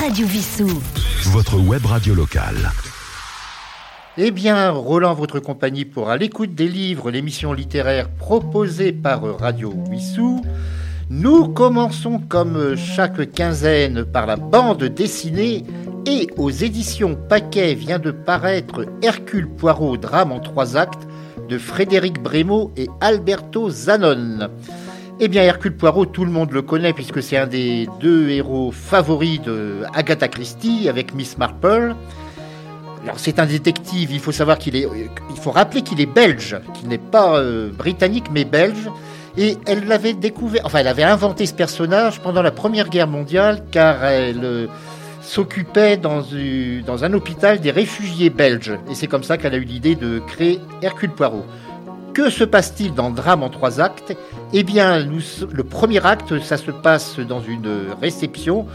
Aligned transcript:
Radio 0.00 0.26
Vissou. 0.26 0.82
Votre 1.26 1.58
web 1.58 1.84
radio 1.84 2.14
locale. 2.14 2.70
Eh 4.16 4.30
bien, 4.30 4.70
Roland, 4.70 5.12
votre 5.12 5.40
compagnie 5.40 5.84
pour 5.84 6.08
À 6.08 6.16
l'écoute 6.16 6.54
des 6.54 6.68
livres, 6.68 7.10
l'émission 7.10 7.52
littéraire 7.52 8.08
proposée 8.08 8.92
par 8.92 9.22
Radio 9.38 9.74
Wissou. 9.90 10.40
Nous 11.10 11.48
commençons 11.48 12.18
comme 12.18 12.76
chaque 12.76 13.30
quinzaine 13.32 14.04
par 14.04 14.24
la 14.24 14.36
bande 14.36 14.84
dessinée 14.84 15.64
et 16.06 16.28
aux 16.38 16.50
éditions 16.50 17.14
Paquet 17.28 17.74
vient 17.74 17.98
de 17.98 18.10
paraître 18.10 18.86
Hercule 19.02 19.50
Poirot, 19.50 19.98
drame 19.98 20.32
en 20.32 20.40
trois 20.40 20.78
actes 20.78 21.06
de 21.50 21.58
Frédéric 21.58 22.22
Brémaud 22.22 22.72
et 22.74 22.88
Alberto 23.02 23.68
Zanon. 23.68 24.48
Eh 25.22 25.28
bien, 25.28 25.42
Hercule 25.42 25.76
Poirot, 25.76 26.06
tout 26.06 26.24
le 26.24 26.30
monde 26.30 26.50
le 26.50 26.62
connaît 26.62 26.94
puisque 26.94 27.22
c'est 27.22 27.36
un 27.36 27.46
des 27.46 27.86
deux 28.00 28.30
héros 28.30 28.72
favoris 28.72 29.38
de 29.42 29.82
Agatha 29.92 30.28
Christie 30.28 30.88
avec 30.88 31.14
Miss 31.14 31.36
Marple. 31.36 31.94
Alors, 33.04 33.18
c'est 33.18 33.38
un 33.38 33.44
détective, 33.44 34.12
il 34.12 34.18
faut 34.20 34.32
savoir 34.32 34.56
qu'il 34.56 34.76
est, 34.76 34.88
il 35.28 35.36
faut 35.36 35.50
rappeler 35.50 35.82
qu'il 35.82 36.00
est 36.00 36.06
belge, 36.06 36.56
qu'il 36.72 36.88
n'est 36.88 36.96
pas 36.96 37.36
euh, 37.36 37.70
britannique 37.70 38.30
mais 38.32 38.46
belge. 38.46 38.88
Et 39.36 39.58
elle 39.66 39.86
l'avait 39.86 40.14
découvert, 40.14 40.62
enfin, 40.64 40.78
elle 40.78 40.88
avait 40.88 41.02
inventé 41.02 41.44
ce 41.44 41.52
personnage 41.52 42.20
pendant 42.20 42.40
la 42.40 42.50
Première 42.50 42.88
Guerre 42.88 43.06
mondiale 43.06 43.62
car 43.70 44.02
elle 44.02 44.42
euh, 44.42 44.66
s'occupait 45.20 45.98
dans, 45.98 46.22
dans 46.86 47.04
un 47.04 47.12
hôpital 47.12 47.60
des 47.60 47.72
réfugiés 47.72 48.30
belges. 48.30 48.72
Et 48.90 48.94
c'est 48.94 49.06
comme 49.06 49.22
ça 49.22 49.36
qu'elle 49.36 49.52
a 49.52 49.58
eu 49.58 49.64
l'idée 49.64 49.96
de 49.96 50.18
créer 50.26 50.60
Hercule 50.80 51.10
Poirot. 51.10 51.44
Que 52.14 52.28
se 52.28 52.42
passe-t-il 52.42 52.92
dans 52.92 53.10
Drame 53.10 53.44
en 53.44 53.50
trois 53.50 53.80
actes? 53.80 54.16
Eh 54.52 54.64
bien, 54.64 54.98
le 54.98 55.62
premier 55.62 56.04
acte, 56.04 56.40
ça 56.40 56.56
se 56.56 56.72
passe 56.72 57.20
dans 57.20 57.40
une 57.40 57.86
réception 58.00 58.66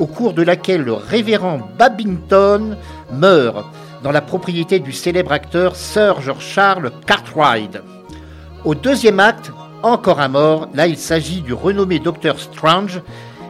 au 0.00 0.06
cours 0.06 0.32
de 0.32 0.42
laquelle 0.42 0.82
le 0.82 0.94
révérend 0.94 1.60
Babington 1.78 2.76
meurt 3.12 3.64
dans 4.02 4.10
la 4.10 4.20
propriété 4.20 4.80
du 4.80 4.92
célèbre 4.92 5.30
acteur 5.30 5.76
Sir 5.76 6.16
Charles 6.40 6.90
Cartwright. 7.06 7.78
Au 8.64 8.74
deuxième 8.74 9.20
acte, 9.20 9.52
encore 9.84 10.20
un 10.20 10.28
mort, 10.28 10.68
là 10.74 10.88
il 10.88 10.98
s'agit 10.98 11.40
du 11.40 11.52
renommé 11.52 12.00
docteur 12.00 12.40
Strange 12.40 13.00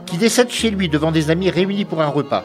qui 0.04 0.18
décède 0.18 0.50
chez 0.50 0.70
lui 0.70 0.90
devant 0.90 1.10
des 1.10 1.30
amis 1.30 1.48
réunis 1.48 1.86
pour 1.86 2.02
un 2.02 2.08
repas. 2.08 2.44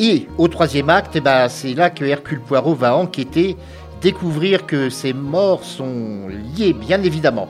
Et 0.00 0.26
au 0.36 0.48
troisième 0.48 0.90
acte, 0.90 1.14
eh 1.14 1.20
ben, 1.20 1.48
c'est 1.48 1.74
là 1.74 1.90
que 1.90 2.04
Hercule 2.04 2.40
Poirot 2.40 2.74
va 2.74 2.96
enquêter 2.96 3.56
découvrir 4.02 4.66
que 4.66 4.90
ces 4.90 5.12
morts 5.12 5.64
sont 5.64 6.28
liées, 6.28 6.72
bien 6.72 7.02
évidemment. 7.02 7.48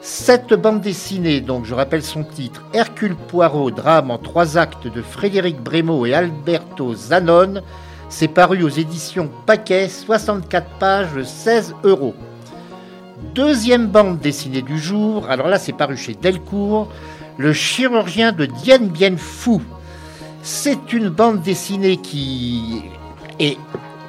Cette 0.00 0.52
bande 0.52 0.82
dessinée, 0.82 1.40
donc 1.40 1.64
je 1.64 1.74
rappelle 1.74 2.02
son 2.02 2.24
titre, 2.24 2.62
Hercule 2.74 3.14
Poirot, 3.14 3.70
drame 3.70 4.10
en 4.10 4.18
trois 4.18 4.58
actes 4.58 4.86
de 4.86 5.00
Frédéric 5.00 5.62
Brémaud 5.62 6.04
et 6.04 6.12
Alberto 6.12 6.94
Zanon, 6.94 7.62
c'est 8.10 8.28
paru 8.28 8.62
aux 8.62 8.68
éditions 8.68 9.30
Paquet, 9.46 9.88
64 9.88 10.66
pages, 10.78 11.22
16 11.22 11.74
euros. 11.84 12.14
Deuxième 13.34 13.86
bande 13.86 14.18
dessinée 14.18 14.62
du 14.62 14.78
jour, 14.78 15.30
alors 15.30 15.48
là 15.48 15.58
c'est 15.58 15.72
paru 15.72 15.96
chez 15.96 16.14
Delcourt, 16.14 16.88
Le 17.38 17.52
chirurgien 17.52 18.32
de 18.32 18.46
Dien 18.46 18.80
Bien 18.80 19.16
Phu. 19.16 19.58
C'est 20.42 20.92
une 20.92 21.08
bande 21.08 21.40
dessinée 21.40 21.96
qui 21.96 22.84
est 23.40 23.56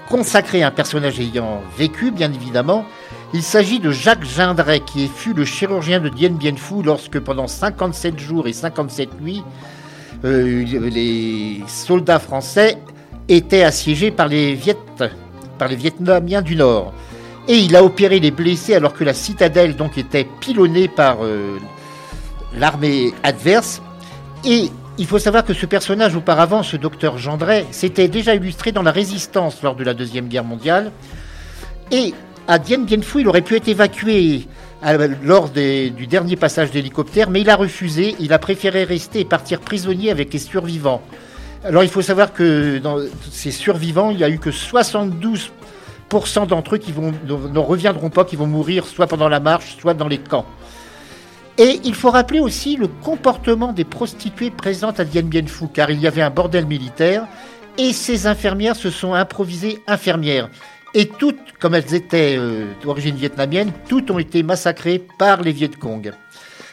consacré 0.09 0.63
à 0.63 0.67
un 0.67 0.71
personnage 0.71 1.19
ayant 1.19 1.61
vécu, 1.77 2.11
bien 2.11 2.31
évidemment. 2.31 2.85
Il 3.33 3.43
s'agit 3.43 3.79
de 3.79 3.91
Jacques 3.91 4.23
Gindret, 4.23 4.81
qui 4.81 5.07
fut 5.07 5.33
le 5.33 5.45
chirurgien 5.45 5.99
de 5.99 6.09
Dien 6.09 6.29
Bien 6.29 6.55
Phu 6.55 6.83
lorsque 6.83 7.19
pendant 7.19 7.47
57 7.47 8.19
jours 8.19 8.47
et 8.47 8.53
57 8.53 9.21
nuits, 9.21 9.43
euh, 10.23 10.63
les 10.63 11.63
soldats 11.67 12.19
français 12.19 12.77
étaient 13.27 13.63
assiégés 13.63 14.11
par 14.11 14.27
les, 14.27 14.57
Vietnamiens 15.59 16.41
du 16.41 16.55
Nord. 16.55 16.93
Et 17.47 17.57
il 17.57 17.75
a 17.75 17.83
opéré 17.83 18.19
les 18.19 18.31
blessés 18.31 18.75
alors 18.75 18.93
que 18.93 19.03
la 19.03 19.13
citadelle 19.13 19.75
donc 19.75 19.97
était 19.97 20.27
pilonnée 20.39 20.87
par 20.87 21.17
euh, 21.23 21.57
l'armée 22.57 23.13
adverse. 23.23 23.81
Et 24.45 24.69
il 24.97 25.05
faut 25.05 25.19
savoir 25.19 25.43
que 25.43 25.53
ce 25.53 25.65
personnage, 25.65 26.15
auparavant, 26.15 26.63
ce 26.63 26.77
docteur 26.77 27.17
Gendret, 27.17 27.65
s'était 27.71 28.07
déjà 28.07 28.33
illustré 28.35 28.71
dans 28.71 28.81
la 28.81 28.91
résistance 28.91 29.61
lors 29.61 29.75
de 29.75 29.83
la 29.83 29.93
Deuxième 29.93 30.27
Guerre 30.27 30.45
mondiale. 30.45 30.91
Et 31.91 32.13
à 32.47 32.59
Dien 32.59 32.79
Bien 32.79 33.01
Phu, 33.01 33.21
il 33.21 33.27
aurait 33.27 33.41
pu 33.41 33.55
être 33.55 33.67
évacué 33.67 34.47
lors 35.23 35.49
du 35.49 36.07
dernier 36.07 36.35
passage 36.35 36.71
d'hélicoptère, 36.71 37.29
mais 37.29 37.41
il 37.41 37.49
a 37.49 37.55
refusé. 37.55 38.15
Il 38.19 38.31
a 38.33 38.39
préféré 38.39 38.83
rester 38.83 39.21
et 39.21 39.25
partir 39.25 39.59
prisonnier 39.59 40.11
avec 40.11 40.31
les 40.31 40.39
survivants. 40.39 41.01
Alors 41.63 41.83
il 41.83 41.89
faut 41.89 42.03
savoir 42.03 42.31
que 42.31 42.77
dans 42.77 42.99
ces 43.31 43.51
survivants, 43.51 44.11
il 44.11 44.17
n'y 44.17 44.23
a 44.23 44.29
eu 44.29 44.37
que 44.37 44.51
72% 44.51 45.49
d'entre 46.47 46.75
eux 46.75 46.77
qui 46.77 46.91
vont, 46.91 47.11
ne 47.27 47.59
reviendront 47.59 48.11
pas, 48.11 48.23
qui 48.23 48.35
vont 48.35 48.45
mourir 48.45 48.85
soit 48.85 49.07
pendant 49.07 49.27
la 49.27 49.39
marche, 49.39 49.75
soit 49.81 49.95
dans 49.95 50.07
les 50.07 50.19
camps. 50.19 50.45
Et 51.57 51.79
il 51.85 51.95
faut 51.95 52.11
rappeler 52.11 52.39
aussi 52.39 52.75
le 52.75 52.87
comportement 52.87 53.71
des 53.71 53.85
prostituées 53.85 54.51
présentes 54.51 54.99
à 54.99 55.05
Dien 55.05 55.21
Bien 55.21 55.45
Phu, 55.47 55.67
car 55.73 55.89
il 55.89 56.01
y 56.01 56.07
avait 56.07 56.21
un 56.21 56.29
bordel 56.29 56.65
militaire, 56.65 57.27
et 57.77 57.93
ces 57.93 58.27
infirmières 58.27 58.75
se 58.75 58.89
sont 58.89 59.13
improvisées 59.13 59.79
infirmières. 59.87 60.49
Et 60.93 61.07
toutes, 61.07 61.53
comme 61.59 61.75
elles 61.75 61.93
étaient 61.93 62.35
euh, 62.37 62.65
d'origine 62.83 63.15
vietnamienne, 63.15 63.71
toutes 63.87 64.11
ont 64.11 64.19
été 64.19 64.43
massacrées 64.43 65.05
par 65.17 65.41
les 65.41 65.53
Viet 65.53 65.71
Cong. 65.79 66.13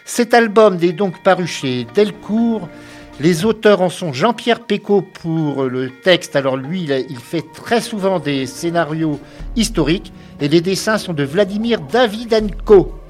Cet 0.05 0.35
album 0.35 0.79
est 0.83 0.93
donc 0.93 1.23
paru 1.23 1.47
chez 1.47 1.87
Delcourt. 1.95 2.69
Les 3.21 3.45
auteurs 3.45 3.83
en 3.83 3.89
sont 3.89 4.13
Jean-Pierre 4.13 4.61
Pécaud 4.61 5.03
pour 5.03 5.65
le 5.65 5.91
texte. 5.91 6.35
Alors 6.35 6.57
lui, 6.57 6.89
il 7.09 7.19
fait 7.19 7.45
très 7.53 7.81
souvent 7.81 8.19
des 8.19 8.47
scénarios 8.47 9.21
historiques. 9.55 10.13
Et 10.41 10.49
les 10.49 10.61
dessins 10.61 10.99
sont 10.99 11.13
de 11.13 11.23
Vladimir 11.23 11.81
Davidenko. 11.81 13.02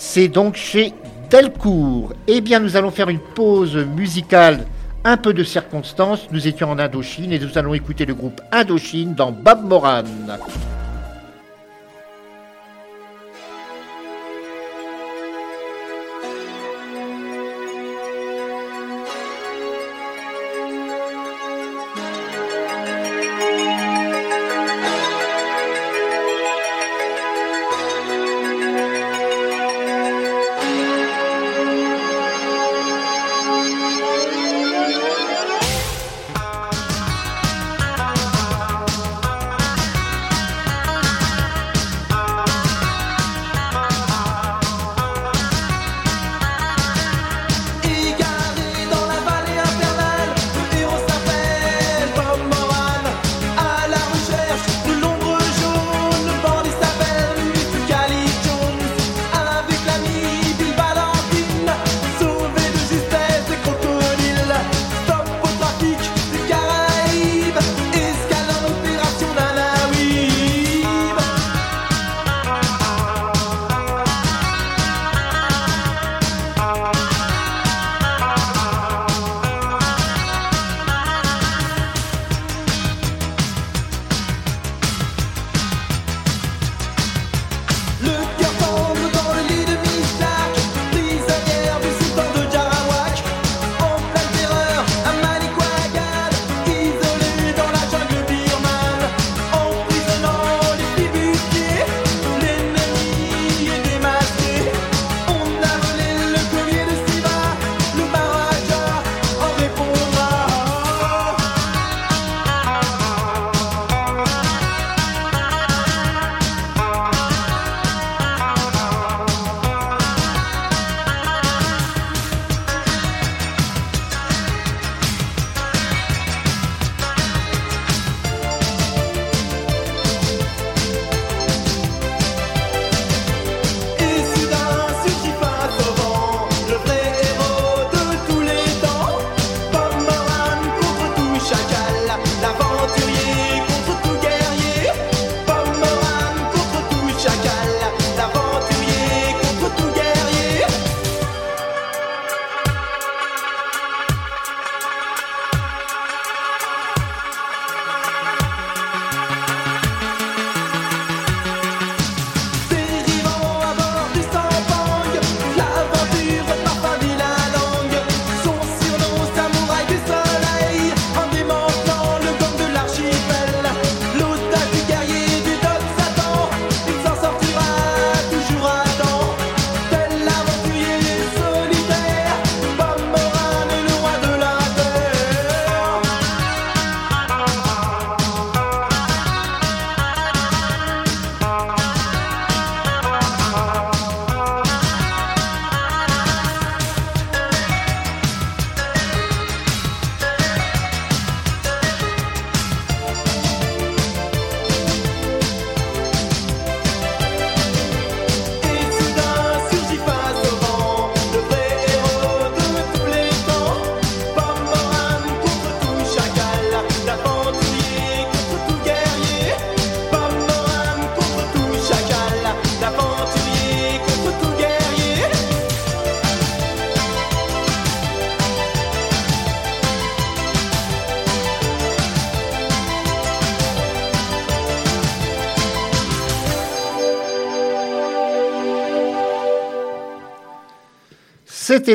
C'est 0.00 0.28
donc 0.28 0.54
chez 0.54 0.94
Delcourt. 1.28 2.12
Eh 2.28 2.40
bien, 2.40 2.60
nous 2.60 2.76
allons 2.76 2.92
faire 2.92 3.08
une 3.08 3.18
pause 3.18 3.74
musicale, 3.76 4.64
un 5.02 5.16
peu 5.16 5.34
de 5.34 5.42
circonstance. 5.42 6.28
Nous 6.30 6.46
étions 6.46 6.70
en 6.70 6.78
Indochine 6.78 7.32
et 7.32 7.38
nous 7.40 7.58
allons 7.58 7.74
écouter 7.74 8.06
le 8.06 8.14
groupe 8.14 8.40
Indochine 8.52 9.14
dans 9.14 9.32
Bob 9.32 9.64
Moran. 9.64 10.04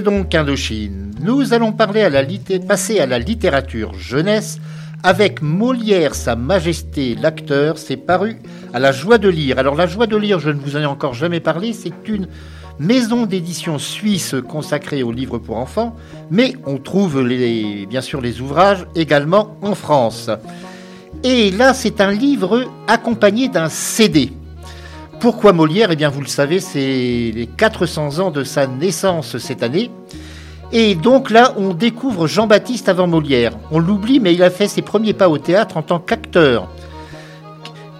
Donc 0.02 0.34
Indochine. 0.34 1.12
Nous 1.22 1.54
allons 1.54 1.72
parler 1.72 2.02
à 2.02 2.10
la 2.10 2.26
passer 2.68 3.00
à 3.00 3.06
la 3.06 3.20
littérature 3.20 3.94
jeunesse 3.94 4.60
avec 5.04 5.42
Molière, 5.42 6.16
Sa 6.16 6.36
Majesté 6.36 7.16
l'acteur. 7.16 7.78
C'est 7.78 7.98
paru 7.98 8.38
à 8.74 8.80
la 8.80 8.92
joie 8.92 9.20
de 9.20 9.30
lire. 9.30 9.60
Alors 9.60 9.76
la 9.76 9.86
joie 9.86 10.08
de 10.08 10.18
lire, 10.18 10.40
je 10.40 10.50
ne 10.50 10.60
vous 10.60 10.76
en 10.76 10.80
ai 10.80 10.86
encore 10.86 11.14
jamais 11.14 11.40
parlé, 11.40 11.74
c'est 11.74 12.08
une 12.08 12.28
maison 12.80 13.28
d'édition 13.28 13.78
suisse 13.78 14.36
consacrée 14.48 15.04
aux 15.04 15.12
livres 15.12 15.38
pour 15.38 15.58
enfants, 15.58 15.96
mais 16.32 16.56
on 16.66 16.78
trouve 16.78 17.22
les, 17.22 17.86
bien 17.86 18.02
sûr 18.02 18.20
les 18.20 18.42
ouvrages 18.42 18.88
également 18.96 19.58
en 19.62 19.76
France. 19.76 20.32
Et 21.24 21.52
là, 21.52 21.76
c'est 21.76 22.02
un 22.02 22.12
livre 22.12 22.66
accompagné 22.88 23.48
d'un 23.48 23.70
CD. 23.70 24.32
Pourquoi 25.24 25.54
Molière? 25.54 25.90
Eh 25.90 25.96
bien, 25.96 26.10
vous 26.10 26.20
le 26.20 26.28
savez, 26.28 26.60
c'est 26.60 27.32
les 27.34 27.48
400 27.48 28.20
ans 28.20 28.30
de 28.30 28.44
sa 28.44 28.68
naissance 28.68 29.38
cette 29.38 29.64
année. 29.64 29.90
Et 30.74 30.96
donc 30.96 31.30
là, 31.30 31.54
on 31.56 31.74
découvre 31.74 32.28
Jean-Baptiste 32.28 32.90
avant 32.90 33.08
Molière. 33.08 33.54
On 33.72 33.80
l'oublie, 33.80 34.20
mais 34.20 34.34
il 34.34 34.44
a 34.44 34.50
fait 34.50 34.68
ses 34.68 34.82
premiers 34.82 35.14
pas 35.14 35.30
au 35.30 35.38
théâtre 35.38 35.78
en 35.78 35.82
tant 35.82 36.00
qu'acteur. 36.00 36.68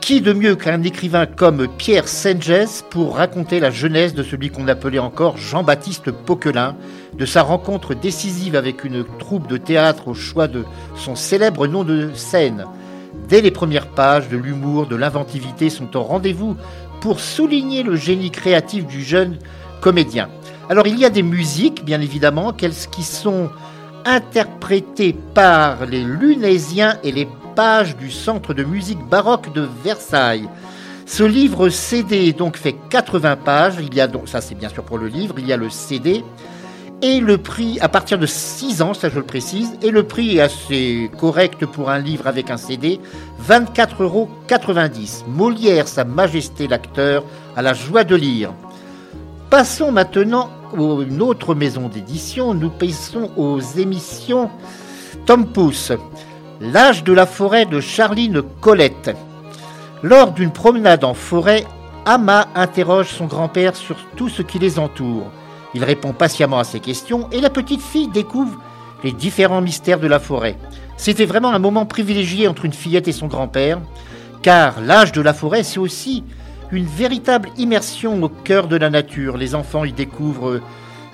Qui 0.02 0.20
de 0.20 0.34
mieux 0.34 0.58
qu'un 0.58 0.84
écrivain 0.84 1.26
comme 1.26 1.70
Pierre 1.70 2.10
Senges 2.10 2.84
pour 2.90 3.16
raconter 3.16 3.62
la 3.62 3.72
jeunesse 3.72 4.14
de 4.14 4.22
celui 4.22 4.50
qu'on 4.50 4.68
appelait 4.68 5.00
encore 5.00 5.38
Jean-Baptiste 5.38 6.12
Poquelin, 6.12 6.76
de 7.18 7.26
sa 7.26 7.42
rencontre 7.42 7.94
décisive 7.94 8.58
avec 8.58 8.84
une 8.84 9.06
troupe 9.18 9.48
de 9.48 9.56
théâtre 9.56 10.10
au 10.10 10.14
choix 10.14 10.50
de 10.50 10.66
son 10.98 11.16
célèbre 11.16 11.68
nom 11.68 11.86
de 11.86 12.10
scène? 12.16 12.66
Dès 13.30 13.42
les 13.42 13.52
premières 13.52 13.88
pages, 13.88 14.28
de 14.28 14.38
l'humour, 14.38 14.88
de 14.88 14.96
l'inventivité 14.96 15.70
sont 15.70 15.96
au 15.96 16.02
rendez-vous 16.02 16.58
pour 17.04 17.20
souligner 17.20 17.84
le 17.84 17.98
génie 17.98 18.32
créatif 18.32 18.88
du 18.88 19.04
jeune 19.04 19.38
comédien. 19.82 20.30
Alors 20.70 20.88
il 20.88 20.98
y 20.98 21.04
a 21.04 21.10
des 21.10 21.22
musiques, 21.22 21.84
bien 21.84 22.00
évidemment, 22.00 22.54
qui 22.54 23.04
sont 23.04 23.50
interprétées 24.06 25.14
par 25.34 25.86
les 25.86 26.02
Lunésiens 26.02 26.98
et 27.04 27.12
les 27.12 27.28
pages 27.56 27.98
du 27.98 28.10
Centre 28.10 28.54
de 28.54 28.64
musique 28.64 29.04
baroque 29.10 29.52
de 29.52 29.68
Versailles. 29.84 30.48
Ce 31.06 31.24
livre 31.24 31.68
CD 31.68 32.32
donc 32.32 32.56
fait 32.56 32.76
80 32.90 33.36
pages. 33.36 33.76
Il 33.82 33.94
y 33.94 34.00
a 34.00 34.08
donc 34.08 34.30
ça 34.30 34.40
c'est 34.40 34.56
bien 34.56 34.70
sûr 34.70 34.86
pour 34.86 34.98
le 34.98 35.08
livre. 35.08 35.36
Il 35.40 35.46
y 35.46 35.52
a 35.52 35.58
le 35.58 35.70
CD 35.70 36.24
et 37.04 37.20
le 37.20 37.38
prix 37.38 37.78
à 37.82 37.90
partir 37.90 38.18
de 38.18 38.26
6 38.26 38.82
ans, 38.82 38.94
ça 38.94 39.10
je 39.10 39.16
le 39.16 39.26
précise. 39.26 39.78
Et 39.82 39.92
le 39.92 40.04
prix 40.04 40.38
est 40.38 40.42
assez 40.42 41.12
correct 41.20 41.66
pour 41.66 41.90
un 41.90 42.00
livre 42.00 42.28
avec 42.28 42.50
un 42.50 42.56
CD, 42.56 43.02
24,90 43.48 44.02
euros. 44.02 44.30
Molière, 45.28 45.88
Sa 45.90 46.06
Majesté 46.06 46.68
l'acteur, 46.68 47.26
à 47.58 47.62
la 47.62 47.74
joie 47.74 48.06
de 48.06 48.16
lire. 48.16 48.54
Passons 49.50 49.92
maintenant 49.92 50.50
à 50.74 51.04
une 51.04 51.22
autre 51.22 51.54
maison 51.56 51.90
d'édition. 51.90 52.54
Nous 52.54 52.70
passons 52.70 53.30
aux 53.36 53.60
émissions 53.60 54.50
Tom 55.26 55.46
Pouce. 55.46 55.92
L'âge 56.62 57.04
de 57.04 57.12
la 57.12 57.26
forêt 57.26 57.66
de 57.66 57.82
Charline 57.82 58.42
Colette. 58.62 59.14
Lors 60.04 60.32
d'une 60.32 60.52
promenade 60.52 61.04
en 61.04 61.14
forêt, 61.14 61.66
Ama 62.06 62.48
interroge 62.56 63.10
son 63.10 63.26
grand-père 63.26 63.76
sur 63.76 63.98
tout 64.16 64.30
ce 64.30 64.42
qui 64.42 64.58
les 64.58 64.80
entoure. 64.80 65.30
Il 65.76 65.84
répond 65.84 66.14
patiemment 66.14 66.60
à 66.60 66.64
ses 66.64 66.80
questions 66.80 67.30
et 67.32 67.42
la 67.42 67.50
petite 67.50 67.82
fille 67.82 68.08
découvre 68.08 68.60
les 69.04 69.12
différents 69.12 69.62
mystères 69.62 70.00
de 70.00 70.08
la 70.08 70.20
forêt. 70.20 70.58
C'était 70.98 71.26
vraiment 71.26 71.54
un 71.54 71.60
moment 71.60 71.86
privilégié 71.86 72.48
entre 72.48 72.66
une 72.66 72.74
fillette 72.74 73.08
et 73.08 73.12
son 73.12 73.28
grand-père, 73.28 73.82
car 74.42 74.82
l'âge 74.82 75.12
de 75.12 75.22
la 75.22 75.34
forêt, 75.34 75.64
c'est 75.64 75.80
aussi 75.80 76.24
une 76.72 76.86
véritable 76.86 77.50
immersion 77.58 78.22
au 78.22 78.30
cœur 78.30 78.68
de 78.68 78.76
la 78.76 78.90
nature. 78.90 79.38
Les 79.38 79.56
enfants 79.56 79.84
y 79.84 79.92
découvrent 79.92 80.62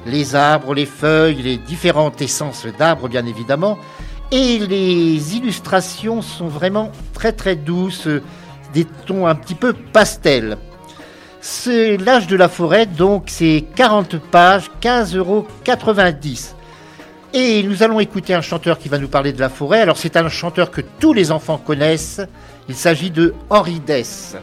les 0.05 0.35
arbres, 0.35 0.73
les 0.73 0.85
feuilles, 0.85 1.41
les 1.41 1.57
différentes 1.57 2.21
essences 2.21 2.65
d'arbres, 2.77 3.09
bien 3.09 3.25
évidemment, 3.25 3.77
et 4.31 4.59
les 4.59 5.35
illustrations 5.35 6.21
sont 6.21 6.47
vraiment 6.47 6.91
très 7.13 7.31
très 7.31 7.55
douces, 7.55 8.07
des 8.73 8.85
tons 8.85 9.27
un 9.27 9.35
petit 9.35 9.55
peu 9.55 9.73
pastels. 9.73 10.57
C'est 11.41 11.97
l'âge 11.97 12.27
de 12.27 12.35
la 12.35 12.49
forêt, 12.49 12.85
donc 12.85 13.23
c'est 13.27 13.63
40 13.75 14.19
pages, 14.19 14.69
15,90 14.81 15.17
euros. 15.17 15.47
Et 17.33 17.63
nous 17.63 17.83
allons 17.83 17.99
écouter 17.99 18.33
un 18.33 18.41
chanteur 18.41 18.77
qui 18.77 18.89
va 18.89 18.97
nous 18.97 19.07
parler 19.07 19.31
de 19.31 19.39
la 19.39 19.49
forêt. 19.49 19.81
Alors 19.81 19.97
c'est 19.97 20.17
un 20.17 20.27
chanteur 20.29 20.71
que 20.71 20.81
tous 20.99 21.13
les 21.13 21.31
enfants 21.31 21.57
connaissent. 21.57 22.21
Il 22.67 22.75
s'agit 22.75 23.11
de 23.11 23.33
Henri 23.49 23.79
Dess. 23.79 24.35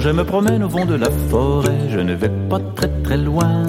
Je 0.00 0.08
me 0.08 0.24
promène 0.24 0.62
au 0.62 0.68
vent 0.68 0.86
de 0.86 0.94
la 0.94 1.10
forêt, 1.28 1.88
je 1.90 1.98
ne 2.00 2.14
vais 2.14 2.30
pas 2.48 2.58
très 2.74 2.88
très 3.02 3.18
loin. 3.18 3.64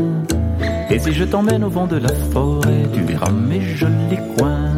Et 0.89 0.97
si 0.97 1.11
je 1.13 1.25
t'emmène 1.25 1.63
au 1.63 1.69
vent 1.69 1.87
de 1.87 1.97
la 1.97 2.13
forêt, 2.31 2.83
tu 2.93 3.01
verras 3.01 3.31
mes 3.31 3.61
jolis 3.61 4.17
coins. 4.37 4.71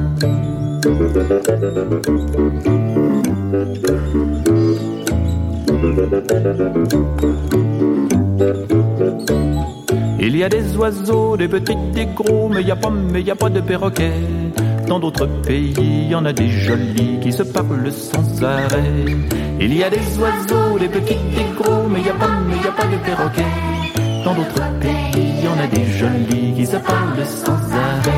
Il 10.19 10.37
y 10.37 10.43
a 10.43 10.49
des 10.49 10.77
oiseaux, 10.77 11.37
des 11.37 11.47
petits, 11.47 11.75
des 11.93 12.07
gros, 12.07 12.49
mais 12.49 12.63
n'y 12.63 12.71
a 12.71 12.75
pas, 12.75 12.89
mais 12.89 13.21
y 13.21 13.31
a 13.31 13.35
pas 13.35 13.49
de 13.49 13.61
perroquets. 13.61 14.13
Dans 14.93 14.99
d'autres 14.99 15.25
pays, 15.41 15.73
il 15.75 16.07
y 16.07 16.13
en 16.13 16.23
a 16.23 16.31
des 16.31 16.49
jolis 16.49 17.19
qui 17.19 17.33
se 17.33 17.41
parlent 17.41 17.91
sans 17.91 18.43
arrêt. 18.43 19.05
Il 19.59 19.75
y 19.75 19.83
a 19.83 19.89
des 19.89 19.97
oiseaux, 20.19 20.77
des 20.77 20.87
petits, 20.87 21.17
des 21.35 21.47
gros, 21.57 21.87
mais 21.89 21.99
n'y 21.99 22.09
a 22.09 22.13
pas, 22.13 22.29
y 22.63 22.67
a 22.67 22.71
pas 22.71 22.85
de 22.85 22.97
perroquets. 22.97 23.41
Dans 24.23 24.35
d'autres 24.35 24.79
pays, 24.79 24.93
il 25.15 25.43
y 25.43 25.47
en 25.47 25.57
a 25.57 25.65
des 25.65 25.83
jolis 25.83 26.53
qui 26.55 26.65
se 26.67 26.77
parlent 26.77 27.25
sans 27.25 27.53
arrêt. 27.73 28.11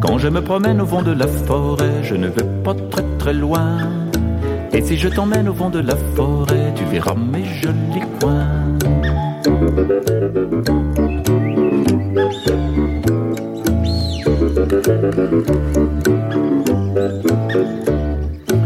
Quand 0.00 0.18
je 0.18 0.28
me 0.28 0.40
promène 0.40 0.80
au 0.82 0.86
fond 0.86 1.02
de 1.02 1.10
la 1.10 1.26
forêt, 1.26 2.04
je 2.04 2.14
ne 2.14 2.28
vais 2.28 2.46
pas 2.62 2.74
très 2.92 3.02
très 3.18 3.34
loin. 3.34 3.99
Et 4.72 4.82
si 4.82 4.96
je 4.96 5.08
t'emmène 5.08 5.48
au 5.48 5.54
fond 5.54 5.70
de 5.70 5.80
la 5.80 5.96
forêt, 6.14 6.72
tu 6.76 6.84
verras 6.84 7.14
mes 7.14 7.44
jolis 7.44 8.06
coins. 8.20 8.70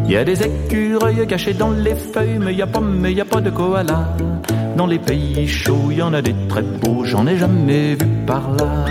Y 0.07 0.17
a 0.17 0.25
des 0.25 0.43
écureuils 0.43 1.27
cachés 1.27 1.55
dans 1.55 1.71
les 1.71 1.95
feuilles, 1.95 2.39
mais 2.39 2.55
n'y 2.55 2.63
a 2.63 2.67
pas, 2.67 2.81
mais 2.81 3.13
y 3.13 3.21
a 3.21 3.25
pas 3.25 3.41
de 3.41 3.51
koala. 3.51 4.15
Dans 4.77 4.87
les 4.87 4.99
pays 4.99 5.49
chauds, 5.49 5.91
y 5.91 6.03
en 6.03 6.13
a 6.13 6.21
des 6.21 6.35
très 6.49 6.63
beaux, 6.63 7.05
j'en 7.05 7.27
ai 7.27 7.37
jamais 7.37 7.95
vu 7.95 8.07
par 8.27 8.51
là. 8.53 8.85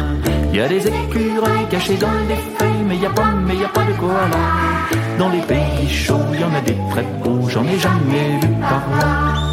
Y 0.51 0.59
a 0.59 0.67
des 0.67 0.87
écureuils 0.87 1.67
cachés 1.69 1.97
dans 1.97 2.11
les 2.27 2.35
feuilles, 2.57 2.83
mais 2.87 2.97
n'y 2.97 3.05
a 3.05 3.09
pas, 3.11 3.33
mais 3.45 3.55
y 3.55 3.63
a 3.63 3.69
pas 3.69 3.85
de 3.85 3.93
koala. 3.93 4.72
Dans 5.19 5.29
les 5.29 5.41
pays 5.41 5.87
chauds, 5.89 6.15
il 6.33 6.39
y 6.39 6.43
en 6.43 6.53
a 6.53 6.61
des 6.61 6.77
très 6.89 7.05
beaux, 7.23 7.47
j'en 7.49 7.63
ai 7.63 7.77
jamais 7.77 8.39
vu 8.41 8.49
par 8.61 8.83
là. 8.99 9.43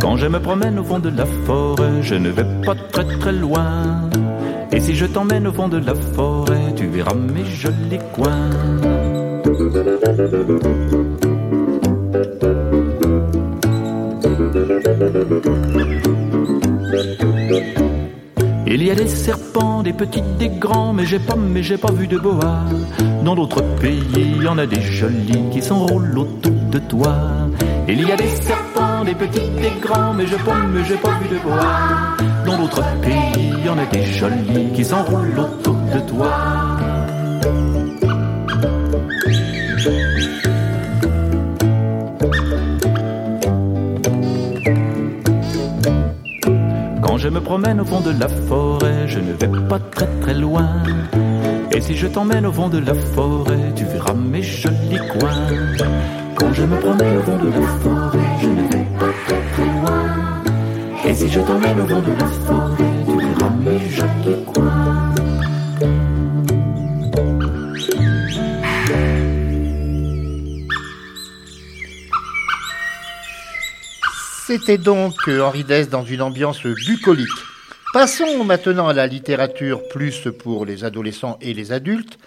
Quand 0.00 0.16
je 0.16 0.26
me 0.26 0.40
promène 0.40 0.78
au 0.78 0.84
fond 0.84 0.98
de 0.98 1.10
la 1.10 1.26
forêt, 1.46 2.02
je 2.02 2.14
ne 2.16 2.30
vais 2.30 2.46
pas 2.64 2.74
très 2.92 3.04
très 3.18 3.32
loin. 3.32 4.10
Et 4.72 4.80
si 4.80 4.94
je 4.94 5.06
t'emmène 5.06 5.46
au 5.46 5.52
fond 5.52 5.68
de 5.68 5.78
la 5.78 5.94
forêt, 5.94 6.74
tu 6.76 6.86
verras 6.86 7.14
mes 7.14 7.44
jolis 7.44 7.98
coins. 8.12 8.50
Il 18.66 18.82
y 18.82 18.90
a 18.90 18.94
des 18.94 19.08
serpents, 19.08 19.82
des 19.82 19.94
petits, 19.94 20.20
des 20.38 20.50
grands, 20.50 20.92
mais 20.92 21.06
j'ai 21.06 21.18
pas, 21.18 21.36
mais 21.36 21.62
j'ai 21.62 21.78
pas 21.78 21.90
vu 21.90 22.06
de 22.06 22.18
boa. 22.18 22.64
Dans 23.24 23.34
d'autres 23.34 23.62
pays, 23.80 24.02
il 24.14 24.42
y 24.42 24.46
en 24.46 24.58
a 24.58 24.66
des 24.66 24.82
jolis 24.82 25.48
qui 25.52 25.62
s'enroulent 25.62 26.18
autour 26.18 26.52
de 26.52 26.78
toi. 26.80 27.14
Il 27.88 28.06
y 28.06 28.12
a 28.12 28.16
des 28.16 28.28
serpents, 28.28 29.04
des 29.04 29.14
petits, 29.14 29.50
des 29.62 29.72
grands, 29.80 30.12
mais 30.12 30.26
j'ai 30.26 30.36
pas, 30.36 30.66
mais 30.70 30.84
j'ai 30.84 30.96
pas 30.96 31.18
vu 31.22 31.34
de 31.34 31.42
boa. 31.42 32.16
Dans 32.44 32.58
d'autres 32.58 32.84
pays, 33.00 33.54
il 33.58 33.64
y 33.64 33.68
en 33.70 33.78
a 33.78 33.86
des 33.86 34.04
jolis 34.04 34.72
qui 34.74 34.84
s'enroulent 34.84 35.38
autour 35.38 35.76
de 35.94 36.00
toi. 36.00 36.30
Me 47.30 47.40
promène 47.40 47.80
au 47.80 47.84
fond 47.84 48.00
de 48.00 48.10
la 48.18 48.28
forêt, 48.28 49.06
je 49.06 49.20
ne 49.20 49.32
vais 49.32 49.68
pas 49.68 49.78
très 49.78 50.08
très 50.20 50.34
loin. 50.34 50.68
Et 51.72 51.80
si 51.80 51.96
je 51.96 52.06
t'emmène 52.08 52.46
au 52.46 52.52
fond 52.52 52.68
de 52.68 52.78
la 52.78 52.94
forêt, 52.94 53.72
tu 53.76 53.84
verras 53.84 54.14
mes 54.14 54.42
jolis 54.42 54.98
coins. 55.18 55.46
Quand 56.34 56.52
je 56.52 56.62
me 56.64 56.76
promène 56.76 57.18
au 57.18 57.22
fond 57.22 57.38
de 57.38 57.50
la 57.50 57.66
forêt, 57.82 58.18
je 58.42 58.48
ne 58.48 58.62
vais 58.62 58.86
pas 58.98 59.12
très 59.26 59.40
très 59.52 59.66
loin. 59.66 60.02
Et 61.06 61.14
si 61.14 61.28
je 61.28 61.40
t'emmène 61.40 61.80
au 61.80 61.86
fond 61.86 62.00
de 62.00 62.12
la 62.18 62.26
forêt, 62.26 62.84
tu 63.06 63.26
verras 63.26 63.50
mes 63.64 63.88
jolis 63.88 64.44
coins. 64.52 65.09
C'était 74.50 74.78
donc 74.78 75.14
euh, 75.28 75.42
Henri 75.42 75.62
Dess 75.62 75.88
dans 75.88 76.02
une 76.02 76.22
ambiance 76.22 76.66
bucolique. 76.66 77.28
Passons 77.92 78.42
maintenant 78.42 78.88
à 78.88 78.92
la 78.92 79.06
littérature 79.06 79.80
plus 79.90 80.26
pour 80.40 80.66
les 80.66 80.82
adolescents 80.82 81.38
et 81.40 81.54
les 81.54 81.70
adultes, 81.70 82.18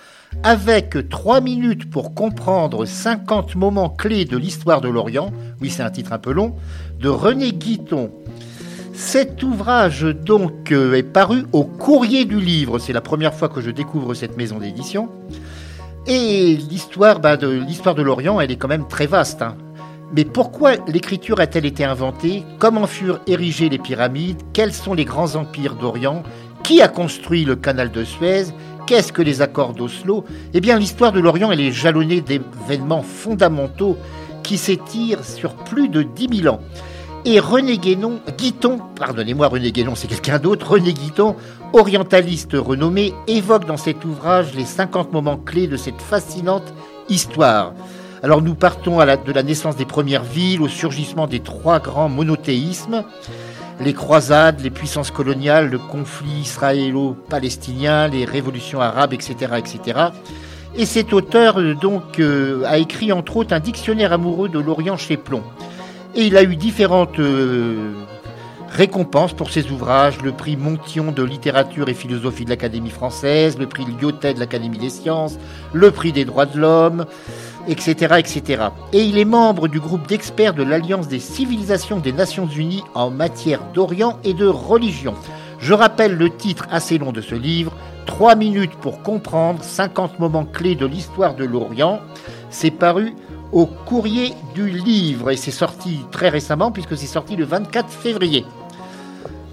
avec 0.41 1.09
3 1.09 1.41
minutes 1.41 1.89
pour 1.89 2.15
comprendre 2.15 2.85
50 2.85 3.55
moments 3.55 3.89
clés 3.89 4.23
de 4.23 4.37
l'histoire 4.37 4.79
de 4.79 4.87
l'Orient, 4.87 5.33
oui 5.59 5.69
c'est 5.69 5.83
un 5.83 5.89
titre 5.89 6.13
un 6.13 6.17
peu 6.17 6.31
long, 6.31 6.55
de 6.97 7.09
René 7.09 7.51
Guiton. 7.51 8.09
Cet 8.93 9.43
ouvrage 9.43 10.03
donc 10.03 10.71
euh, 10.71 10.93
est 10.93 11.03
paru 11.03 11.43
au 11.51 11.65
courrier 11.65 12.23
du 12.23 12.39
livre, 12.39 12.79
c'est 12.79 12.93
la 12.93 13.01
première 13.01 13.33
fois 13.33 13.49
que 13.49 13.59
je 13.59 13.69
découvre 13.69 14.13
cette 14.13 14.37
maison 14.37 14.59
d'édition. 14.59 15.09
Et 16.07 16.55
l'histoire 16.69 17.19
bah, 17.19 17.35
de 17.35 18.01
l'Orient, 18.01 18.39
elle 18.39 18.51
est 18.51 18.55
quand 18.55 18.69
même 18.69 18.87
très 18.87 19.07
vaste. 19.07 19.41
hein. 19.41 19.57
Mais 20.15 20.25
pourquoi 20.25 20.75
l'écriture 20.87 21.39
a-t-elle 21.39 21.65
été 21.65 21.83
inventée? 21.83 22.43
Comment 22.59 22.85
furent 22.85 23.19
érigées 23.25 23.69
les 23.69 23.79
pyramides? 23.79 24.41
Quels 24.53 24.73
sont 24.73 24.93
les 24.93 25.05
grands 25.05 25.35
empires 25.35 25.73
d'Orient? 25.75 26.21
Qui 26.63 26.83
a 26.83 26.87
construit 26.87 27.45
le 27.45 27.55
canal 27.55 27.91
de 27.91 28.03
Suez? 28.03 28.45
Qu'est-ce 28.85 29.11
que 29.11 29.23
les 29.23 29.41
accords 29.41 29.73
d'Oslo? 29.73 30.23
Eh 30.53 30.61
bien, 30.61 30.77
l'histoire 30.77 31.13
de 31.13 31.19
l'Orient, 31.19 31.51
est 31.51 31.71
jalonnée 31.71 32.21
d'événements 32.21 33.01
fondamentaux 33.01 33.97
qui 34.43 34.59
s'étirent 34.59 35.23
sur 35.23 35.55
plus 35.55 35.89
de 35.89 36.03
10 36.03 36.41
000 36.41 36.53
ans. 36.53 36.59
Et 37.25 37.39
René 37.39 37.77
Guénon, 37.77 38.19
Guiton, 38.37 38.79
pardonnez-moi, 38.95 39.47
René 39.47 39.71
Guénon, 39.71 39.95
c'est 39.95 40.07
quelqu'un 40.07 40.37
d'autre, 40.37 40.71
René 40.71 40.93
Guiton, 40.93 41.37
orientaliste 41.71 42.51
renommé, 42.53 43.13
évoque 43.27 43.65
dans 43.65 43.77
cet 43.77 44.03
ouvrage 44.05 44.53
les 44.53 44.65
50 44.65 45.11
moments 45.13 45.37
clés 45.37 45.67
de 45.67 45.77
cette 45.77 46.01
fascinante 46.01 46.73
histoire. 47.07 47.73
Alors 48.23 48.41
nous 48.41 48.55
partons 48.55 48.99
de 48.99 49.31
la 49.33 49.43
naissance 49.43 49.75
des 49.75 49.83
premières 49.83 50.23
villes 50.23 50.61
au 50.61 50.69
surgissement 50.69 51.27
des 51.27 51.41
trois 51.41 51.79
grands 51.79 52.07
monothéismes, 52.07 53.03
les 53.81 53.93
croisades, 53.93 54.61
les 54.61 54.69
puissances 54.69 55.11
coloniales, 55.11 55.69
le 55.69 55.77
conflit 55.77 56.39
israélo-palestinien, 56.39 58.07
les 58.07 58.23
révolutions 58.23 58.79
arabes, 58.79 59.11
etc., 59.11 59.55
etc. 59.57 59.99
Et 60.77 60.85
cet 60.85 61.11
auteur 61.11 61.59
euh, 61.59 61.75
donc 61.75 62.21
euh, 62.21 62.63
a 62.65 62.77
écrit 62.77 63.11
entre 63.11 63.35
autres 63.35 63.53
un 63.53 63.59
dictionnaire 63.59 64.13
amoureux 64.13 64.47
de 64.47 64.57
l'Orient 64.57 64.95
chez 64.95 65.17
Plomb. 65.17 65.43
Et 66.15 66.23
il 66.23 66.37
a 66.37 66.43
eu 66.43 66.55
différentes 66.55 67.19
euh, 67.19 67.91
récompenses 68.69 69.33
pour 69.33 69.51
ses 69.51 69.69
ouvrages, 69.69 70.21
le 70.21 70.31
prix 70.31 70.55
Montyon 70.55 71.11
de 71.11 71.23
littérature 71.23 71.89
et 71.89 71.93
philosophie 71.93 72.45
de 72.45 72.49
l'Académie 72.49 72.89
française, 72.89 73.57
le 73.59 73.67
prix 73.67 73.85
Lyotet 73.85 74.33
de 74.33 74.39
l'Académie 74.39 74.79
des 74.79 74.89
sciences, 74.89 75.37
le 75.73 75.91
prix 75.91 76.11
des 76.11 76.25
droits 76.25 76.47
de 76.47 76.59
l'homme, 76.59 77.05
etc., 77.67 78.15
etc. 78.17 78.63
Et 78.91 79.03
il 79.03 79.17
est 79.17 79.25
membre 79.25 79.67
du 79.67 79.79
groupe 79.79 80.07
d'experts 80.07 80.53
de 80.53 80.63
l'Alliance 80.63 81.07
des 81.07 81.19
civilisations 81.19 81.99
des 81.99 82.11
Nations 82.11 82.47
Unies 82.47 82.83
en 82.93 83.09
matière 83.09 83.61
d'Orient 83.73 84.19
et 84.23 84.33
de 84.33 84.47
religion. 84.47 85.13
Je 85.59 85.73
rappelle 85.73 86.17
le 86.17 86.29
titre 86.29 86.67
assez 86.71 86.97
long 86.97 87.11
de 87.11 87.21
ce 87.21 87.35
livre, 87.35 87.73
3 88.05 88.35
minutes 88.35 88.75
pour 88.81 89.01
comprendre 89.01 89.63
50 89.63 90.19
moments 90.19 90.45
clés 90.45 90.75
de 90.75 90.85
l'histoire 90.85 91.35
de 91.35 91.45
l'Orient. 91.45 91.99
C'est 92.49 92.71
paru 92.71 93.15
au 93.51 93.65
courrier 93.65 94.33
du 94.55 94.69
livre 94.69 95.31
et 95.31 95.37
c'est 95.37 95.51
sorti 95.51 95.99
très 96.11 96.29
récemment 96.29 96.71
puisque 96.71 96.97
c'est 96.97 97.07
sorti 97.07 97.35
le 97.35 97.45
24 97.45 97.89
février. 97.89 98.45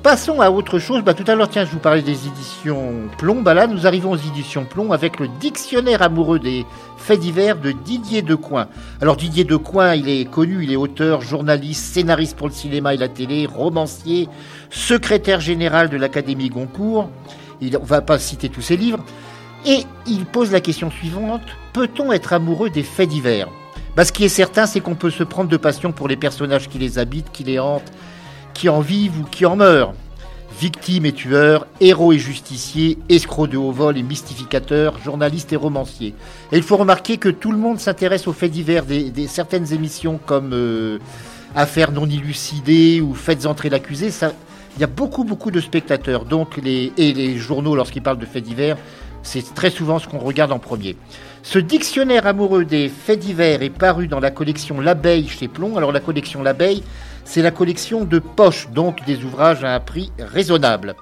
Passons 0.02 0.40
à 0.40 0.50
autre 0.50 0.78
chose. 0.78 1.02
Bah, 1.02 1.12
tout 1.12 1.30
à 1.30 1.34
l'heure, 1.34 1.50
tiens, 1.50 1.66
je 1.66 1.72
vous 1.72 1.78
parlais 1.78 2.00
des 2.00 2.26
éditions 2.26 3.10
Plomb. 3.18 3.42
Bah, 3.42 3.52
là, 3.52 3.66
nous 3.66 3.86
arrivons 3.86 4.12
aux 4.12 4.16
éditions 4.16 4.64
Plomb 4.64 4.92
avec 4.92 5.20
le 5.20 5.28
dictionnaire 5.28 6.00
amoureux 6.00 6.38
des 6.38 6.64
faits 6.96 7.20
divers 7.20 7.56
de 7.56 7.72
Didier 7.72 8.22
Decoing. 8.22 8.66
Alors, 9.02 9.16
Didier 9.16 9.44
Decoing, 9.44 9.96
il 9.96 10.08
est 10.08 10.24
connu, 10.24 10.64
il 10.64 10.72
est 10.72 10.76
auteur, 10.76 11.20
journaliste, 11.20 11.92
scénariste 11.92 12.34
pour 12.34 12.48
le 12.48 12.54
cinéma 12.54 12.94
et 12.94 12.96
la 12.96 13.08
télé, 13.08 13.44
romancier, 13.44 14.28
secrétaire 14.70 15.40
général 15.40 15.90
de 15.90 15.98
l'Académie 15.98 16.48
Goncourt. 16.48 17.10
Il, 17.60 17.76
on 17.76 17.84
va 17.84 18.00
pas 18.00 18.18
citer 18.18 18.48
tous 18.48 18.62
ses 18.62 18.78
livres. 18.78 19.04
Et 19.66 19.84
il 20.06 20.24
pose 20.24 20.50
la 20.50 20.62
question 20.62 20.90
suivante 20.90 21.42
peut-on 21.72 22.10
être 22.12 22.32
amoureux 22.32 22.70
des 22.70 22.82
faits 22.82 23.08
divers? 23.08 23.48
Bah, 23.96 24.04
Ce 24.04 24.12
qui 24.12 24.24
est 24.24 24.30
certain, 24.30 24.66
c'est 24.66 24.80
qu'on 24.80 24.94
peut 24.94 25.10
se 25.10 25.24
prendre 25.24 25.50
de 25.50 25.56
passion 25.56 25.92
pour 25.92 26.08
les 26.08 26.16
personnages 26.16 26.68
qui 26.68 26.78
les 26.78 26.98
habitent, 26.98 27.30
qui 27.32 27.44
les 27.44 27.58
hantent, 27.58 27.92
qui 28.54 28.68
en 28.68 28.80
vivent 28.80 29.18
ou 29.20 29.24
qui 29.24 29.46
en 29.46 29.56
meurent. 29.56 29.94
Victimes 30.58 31.06
et 31.06 31.12
tueurs, 31.12 31.66
héros 31.80 32.12
et 32.12 32.18
justiciers, 32.18 32.98
escrocs 33.08 33.48
de 33.48 33.56
haut 33.56 33.72
vol 33.72 33.96
et 33.96 34.02
mystificateurs, 34.02 34.98
journalistes 35.02 35.52
et 35.52 35.56
romanciers. 35.56 36.14
Et 36.52 36.56
il 36.56 36.62
faut 36.62 36.76
remarquer 36.76 37.16
que 37.16 37.30
tout 37.30 37.52
le 37.52 37.58
monde 37.58 37.78
s'intéresse 37.78 38.26
aux 38.26 38.32
faits 38.32 38.50
divers 38.50 38.84
des, 38.84 39.26
certaines 39.26 39.72
émissions 39.72 40.20
comme 40.26 40.50
euh, 40.52 40.98
Affaires 41.54 41.92
non 41.92 42.04
élucidées 42.04 43.00
ou 43.00 43.14
Faites 43.14 43.46
entrer 43.46 43.70
l'accusé. 43.70 44.10
Il 44.76 44.80
y 44.80 44.84
a 44.84 44.88
beaucoup 44.88 45.24
beaucoup 45.24 45.50
de 45.50 45.60
spectateurs. 45.60 46.24
Donc 46.24 46.58
et 46.58 46.92
les 46.96 47.36
journaux 47.38 47.74
lorsqu'ils 47.74 48.02
parlent 48.02 48.18
de 48.18 48.26
faits 48.26 48.44
divers, 48.44 48.76
c'est 49.22 49.54
très 49.54 49.70
souvent 49.70 49.98
ce 49.98 50.08
qu'on 50.08 50.18
regarde 50.18 50.52
en 50.52 50.58
premier. 50.58 50.96
Ce 51.42 51.58
dictionnaire 51.58 52.26
amoureux 52.26 52.64
des 52.64 52.88
faits 52.88 53.18
divers 53.18 53.62
est 53.62 53.70
paru 53.70 54.08
dans 54.08 54.20
la 54.20 54.30
collection 54.30 54.80
L'Abeille 54.80 55.28
chez 55.28 55.48
Plomb. 55.48 55.76
Alors 55.76 55.92
la 55.92 56.00
collection 56.00 56.42
L'Abeille, 56.42 56.82
c'est 57.24 57.42
la 57.42 57.50
collection 57.50 58.04
de 58.04 58.18
poches, 58.18 58.68
donc 58.70 59.04
des 59.04 59.24
ouvrages 59.24 59.64
à 59.64 59.74
un 59.74 59.80
prix 59.80 60.12
raisonnable. 60.18 60.94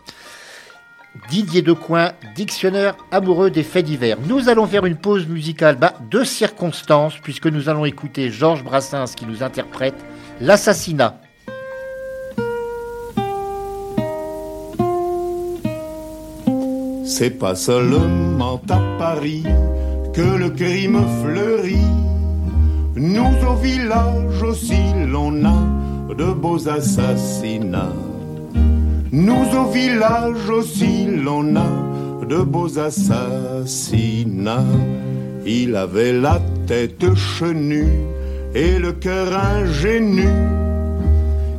Didier 1.31 1.63
Decoing, 1.63 2.13
dictionnaire 2.35 2.97
amoureux 3.11 3.51
des 3.51 3.63
faits 3.63 3.85
divers. 3.85 4.19
Nous 4.27 4.49
allons 4.49 4.67
faire 4.67 4.87
une 4.87 4.97
pause 4.97 5.27
musicale 5.27 5.77
bah, 5.77 5.95
de 6.11 6.25
circonstances, 6.25 7.15
puisque 7.23 7.47
nous 7.47 7.69
allons 7.69 7.85
écouter 7.85 8.31
Georges 8.31 8.65
Brassens 8.65 9.15
qui 9.17 9.27
nous 9.27 9.43
interprète 9.43 9.97
L'assassinat. 10.41 11.21
C'est 17.05 17.31
pas 17.31 17.57
seulement 17.57 18.61
à 18.69 18.79
Paris 18.99 19.43
que 20.15 20.37
le 20.37 20.51
crime 20.51 21.05
fleurit. 21.23 21.89
Nous 22.95 23.35
au 23.47 23.55
village 23.57 24.43
aussi 24.43 24.83
l'on 25.07 25.45
a 25.45 25.78
de 26.19 26.33
beaux 26.33 26.69
assassinats. 26.69 27.97
Nous 29.13 29.47
au 29.61 29.67
village 29.71 30.51
aussi 30.51 31.07
l'on 31.07 31.55
a 31.57 31.71
de 32.29 32.39
beaux 32.43 32.79
assassinats. 32.79 34.75
Il 35.47 35.77
avait 35.77 36.13
la 36.13 36.41
tête 36.67 37.15
chenue 37.15 37.93
et 38.55 38.79
le 38.79 38.93
cœur 38.93 39.29
ingénu. 39.57 40.29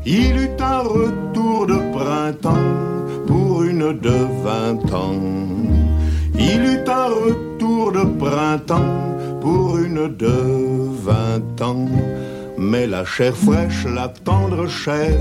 Il 0.06 0.36
eut 0.46 0.60
un 0.60 0.80
retour 0.80 1.66
de 1.66 1.80
printemps 1.98 2.70
pour 3.28 3.64
une 3.64 3.98
de 4.08 4.18
vingt 4.44 4.94
ans. 4.94 5.24
Il 6.38 6.62
eut 6.74 6.90
un 7.04 7.10
retour 7.26 7.92
de 7.94 8.04
printemps 8.24 8.96
pour 9.42 9.78
une 9.78 10.16
de 10.24 10.38
vingt 11.08 11.62
ans. 11.62 11.88
Mais 12.60 12.88
la 12.88 13.06
chair 13.06 13.36
fraîche, 13.36 13.86
la 13.86 14.10
tendre 14.10 14.68
chair, 14.68 15.18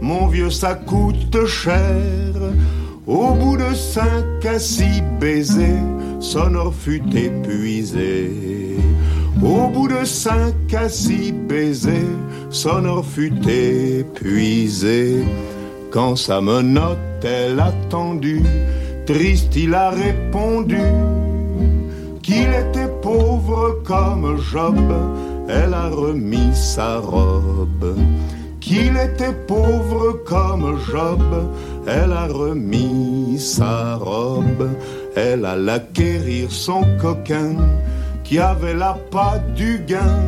mon 0.00 0.28
vieux, 0.28 0.50
ça 0.50 0.74
coûte 0.74 1.44
cher. 1.46 2.32
Au 3.06 3.32
bout 3.34 3.56
de 3.56 3.74
cinq 3.74 4.44
à 4.46 4.58
six 4.58 5.02
baisers, 5.20 5.82
Sonore 6.20 6.72
fut 6.74 7.02
épuisé. 7.14 8.30
Au 9.42 9.68
bout 9.68 9.88
de 9.88 10.04
cinq 10.04 10.54
à 10.74 10.88
six 10.88 11.32
baisers, 11.32 12.16
Sonore 12.50 13.04
fut 13.04 13.34
épuisé. 13.48 15.24
Quand 15.90 16.14
sa 16.14 16.40
menotte 16.40 16.98
elle 17.24 17.58
a 17.58 17.72
tendu, 17.90 18.42
triste 19.06 19.56
il 19.56 19.74
a 19.74 19.90
répondu 19.90 20.80
qu'il 22.22 22.48
était 22.48 22.90
pauvre 23.02 23.80
comme 23.84 24.36
Job. 24.52 24.76
Elle 25.48 25.74
a 25.74 25.88
remis 25.88 26.54
sa 26.54 26.98
robe. 26.98 27.96
Qu'il 28.60 28.96
était 28.96 29.36
pauvre 29.46 30.24
comme 30.24 30.78
Job. 30.90 31.22
Elle 31.86 32.12
a 32.12 32.26
remis 32.26 33.38
sa 33.38 33.96
robe. 33.96 34.68
Elle 35.14 35.44
alla 35.44 35.74
acquérir 35.74 36.50
son 36.50 36.82
coquin 37.00 37.54
qui 38.24 38.38
avait 38.38 38.74
la 38.74 38.98
patte 39.10 39.54
du 39.54 39.78
gain. 39.86 40.22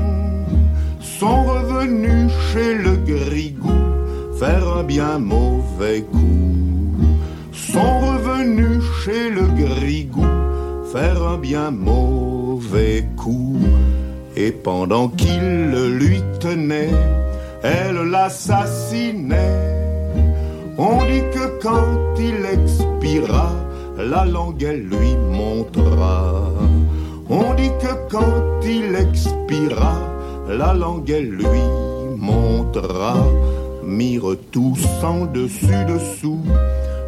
Sont 1.01 1.45
revenus 1.45 2.31
chez 2.53 2.75
le 2.75 2.97
grigou 2.97 3.73
faire 4.39 4.69
un 4.69 4.85
bien 4.85 5.19
mauvais 5.19 6.03
coup. 6.03 6.39
et 9.11 9.31
le 9.31 9.47
grigou 9.47 10.27
faire 10.93 11.23
un 11.23 11.39
bien 11.39 11.71
mauvais 11.71 13.07
coup. 13.17 13.59
Et 14.41 14.53
pendant 14.53 15.09
qu'il 15.09 15.73
lui 15.99 16.23
tenait, 16.39 16.91
elle 17.65 18.09
l'assassinait. 18.09 19.35
On 20.79 20.99
dit 21.11 21.25
que 21.35 21.61
quand 21.61 22.15
il 22.21 22.47
expira, 22.47 23.51
la 23.99 24.25
langue 24.25 24.63
elle 24.63 24.85
lui 24.85 25.17
montra. 25.17 26.53
On 27.29 27.53
dit 27.55 27.73
que 27.83 27.93
quand 28.09 28.65
il 28.65 28.95
expira, 28.95 29.95
la 30.49 30.73
langue 30.73 31.11
elle 31.11 31.31
lui 31.31 31.65
montra. 32.17 33.17
Mirent 33.83 34.37
tous 34.53 34.87
en 35.03 35.27
dessus 35.27 35.85
dessous, 35.89 36.45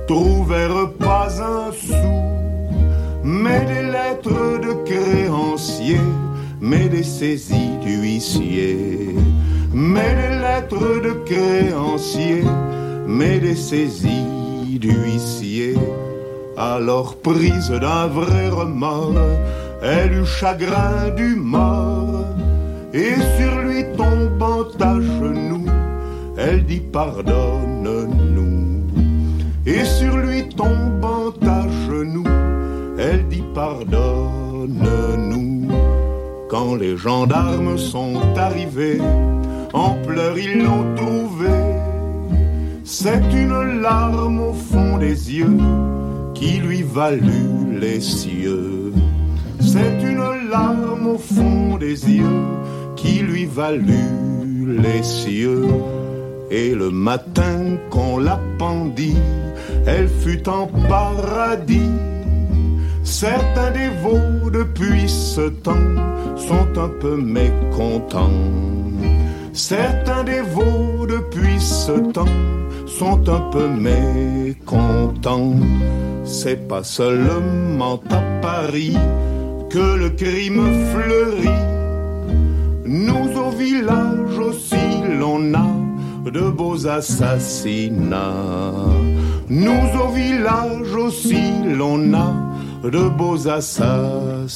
trouvèrent 0.09 0.91
pas 0.99 1.29
un 1.41 1.71
sou, 1.71 2.11
mais 3.23 3.61
des 3.67 3.85
lettres 3.93 4.59
de 4.67 4.73
créanciers, 4.85 6.11
mais 6.61 6.89
des 6.89 7.03
saisies 7.03 7.79
d'huissiers, 7.83 9.15
mais 9.73 10.15
des 10.15 10.39
lettres 10.45 11.01
de 11.03 11.13
créanciers, 11.25 12.45
mais 13.07 13.39
des 13.39 13.57
saisies 13.57 14.79
d'huissiers. 14.79 15.79
Alors 16.57 17.17
prise 17.17 17.71
d'un 17.71 18.07
vrai 18.09 18.49
remords, 18.51 19.15
elle 19.83 20.13
eut 20.13 20.27
chagrin 20.27 21.09
du 21.17 21.37
mort, 21.37 22.27
et 22.93 23.15
sur 23.39 23.61
lui 23.63 23.85
tombant 23.97 24.69
à 24.81 25.01
genoux, 25.01 25.67
elle 26.37 26.65
dit 26.65 26.81
pardonne-nous. 26.81 28.51
Et 29.67 29.85
sur 29.85 30.17
lui 30.17 30.49
tombant 30.49 31.33
à 31.43 31.67
genoux, 31.87 32.25
elle 32.99 33.27
dit 33.29 33.45
pardonne-nous. 33.55 35.30
Quand 36.51 36.75
les 36.75 36.97
gendarmes 36.97 37.79
sont 37.79 38.21
arrivés, 38.37 38.99
en 39.73 39.91
pleurs 40.05 40.37
ils 40.37 40.59
l'ont 40.59 40.97
trouvé. 40.97 41.49
C'est 42.83 43.23
une 43.33 43.81
larme 43.81 44.41
au 44.41 44.53
fond 44.53 44.99
des 44.99 45.33
yeux 45.33 45.59
qui 46.35 46.59
lui 46.59 46.83
valut 46.83 47.79
les 47.81 48.01
cieux. 48.01 48.93
C'est 49.61 50.03
une 50.03 50.51
larme 50.51 51.07
au 51.07 51.19
fond 51.19 51.77
des 51.77 52.11
yeux 52.11 52.49
qui 52.97 53.21
lui 53.21 53.45
valut 53.45 54.77
les 54.83 55.05
cieux. 55.05 55.69
Et 56.51 56.75
le 56.75 56.91
matin 56.91 57.79
qu'on 57.91 58.19
la 58.19 58.41
pendit, 58.59 59.23
elle 59.87 60.09
fut 60.09 60.49
en 60.49 60.67
paradis. 60.89 62.10
Certains 63.11 63.73
dévots 63.73 64.51
depuis 64.51 65.09
ce 65.09 65.49
temps 65.49 65.97
sont 66.37 66.79
un 66.79 66.89
peu 67.01 67.17
mécontents. 67.17 68.31
Certains 69.53 70.23
dévots 70.23 71.07
depuis 71.09 71.61
ce 71.61 72.13
temps 72.13 72.37
sont 72.87 73.29
un 73.29 73.51
peu 73.51 73.67
mécontents. 73.67 75.57
C'est 76.25 76.69
pas 76.69 76.85
seulement 76.85 78.01
à 78.11 78.23
Paris 78.41 78.97
que 79.71 79.97
le 79.99 80.11
crime 80.11 80.71
fleurit. 80.93 81.49
Nous 82.87 83.29
au 83.37 83.51
village 83.51 84.39
aussi 84.39 85.03
l'on 85.19 85.53
a 85.53 86.31
de 86.31 86.49
beaux 86.49 86.87
assassinats. 86.87 88.23
Nous 89.49 89.89
au 90.01 90.09
village 90.13 90.95
aussi 90.95 91.43
l'on 91.77 92.15
a 92.15 92.50
de 92.83 93.09
beaux 93.09 93.47
assassinats. 93.49 94.49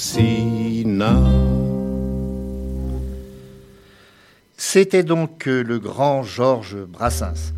C'était 4.57 5.03
donc 5.03 5.47
euh, 5.47 5.63
le 5.63 5.79
grand 5.79 6.23
Georges 6.23 6.79
Brassens. 6.87 7.53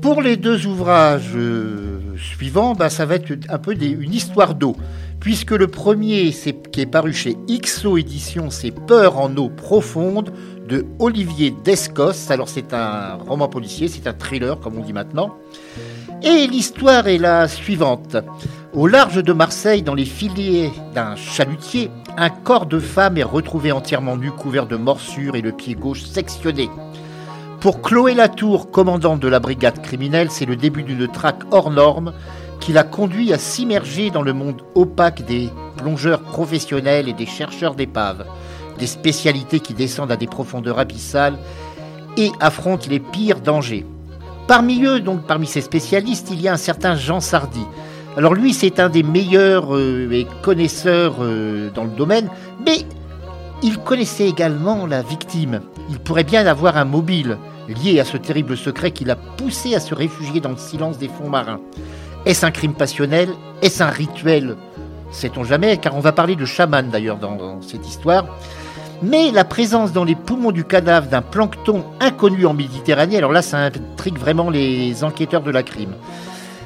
Pour 0.00 0.22
les 0.22 0.36
deux 0.36 0.66
ouvrages 0.66 1.32
euh, 1.34 1.98
suivants, 2.16 2.74
bah, 2.74 2.90
ça 2.90 3.06
va 3.06 3.16
être 3.16 3.32
un 3.48 3.58
peu 3.58 3.74
une 3.74 4.14
histoire 4.14 4.54
d'eau, 4.54 4.76
puisque 5.18 5.50
le 5.50 5.66
premier 5.66 6.30
qui 6.30 6.80
est 6.80 6.86
paru 6.86 7.12
chez 7.12 7.36
XO 7.48 7.96
Édition, 7.98 8.50
c'est 8.50 8.70
Peur 8.70 9.18
en 9.18 9.36
eau 9.36 9.48
profonde 9.48 10.32
de 10.68 10.86
Olivier 11.00 11.52
Descos. 11.64 12.30
Alors 12.30 12.48
c'est 12.48 12.72
un 12.72 13.14
roman 13.14 13.48
policier, 13.48 13.88
c'est 13.88 14.06
un 14.06 14.12
thriller 14.12 14.60
comme 14.60 14.78
on 14.78 14.82
dit 14.82 14.92
maintenant. 14.92 15.36
Et 16.22 16.48
l'histoire 16.48 17.06
est 17.06 17.18
la 17.18 17.46
suivante. 17.46 18.16
Au 18.72 18.88
large 18.88 19.22
de 19.22 19.32
Marseille, 19.32 19.82
dans 19.82 19.94
les 19.94 20.04
filets 20.04 20.72
d'un 20.92 21.14
chalutier, 21.14 21.90
un 22.16 22.28
corps 22.28 22.66
de 22.66 22.80
femme 22.80 23.16
est 23.16 23.22
retrouvé 23.22 23.70
entièrement 23.70 24.16
nu, 24.16 24.32
couvert 24.32 24.66
de 24.66 24.76
morsures 24.76 25.36
et 25.36 25.42
le 25.42 25.52
pied 25.52 25.74
gauche 25.74 26.02
sectionné. 26.02 26.70
Pour 27.60 27.82
Chloé 27.82 28.14
Latour, 28.14 28.72
commandante 28.72 29.20
de 29.20 29.28
la 29.28 29.38
brigade 29.38 29.80
criminelle, 29.80 30.30
c'est 30.30 30.44
le 30.44 30.56
début 30.56 30.82
d'une 30.82 31.06
traque 31.06 31.42
hors 31.52 31.70
norme 31.70 32.12
qui 32.58 32.72
l'a 32.72 32.84
conduit 32.84 33.32
à 33.32 33.38
s'immerger 33.38 34.10
dans 34.10 34.22
le 34.22 34.32
monde 34.32 34.62
opaque 34.74 35.24
des 35.24 35.50
plongeurs 35.76 36.22
professionnels 36.22 37.08
et 37.08 37.12
des 37.12 37.26
chercheurs 37.26 37.76
d'épaves, 37.76 38.26
des 38.78 38.88
spécialités 38.88 39.60
qui 39.60 39.74
descendent 39.74 40.12
à 40.12 40.16
des 40.16 40.26
profondeurs 40.26 40.80
abyssales 40.80 41.38
et 42.16 42.32
affrontent 42.40 42.88
les 42.90 43.00
pires 43.00 43.40
dangers. 43.40 43.86
Parmi 44.48 44.82
eux, 44.82 45.00
donc 45.00 45.24
parmi 45.24 45.46
ces 45.46 45.60
spécialistes, 45.60 46.30
il 46.32 46.40
y 46.40 46.48
a 46.48 46.54
un 46.54 46.56
certain 46.56 46.96
Jean 46.96 47.20
Sardy. 47.20 47.66
Alors 48.16 48.32
lui, 48.32 48.54
c'est 48.54 48.80
un 48.80 48.88
des 48.88 49.02
meilleurs 49.02 49.76
euh, 49.76 50.10
et 50.10 50.26
connaisseurs 50.40 51.16
euh, 51.20 51.68
dans 51.74 51.84
le 51.84 51.90
domaine, 51.90 52.30
mais 52.64 52.78
il 53.62 53.76
connaissait 53.76 54.26
également 54.26 54.86
la 54.86 55.02
victime. 55.02 55.60
Il 55.90 55.98
pourrait 55.98 56.24
bien 56.24 56.46
avoir 56.46 56.78
un 56.78 56.86
mobile 56.86 57.36
lié 57.68 58.00
à 58.00 58.06
ce 58.06 58.16
terrible 58.16 58.56
secret 58.56 58.90
qui 58.90 59.04
l'a 59.04 59.16
poussé 59.16 59.74
à 59.74 59.80
se 59.80 59.94
réfugier 59.94 60.40
dans 60.40 60.50
le 60.50 60.56
silence 60.56 60.96
des 60.96 61.08
fonds 61.08 61.28
marins. 61.28 61.60
Est-ce 62.24 62.46
un 62.46 62.50
crime 62.50 62.72
passionnel? 62.72 63.28
Est-ce 63.60 63.82
un 63.82 63.90
rituel? 63.90 64.56
Sait-on 65.10 65.44
jamais, 65.44 65.76
car 65.76 65.94
on 65.94 66.00
va 66.00 66.12
parler 66.12 66.36
de 66.36 66.46
chaman 66.46 66.88
d'ailleurs 66.88 67.18
dans, 67.18 67.60
cette 67.60 67.86
histoire. 67.86 68.24
Mais 69.02 69.30
la 69.30 69.44
présence 69.44 69.92
dans 69.92 70.02
les 70.02 70.16
poumons 70.16 70.50
du 70.50 70.64
cadavre 70.64 71.06
d'un 71.06 71.22
plancton 71.22 71.84
inconnu 72.00 72.46
en 72.46 72.54
Méditerranée, 72.54 73.16
alors 73.16 73.32
là 73.32 73.42
ça 73.42 73.58
intrigue 73.58 74.18
vraiment 74.18 74.50
les 74.50 75.04
enquêteurs 75.04 75.42
de 75.42 75.52
la 75.52 75.62
crime. 75.62 75.94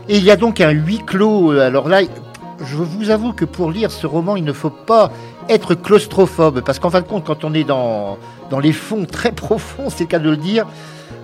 Et 0.09 0.17
il 0.17 0.25
y 0.25 0.31
a 0.31 0.37
donc 0.37 0.61
un 0.63 0.71
huis 0.71 1.03
clos, 1.07 1.53
euh, 1.53 1.67
alors 1.67 1.89
là 1.89 2.01
je 2.65 2.77
vous 2.77 3.11
avoue 3.11 3.33
que 3.33 3.45
pour 3.45 3.71
lire 3.71 3.91
ce 3.91 4.07
roman 4.07 4.37
il 4.37 4.45
ne 4.45 4.53
faut 4.53 4.71
pas 4.71 5.11
être 5.51 5.75
claustrophobe, 5.75 6.63
parce 6.63 6.79
qu'en 6.79 6.91
fin 6.91 7.03
de 7.03 7.07
compte, 7.07 7.25
quand 7.25 7.45
on 7.45 7.53
est 7.53 7.65
dans, 7.65 8.17
dans 8.49 8.61
les 8.61 8.73
fonds 8.73 9.05
très 9.11 9.33
profonds, 9.33 9.91
c'est 9.91 10.05
le 10.05 10.09
cas 10.09 10.19
de 10.19 10.31
le 10.31 10.37
dire, 10.39 10.67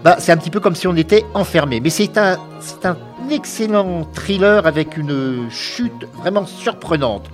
bah, 0.05 0.16
c'est 0.18 0.33
un 0.33 0.37
petit 0.37 0.51
peu 0.51 0.61
comme 0.61 0.75
si 0.75 0.87
on 0.87 0.97
était 0.97 1.25
enfermé. 1.33 1.81
Mais 1.81 1.90
c'est 1.90 2.18
un, 2.18 2.37
c'est 2.61 2.85
un 2.85 2.97
excellent 3.31 4.05
thriller 4.12 4.66
avec 4.66 4.97
une 4.97 5.49
chute 5.51 6.07
vraiment 6.18 6.47
surprenante. 6.47 7.25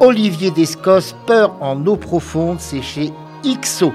Olivier 0.00 0.52
Descos, 0.52 1.16
Peur 1.26 1.54
en 1.60 1.84
eau 1.86 1.96
profonde, 1.96 2.60
c'est 2.60 2.82
chez 2.82 3.12
XO. 3.44 3.92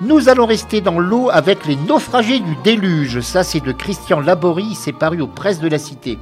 Nous 0.00 0.28
allons 0.28 0.46
rester 0.46 0.80
dans 0.80 1.00
l'eau 1.00 1.30
avec 1.32 1.66
Les 1.66 1.74
naufragés 1.74 2.38
du 2.38 2.54
déluge. 2.62 3.20
Ça, 3.20 3.42
c'est 3.42 3.58
de 3.58 3.72
Christian 3.72 4.20
Laborie, 4.20 4.76
c'est 4.76 4.92
paru 4.92 5.20
aux 5.20 5.26
presses 5.26 5.58
de 5.58 5.66
la 5.66 5.78
Cité. 5.78 6.16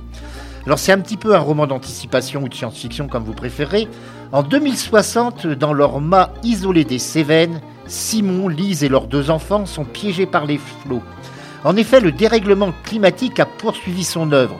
Alors, 0.65 0.79
c'est 0.79 0.93
un 0.93 1.01
petit 1.01 1.19
peu 1.19 1.35
un 1.35 1.39
roman 1.39 1.67
d'anticipation 1.67 2.43
ou 2.43 2.49
de 2.49 2.55
science-fiction, 2.55 3.09
comme 3.09 3.25
vous 3.25 3.35
préférez. 3.35 3.89
En 4.33 4.43
2060, 4.43 5.47
dans 5.47 5.75
leur 5.75 6.01
mât 6.01 6.31
isolé 6.43 6.85
des 6.85 6.99
Cévennes, 6.99 7.61
Simon, 7.87 8.49
Lise 8.49 8.85
et 8.85 8.89
leurs 8.89 9.07
deux 9.07 9.31
enfants 9.31 9.67
sont 9.67 9.85
piégés 9.85 10.27
par 10.27 10.47
les 10.47 10.59
flots. 10.59 11.03
En 11.63 11.77
effet, 11.77 12.01
le 12.01 12.13
dérèglement 12.13 12.73
climatique 12.85 13.39
a 13.39 13.47
poursuivi 13.47 14.05
son 14.05 14.33
œuvre. 14.33 14.59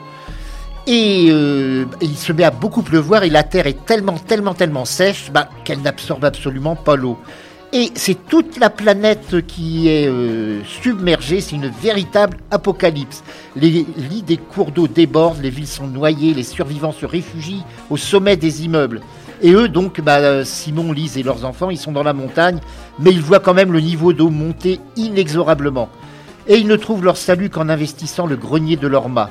Et 0.91 1.27
euh, 1.29 1.85
il 2.01 2.17
se 2.17 2.33
met 2.33 2.43
à 2.43 2.49
beaucoup 2.49 2.81
pleuvoir 2.81 3.23
et 3.23 3.29
la 3.29 3.43
terre 3.43 3.67
est 3.67 3.85
tellement, 3.85 4.17
tellement, 4.17 4.55
tellement 4.55 4.85
sèche 4.85 5.29
bah, 5.31 5.47
qu'elle 5.63 5.83
n'absorbe 5.83 6.25
absolument 6.25 6.75
pas 6.75 6.95
l'eau. 6.95 7.19
Et 7.71 7.91
c'est 7.93 8.25
toute 8.25 8.57
la 8.57 8.71
planète 8.71 9.45
qui 9.45 9.87
est 9.87 10.07
euh, 10.07 10.63
submergée, 10.63 11.41
c'est 11.41 11.55
une 11.55 11.67
véritable 11.67 12.37
apocalypse. 12.49 13.23
Les 13.55 13.85
lits 13.97 14.23
des 14.23 14.37
cours 14.37 14.71
d'eau 14.71 14.87
débordent, 14.87 15.43
les 15.43 15.51
villes 15.51 15.67
sont 15.67 15.85
noyées, 15.85 16.33
les 16.33 16.41
survivants 16.41 16.91
se 16.91 17.05
réfugient 17.05 17.61
au 17.91 17.97
sommet 17.97 18.35
des 18.35 18.65
immeubles. 18.65 19.01
Et 19.43 19.51
eux, 19.51 19.69
donc, 19.69 20.01
bah, 20.01 20.43
Simon, 20.43 20.91
Lise 20.91 21.19
et 21.19 21.23
leurs 21.23 21.45
enfants, 21.45 21.69
ils 21.69 21.77
sont 21.77 21.91
dans 21.91 22.01
la 22.01 22.13
montagne, 22.13 22.61
mais 22.97 23.11
ils 23.11 23.21
voient 23.21 23.39
quand 23.39 23.53
même 23.53 23.71
le 23.71 23.79
niveau 23.79 24.11
d'eau 24.11 24.31
monter 24.31 24.79
inexorablement. 24.95 25.87
Et 26.47 26.57
ils 26.57 26.67
ne 26.67 26.75
trouvent 26.77 27.03
leur 27.03 27.15
salut 27.15 27.51
qu'en 27.51 27.69
investissant 27.69 28.25
le 28.25 28.37
grenier 28.37 28.75
de 28.75 28.87
leur 28.87 29.07
mât. 29.07 29.29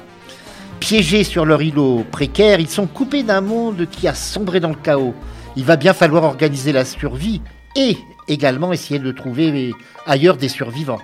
Piégés 0.80 1.24
sur 1.24 1.44
leur 1.44 1.60
îlot 1.60 2.04
précaire, 2.10 2.60
ils 2.60 2.68
sont 2.68 2.86
coupés 2.86 3.22
d'un 3.22 3.40
monde 3.40 3.86
qui 3.90 4.08
a 4.08 4.14
sombré 4.14 4.60
dans 4.60 4.68
le 4.68 4.74
chaos. 4.74 5.14
Il 5.56 5.64
va 5.64 5.76
bien 5.76 5.92
falloir 5.92 6.24
organiser 6.24 6.72
la 6.72 6.84
survie 6.84 7.42
et 7.76 7.96
également 8.28 8.72
essayer 8.72 8.98
de 8.98 9.10
trouver 9.12 9.74
ailleurs 10.06 10.36
des 10.36 10.48
survivants. 10.48 11.00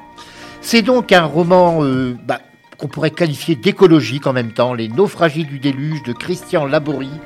C'est 0.60 0.82
donc 0.82 1.12
un 1.12 1.24
roman 1.24 1.82
euh, 1.82 2.16
bah, 2.26 2.40
qu'on 2.78 2.88
pourrait 2.88 3.10
qualifier 3.10 3.56
d'écologique 3.56 4.26
en 4.26 4.32
même 4.32 4.52
temps, 4.52 4.74
Les 4.74 4.88
naufragés 4.88 5.44
du 5.44 5.58
déluge 5.58 6.02
de 6.04 6.12
Christian 6.12 6.66
Laborie, 6.66 7.20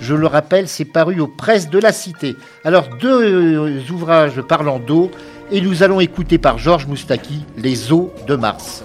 Je 0.00 0.14
le 0.14 0.26
rappelle, 0.26 0.68
c'est 0.68 0.84
paru 0.84 1.20
aux 1.20 1.26
presses 1.26 1.68
de 1.68 1.78
la 1.78 1.92
Cité. 1.92 2.36
Alors, 2.64 2.88
deux 3.00 3.82
ouvrages 3.90 4.40
parlant 4.42 4.78
d'eau, 4.78 5.10
et 5.50 5.60
nous 5.60 5.82
allons 5.82 6.00
écouter 6.00 6.38
par 6.38 6.58
Georges 6.58 6.86
Moustaki 6.86 7.44
Les 7.56 7.92
eaux 7.92 8.12
de 8.26 8.36
Mars. 8.36 8.84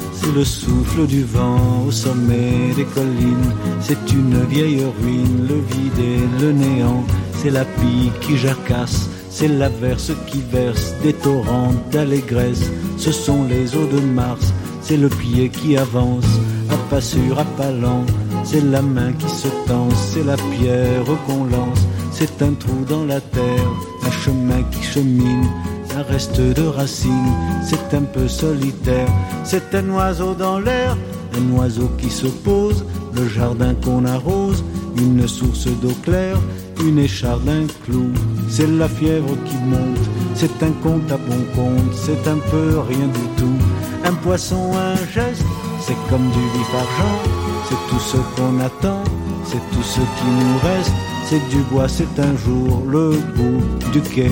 c'est 0.21 0.31
le 0.33 0.45
souffle 0.45 1.07
du 1.07 1.23
vent 1.23 1.83
au 1.87 1.91
sommet 1.91 2.73
des 2.75 2.85
collines, 2.85 3.53
c'est 3.79 4.11
une 4.11 4.43
vieille 4.45 4.83
ruine, 5.01 5.47
le 5.49 5.55
vide 5.55 5.99
et 5.99 6.43
le 6.43 6.51
néant, 6.51 7.03
c'est 7.37 7.49
la 7.49 7.65
pique 7.65 8.19
qui 8.21 8.37
jacasse, 8.37 9.09
c'est 9.29 9.47
l'averse 9.47 10.11
qui 10.27 10.41
verse 10.51 10.93
des 11.01 11.13
torrents 11.13 11.73
d'allégresse, 11.91 12.69
ce 12.97 13.11
sont 13.11 13.45
les 13.45 13.75
eaux 13.75 13.87
de 13.87 13.99
Mars, 13.99 14.53
c'est 14.81 14.97
le 14.97 15.09
pied 15.09 15.49
qui 15.49 15.75
avance, 15.75 16.39
à 16.69 16.77
pas 16.89 17.01
sûr, 17.01 17.39
à 17.39 17.45
pas 17.57 17.71
lent, 17.71 18.05
c'est 18.43 18.63
la 18.63 18.81
main 18.81 19.13
qui 19.13 19.29
se 19.29 19.47
tend, 19.67 19.89
c'est 19.91 20.25
la 20.25 20.37
pierre 20.37 21.03
qu'on 21.25 21.45
lance, 21.45 21.87
c'est 22.11 22.41
un 22.43 22.53
trou 22.53 22.85
dans 22.87 23.05
la 23.05 23.21
terre, 23.21 23.71
un 24.05 24.11
chemin 24.11 24.61
qui 24.71 24.83
chemine, 24.83 25.49
un 25.97 26.03
reste 26.03 26.39
de 26.39 26.63
racines, 26.63 27.33
c'est 27.63 27.95
un 27.95 28.03
peu 28.03 28.27
solitaire, 28.27 29.07
c'est 29.43 29.75
un 29.75 29.89
oiseau 29.89 30.33
dans 30.33 30.59
l'air, 30.59 30.97
un 31.37 31.57
oiseau 31.57 31.89
qui 31.97 32.09
se 32.09 32.27
pose, 32.27 32.85
le 33.13 33.27
jardin 33.27 33.73
qu'on 33.75 34.05
arrose, 34.05 34.63
une 34.97 35.27
source 35.27 35.67
d'eau 35.81 35.95
claire, 36.03 36.37
une 36.83 36.99
écharde, 36.99 37.47
un 37.47 37.67
clou, 37.85 38.09
c'est 38.49 38.67
la 38.67 38.87
fièvre 38.87 39.35
qui 39.45 39.55
monte, 39.55 40.09
c'est 40.35 40.63
un 40.63 40.71
compte 40.83 41.11
à 41.11 41.17
bon 41.17 41.43
compte, 41.55 41.93
c'est 41.93 42.27
un 42.27 42.37
peu 42.51 42.79
rien 42.79 43.07
du 43.07 43.27
tout, 43.37 43.57
un 44.05 44.13
poisson, 44.13 44.71
un 44.75 44.95
geste, 45.13 45.45
c'est 45.81 45.97
comme 46.09 46.29
du 46.31 46.39
vif 46.39 46.73
argent, 46.75 47.19
c'est 47.67 47.89
tout 47.89 47.99
ce 47.99 48.17
qu'on 48.35 48.59
attend, 48.59 49.03
c'est 49.45 49.63
tout 49.71 49.83
ce 49.83 49.99
qui 49.99 50.27
nous 50.39 50.59
reste, 50.63 50.93
c'est 51.25 51.49
du 51.49 51.61
bois, 51.71 51.87
c'est 51.87 52.19
un 52.19 52.35
jour 52.37 52.83
le 52.87 53.11
bout 53.35 53.91
du 53.91 54.01
quai, 54.01 54.31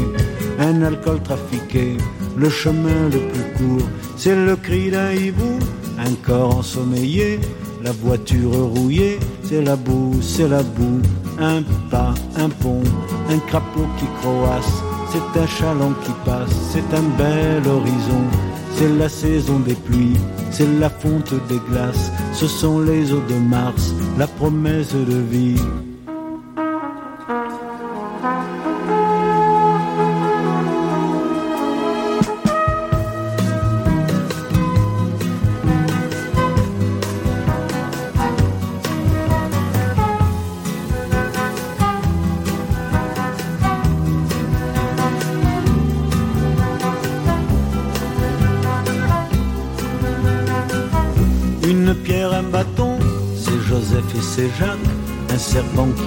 un 0.60 0.82
alcool 0.82 1.22
trafiqué, 1.24 1.98
le 2.38 2.50
chemin 2.50 3.10
le 3.12 3.20
plus 3.30 3.48
court, 3.58 3.88
c'est 4.18 4.36
le 4.36 4.56
cri 4.56 4.92
d'un 4.92 5.12
hibou, 5.12 5.60
un 5.98 6.14
corps 6.26 6.58
ensommeillé, 6.58 7.40
la 7.84 7.92
voiture 7.92 8.52
rouillée, 8.76 9.20
c'est 9.44 9.62
la 9.62 9.76
boue, 9.76 10.20
c'est 10.22 10.48
la 10.48 10.64
boue, 10.64 11.02
un 11.40 11.62
pas, 11.90 12.14
un 12.38 12.50
pont, 12.50 12.84
un 13.30 13.40
crapaud 13.48 13.88
qui 13.98 14.06
croasse, 14.22 14.74
c'est 15.12 15.40
un 15.40 15.48
chaland 15.48 15.94
qui 16.04 16.12
passe, 16.26 16.52
c'est 16.72 16.94
un 16.94 17.04
bel 17.18 17.66
horizon, 17.68 18.24
c'est 18.80 18.98
la 18.98 19.10
saison 19.10 19.60
des 19.60 19.76
pluies, 19.76 20.16
c'est 20.52 20.80
la 20.80 20.90
fonte 20.90 21.34
des 21.50 21.60
glaces, 21.70 22.14
ce 22.34 22.48
sont 22.48 22.80
les 22.80 23.12
eaux 23.12 23.24
de 23.28 23.36
Mars, 23.36 23.94
la 24.18 24.26
promesse 24.26 24.94
de 24.94 25.20
vie. 25.30 25.60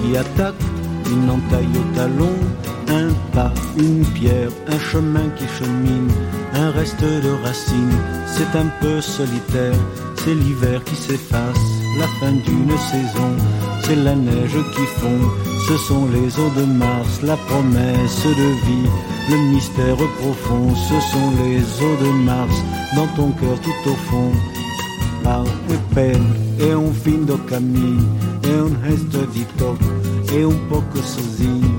Qui 0.03 0.17
attaque, 0.17 0.61
une 1.09 1.29
entaille 1.29 1.77
au 1.81 1.95
talon. 1.95 2.35
Un 2.89 3.09
pas, 3.33 3.51
une 3.77 4.05
pierre, 4.13 4.51
un 4.67 4.77
chemin 4.77 5.27
qui 5.37 5.45
chemine. 5.57 6.11
Un 6.53 6.69
reste 6.71 7.01
de 7.01 7.31
racines, 7.43 7.99
c'est 8.27 8.57
un 8.57 8.67
peu 8.81 9.01
solitaire. 9.01 9.79
C'est 10.17 10.35
l'hiver 10.35 10.83
qui 10.83 10.95
s'efface, 10.95 11.65
la 11.97 12.07
fin 12.19 12.33
d'une 12.33 12.77
saison. 12.91 13.31
C'est 13.83 13.95
la 13.95 14.15
neige 14.15 14.59
qui 14.75 14.85
fond, 14.99 15.21
ce 15.67 15.77
sont 15.77 16.05
les 16.15 16.39
eaux 16.39 16.53
de 16.55 16.65
Mars, 16.65 17.21
la 17.23 17.37
promesse 17.37 18.25
de 18.25 18.49
vie. 18.65 18.89
Le 19.29 19.37
mystère 19.53 19.97
profond, 20.19 20.75
ce 20.75 20.99
sont 21.11 21.29
les 21.43 21.61
eaux 21.83 21.97
de 22.05 22.11
Mars, 22.23 22.57
dans 22.95 23.07
ton 23.15 23.31
cœur 23.31 23.59
tout 23.61 23.89
au 23.89 23.95
fond 23.95 24.31
pau 25.23 25.45
e 25.69 25.77
pele 25.95 26.52
é 26.69 26.77
um 26.77 26.93
fim 26.93 27.25
do 27.25 27.37
caminho, 27.39 28.07
é 28.43 28.63
um 28.63 28.79
resto 28.79 29.27
de 29.27 29.45
toque, 29.57 29.83
é 30.39 30.47
um 30.47 30.67
pouco 30.69 30.97
sozinho. 30.99 31.72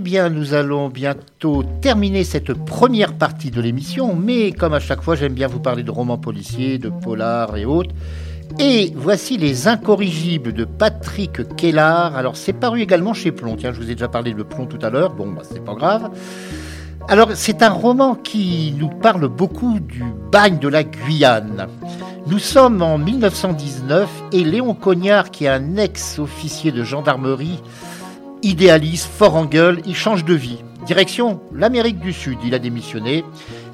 Eh 0.00 0.02
bien, 0.02 0.30
nous 0.30 0.54
allons 0.54 0.88
bientôt 0.88 1.62
terminer 1.82 2.24
cette 2.24 2.54
première 2.54 3.12
partie 3.12 3.50
de 3.50 3.60
l'émission, 3.60 4.16
mais 4.16 4.50
comme 4.50 4.72
à 4.72 4.80
chaque 4.80 5.02
fois, 5.02 5.14
j'aime 5.14 5.34
bien 5.34 5.46
vous 5.46 5.60
parler 5.60 5.82
de 5.82 5.90
romans 5.90 6.16
policiers, 6.16 6.78
de 6.78 6.88
polars 6.88 7.54
et 7.58 7.66
autres. 7.66 7.94
Et 8.58 8.94
voici 8.96 9.36
Les 9.36 9.68
Incorrigibles 9.68 10.54
de 10.54 10.64
Patrick 10.64 11.54
Kellar. 11.54 12.16
Alors, 12.16 12.38
c'est 12.38 12.54
paru 12.54 12.80
également 12.80 13.12
chez 13.12 13.30
Plomb. 13.30 13.56
Tiens, 13.56 13.74
je 13.74 13.78
vous 13.78 13.90
ai 13.90 13.94
déjà 13.94 14.08
parlé 14.08 14.32
de 14.32 14.42
Plomb 14.42 14.64
tout 14.64 14.78
à 14.80 14.88
l'heure. 14.88 15.12
Bon, 15.12 15.32
bah, 15.32 15.42
c'est 15.44 15.62
pas 15.62 15.74
grave. 15.74 16.08
Alors, 17.06 17.32
c'est 17.34 17.62
un 17.62 17.68
roman 17.68 18.14
qui 18.14 18.74
nous 18.78 18.88
parle 18.88 19.28
beaucoup 19.28 19.80
du 19.80 20.02
bagne 20.32 20.58
de 20.60 20.68
la 20.68 20.82
Guyane. 20.82 21.66
Nous 22.26 22.38
sommes 22.38 22.80
en 22.80 22.96
1919 22.96 24.08
et 24.32 24.44
Léon 24.44 24.72
Cognard, 24.72 25.30
qui 25.30 25.44
est 25.44 25.48
un 25.48 25.76
ex-officier 25.76 26.72
de 26.72 26.84
gendarmerie, 26.84 27.60
idéaliste, 28.42 29.10
fort 29.10 29.36
en 29.36 29.44
gueule, 29.44 29.80
il 29.86 29.94
change 29.94 30.24
de 30.24 30.34
vie. 30.34 30.62
Direction 30.86 31.40
l'Amérique 31.54 32.00
du 32.00 32.12
Sud, 32.12 32.38
il 32.44 32.54
a 32.54 32.58
démissionné 32.58 33.24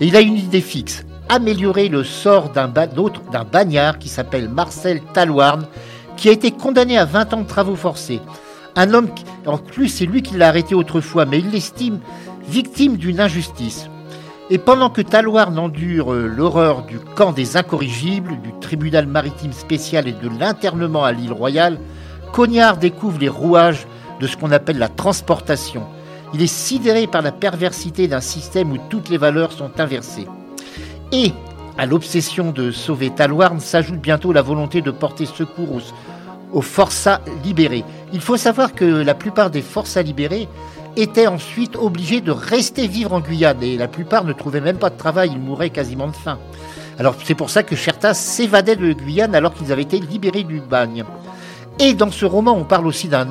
et 0.01 0.07
il 0.07 0.17
a 0.17 0.21
une 0.21 0.37
idée 0.37 0.61
fixe 0.61 1.05
améliorer 1.29 1.89
le 1.89 2.05
sort 2.05 2.51
d'un 2.51 2.69
bagnard 2.69 3.99
qui 3.99 4.09
s'appelle 4.09 4.49
Marcel 4.49 5.01
Talouarn, 5.13 5.67
qui 6.17 6.29
a 6.29 6.33
été 6.33 6.51
condamné 6.51 6.99
à 6.99 7.05
20 7.05 7.35
ans 7.35 7.41
de 7.41 7.47
travaux 7.47 7.77
forcés. 7.77 8.21
Un 8.77 8.95
homme, 8.95 9.09
en 9.47 9.59
plus 9.59 9.89
c'est 9.89 10.07
lui 10.07 10.23
qui 10.23 10.37
l'a 10.37 10.49
arrêté 10.49 10.75
autrefois, 10.75 11.25
mais 11.27 11.39
il 11.39 11.51
l'estime 11.51 12.01
victime 12.49 12.97
d'une 12.97 13.21
injustice. 13.21 13.89
Et 14.49 14.59
pendant 14.59 14.91
que 14.91 15.03
Talouarn 15.03 15.59
endure 15.59 16.13
euh, 16.13 16.29
l'horreur 16.29 16.83
du 16.83 17.01
camp 17.01 17.33
des 17.33 17.57
incorrigibles, 17.57 18.41
du 18.43 18.53
tribunal 18.61 19.07
maritime 19.09 19.53
spécial 19.53 20.07
et 20.07 20.13
de 20.13 20.29
l'internement 20.39 21.05
à 21.05 21.11
l'île 21.11 21.33
Royale, 21.33 21.81
Cognard 22.33 22.77
découvre 22.77 23.19
les 23.19 23.29
rouages 23.29 23.89
de 24.21 24.27
ce 24.27 24.37
qu'on 24.37 24.53
appelle 24.53 24.79
la 24.79 24.89
transportation. 24.89 25.85
Il 26.35 26.43
est 26.43 26.47
sidéré 26.47 27.07
par 27.07 27.23
la 27.23 27.33
perversité 27.33 28.09
d'un 28.09 28.21
système 28.21 28.73
où 28.73 28.79
toutes 28.91 29.09
les 29.09 29.19
valeurs 29.19 29.53
sont 29.53 29.71
inversées. 29.79 30.27
Et 31.13 31.33
à 31.79 31.87
l'obsession 31.87 32.53
de 32.53 32.71
sauver 32.71 33.11
Talouarn 33.11 33.61
s'ajoute 33.61 34.01
bientôt 34.01 34.33
la 34.33 34.43
volonté 34.43 34.81
de 34.81 34.91
porter 34.91 35.27
secours 35.27 35.73
aux, 35.73 35.83
aux 36.53 36.63
forçats 36.63 37.21
libérés. 37.45 37.85
Il 38.13 38.21
faut 38.21 38.37
savoir 38.37 38.75
que 38.75 38.85
la 38.85 39.15
plupart 39.15 39.51
des 39.51 39.63
forçats 39.63 40.03
libérés 40.03 40.49
étaient 40.97 41.27
ensuite 41.27 41.77
obligés 41.77 42.23
de 42.23 42.31
rester 42.31 42.87
vivre 42.87 43.13
en 43.13 43.21
Guyane 43.21 43.63
et 43.63 43.77
la 43.77 43.89
plupart 43.89 44.25
ne 44.25 44.33
trouvaient 44.33 44.63
même 44.63 44.79
pas 44.79 44.91
de 44.91 44.97
travail, 44.97 45.31
ils 45.33 45.39
mouraient 45.39 45.71
quasiment 45.71 46.09
de 46.09 46.17
faim. 46.17 46.39
Alors 46.99 47.15
c'est 47.23 47.35
pour 47.35 47.51
ça 47.51 47.63
que 47.63 47.77
Chertas 47.77 48.15
s'évadait 48.15 48.77
de 48.77 48.93
Guyane 48.93 49.35
alors 49.35 49.53
qu'ils 49.53 49.73
avaient 49.73 49.83
été 49.83 50.01
libérés 50.01 50.45
du 50.45 50.61
bagne. 50.61 51.05
Et 51.79 51.93
dans 51.93 52.11
ce 52.11 52.25
roman, 52.25 52.53
on 52.53 52.65
parle 52.65 52.87
aussi 52.87 53.07
d'un 53.09 53.29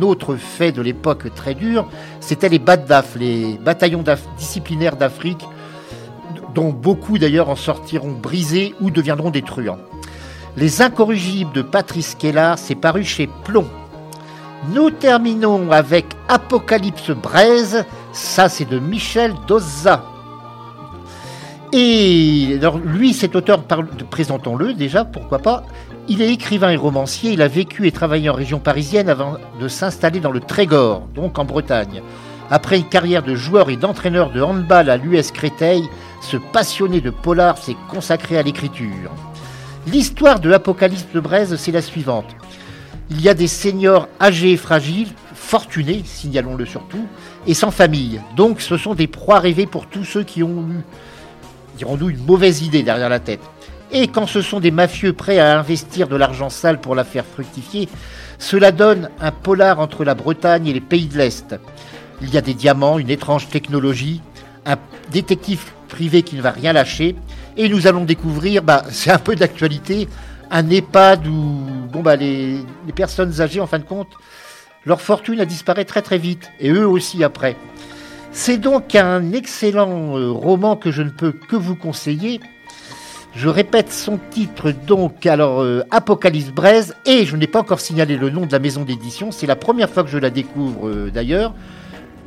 autre 0.00 0.36
fait 0.36 0.72
de 0.72 0.80
l'époque 0.80 1.34
très 1.34 1.54
dur, 1.54 1.86
c'était 2.20 2.48
les 2.48 2.58
BADDAF, 2.58 3.16
les 3.16 3.58
bataillons 3.58 4.02
disciplinaires 4.38 4.96
d'Afrique, 4.96 5.46
dont 6.54 6.70
beaucoup 6.70 7.18
d'ailleurs 7.18 7.50
en 7.50 7.56
sortiront 7.56 8.12
brisés 8.12 8.74
ou 8.80 8.90
deviendront 8.90 9.30
des 9.30 9.42
truands. 9.42 9.78
Les 10.56 10.80
incorrigibles 10.80 11.52
de 11.52 11.60
Patrice 11.60 12.14
Kellar, 12.14 12.58
c'est 12.58 12.74
paru 12.74 13.04
chez 13.04 13.28
Plomb. 13.44 13.66
Nous 14.72 14.90
terminons 14.90 15.70
avec 15.70 16.06
Apocalypse 16.28 17.10
Braise, 17.10 17.84
ça 18.12 18.48
c'est 18.48 18.68
de 18.68 18.78
Michel 18.78 19.34
Dozza. 19.46 20.04
Et 21.74 22.56
alors, 22.58 22.78
lui, 22.78 23.14
cet 23.14 23.34
auteur, 23.34 23.62
présentons-le 24.10 24.74
déjà, 24.74 25.06
pourquoi 25.06 25.38
pas. 25.38 25.64
Il 26.08 26.20
est 26.20 26.32
écrivain 26.32 26.70
et 26.70 26.76
romancier. 26.76 27.32
Il 27.32 27.42
a 27.42 27.48
vécu 27.48 27.86
et 27.86 27.92
travaillé 27.92 28.28
en 28.28 28.34
région 28.34 28.58
parisienne 28.58 29.08
avant 29.08 29.36
de 29.60 29.68
s'installer 29.68 30.20
dans 30.20 30.32
le 30.32 30.40
Trégor, 30.40 31.06
donc 31.14 31.38
en 31.38 31.44
Bretagne. 31.44 32.02
Après 32.50 32.78
une 32.78 32.88
carrière 32.88 33.22
de 33.22 33.34
joueur 33.34 33.70
et 33.70 33.76
d'entraîneur 33.76 34.30
de 34.30 34.42
handball 34.42 34.90
à 34.90 34.96
l'US 34.96 35.30
Créteil, 35.30 35.88
ce 36.20 36.36
passionné 36.36 37.00
de 37.00 37.10
polar 37.10 37.56
s'est 37.56 37.76
consacré 37.88 38.36
à 38.36 38.42
l'écriture. 38.42 39.10
L'histoire 39.86 40.40
de 40.40 40.48
l'Apocalypse 40.48 41.06
de 41.14 41.20
Braise, 41.20 41.56
c'est 41.56 41.72
la 41.72 41.82
suivante. 41.82 42.36
Il 43.10 43.20
y 43.20 43.28
a 43.28 43.34
des 43.34 43.48
seniors 43.48 44.08
âgés 44.20 44.52
et 44.52 44.56
fragiles, 44.56 45.08
fortunés, 45.34 46.02
signalons-le 46.04 46.66
surtout, 46.66 47.06
et 47.46 47.54
sans 47.54 47.70
famille. 47.70 48.20
Donc 48.36 48.60
ce 48.60 48.76
sont 48.76 48.94
des 48.94 49.06
proies 49.06 49.38
rêvées 49.38 49.66
pour 49.66 49.86
tous 49.86 50.04
ceux 50.04 50.24
qui 50.24 50.42
ont 50.42 50.62
eu 50.68 50.82
dirons-nous, 51.76 52.10
une 52.10 52.24
mauvaise 52.24 52.62
idée 52.62 52.82
derrière 52.82 53.08
la 53.08 53.20
tête. 53.20 53.40
Et 53.94 54.08
quand 54.08 54.26
ce 54.26 54.40
sont 54.40 54.58
des 54.58 54.70
mafieux 54.70 55.12
prêts 55.12 55.38
à 55.38 55.58
investir 55.58 56.08
de 56.08 56.16
l'argent 56.16 56.48
sale 56.48 56.80
pour 56.80 56.94
la 56.94 57.04
faire 57.04 57.26
fructifier, 57.26 57.90
cela 58.38 58.72
donne 58.72 59.10
un 59.20 59.30
polar 59.30 59.80
entre 59.80 60.02
la 60.04 60.14
Bretagne 60.14 60.66
et 60.66 60.72
les 60.72 60.80
pays 60.80 61.06
de 61.06 61.18
l'Est. 61.18 61.54
Il 62.22 62.30
y 62.30 62.38
a 62.38 62.40
des 62.40 62.54
diamants, 62.54 62.98
une 62.98 63.10
étrange 63.10 63.48
technologie, 63.48 64.22
un 64.64 64.76
détective 65.10 65.72
privé 65.88 66.22
qui 66.22 66.36
ne 66.36 66.40
va 66.42 66.52
rien 66.52 66.72
lâcher, 66.72 67.16
et 67.58 67.68
nous 67.68 67.86
allons 67.86 68.04
découvrir, 68.04 68.62
bah, 68.62 68.82
c'est 68.90 69.10
un 69.10 69.18
peu 69.18 69.36
d'actualité, 69.36 70.08
un 70.50 70.68
EHPAD 70.70 71.26
où 71.26 71.58
bon, 71.92 72.00
bah, 72.00 72.16
les, 72.16 72.60
les 72.86 72.92
personnes 72.94 73.42
âgées, 73.42 73.60
en 73.60 73.66
fin 73.66 73.78
de 73.78 73.84
compte, 73.84 74.08
leur 74.86 75.02
fortune 75.02 75.38
a 75.40 75.44
disparu 75.44 75.84
très 75.84 76.00
très 76.00 76.18
vite, 76.18 76.50
et 76.60 76.70
eux 76.70 76.88
aussi 76.88 77.22
après. 77.22 77.56
C'est 78.32 78.56
donc 78.56 78.94
un 78.94 79.32
excellent 79.32 80.16
euh, 80.16 80.30
roman 80.30 80.76
que 80.76 80.90
je 80.90 81.02
ne 81.02 81.10
peux 81.10 81.32
que 81.32 81.56
vous 81.56 81.76
conseiller. 81.76 82.40
Je 83.34 83.48
répète 83.48 83.90
son 83.90 84.18
titre 84.30 84.72
donc, 84.86 85.24
alors 85.24 85.62
euh, 85.62 85.82
Apocalypse 85.90 86.50
Braise, 86.50 86.94
et 87.06 87.24
je 87.24 87.34
n'ai 87.36 87.46
pas 87.46 87.60
encore 87.60 87.80
signalé 87.80 88.16
le 88.16 88.28
nom 88.28 88.44
de 88.44 88.52
la 88.52 88.58
maison 88.58 88.84
d'édition, 88.84 89.30
c'est 89.30 89.46
la 89.46 89.56
première 89.56 89.88
fois 89.88 90.04
que 90.04 90.10
je 90.10 90.18
la 90.18 90.28
découvre 90.28 90.88
euh, 90.88 91.10
d'ailleurs, 91.10 91.54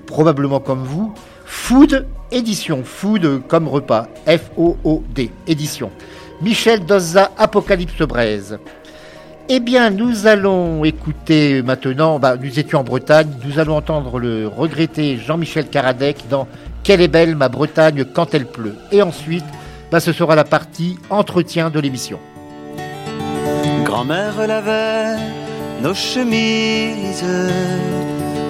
probablement 0.08 0.60
comme 0.60 0.84
vous. 0.84 1.14
Food 1.46 2.08
Édition, 2.32 2.84
Food 2.84 3.44
comme 3.48 3.68
repas, 3.68 4.08
F-O-O-D, 4.28 5.30
édition. 5.48 5.92
Michel 6.42 6.84
Dozza, 6.86 7.32
Apocalypse 7.38 8.02
Braise. 8.02 8.58
Eh 9.48 9.60
bien, 9.60 9.92
nous 9.92 10.26
allons 10.26 10.84
écouter 10.86 11.62
maintenant, 11.62 12.18
bah, 12.18 12.36
nous 12.36 12.60
étions 12.60 12.80
en 12.80 12.84
Bretagne, 12.84 13.30
nous 13.46 13.60
allons 13.60 13.78
entendre 13.78 14.20
le 14.20 14.48
regretté 14.48 15.18
Jean-Michel 15.18 15.70
Karadec 15.70 16.26
dans 16.32 16.48
Quelle 16.84 17.00
est 17.00 17.08
belle 17.08 17.36
ma 17.36 17.48
Bretagne 17.48 18.06
quand 18.06 18.34
elle 18.34 18.48
pleut. 18.48 18.74
Et 18.92 19.04
ensuite, 19.04 19.46
bah, 19.96 20.02
ce 20.02 20.12
sera 20.12 20.36
la 20.36 20.44
partie 20.44 20.98
entretien 21.10 21.70
de 21.70 21.80
l'émission. 21.80 22.20
Grand-mère 23.86 24.46
lavait 24.46 25.16
nos 25.82 25.94
chemises 25.94 27.24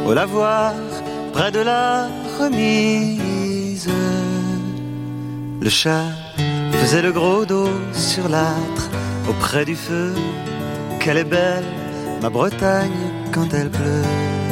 au 0.08 0.14
lavoir 0.16 0.74
près 1.34 1.52
de 1.52 1.60
la 1.60 2.08
remise. 2.40 3.88
Le 5.62 5.70
chat 5.70 6.08
faisait 6.80 7.04
le 7.04 7.12
gros 7.12 7.46
dos 7.46 7.70
sur 7.94 8.28
l'âtre 8.28 8.90
auprès 9.30 9.66
du 9.66 9.76
feu 9.76 10.16
qu'elle 11.00 11.18
est 11.18 11.32
belle, 11.40 11.70
ma 12.24 12.32
Bretagne, 12.32 13.06
quand 13.32 13.54
elle 13.54 13.70
pleut. 13.70 14.45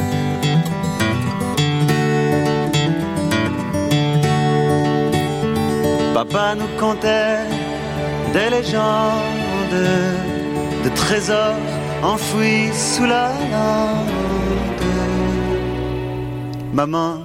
Papa 6.34 6.56
nous 6.56 6.80
contait 6.80 7.46
des 8.32 8.50
légendes 8.50 9.86
de 10.84 10.88
trésors 10.96 11.54
enfouis 12.02 12.72
sous 12.72 13.04
la 13.04 13.28
lande. 13.52 14.84
Maman 16.72 17.18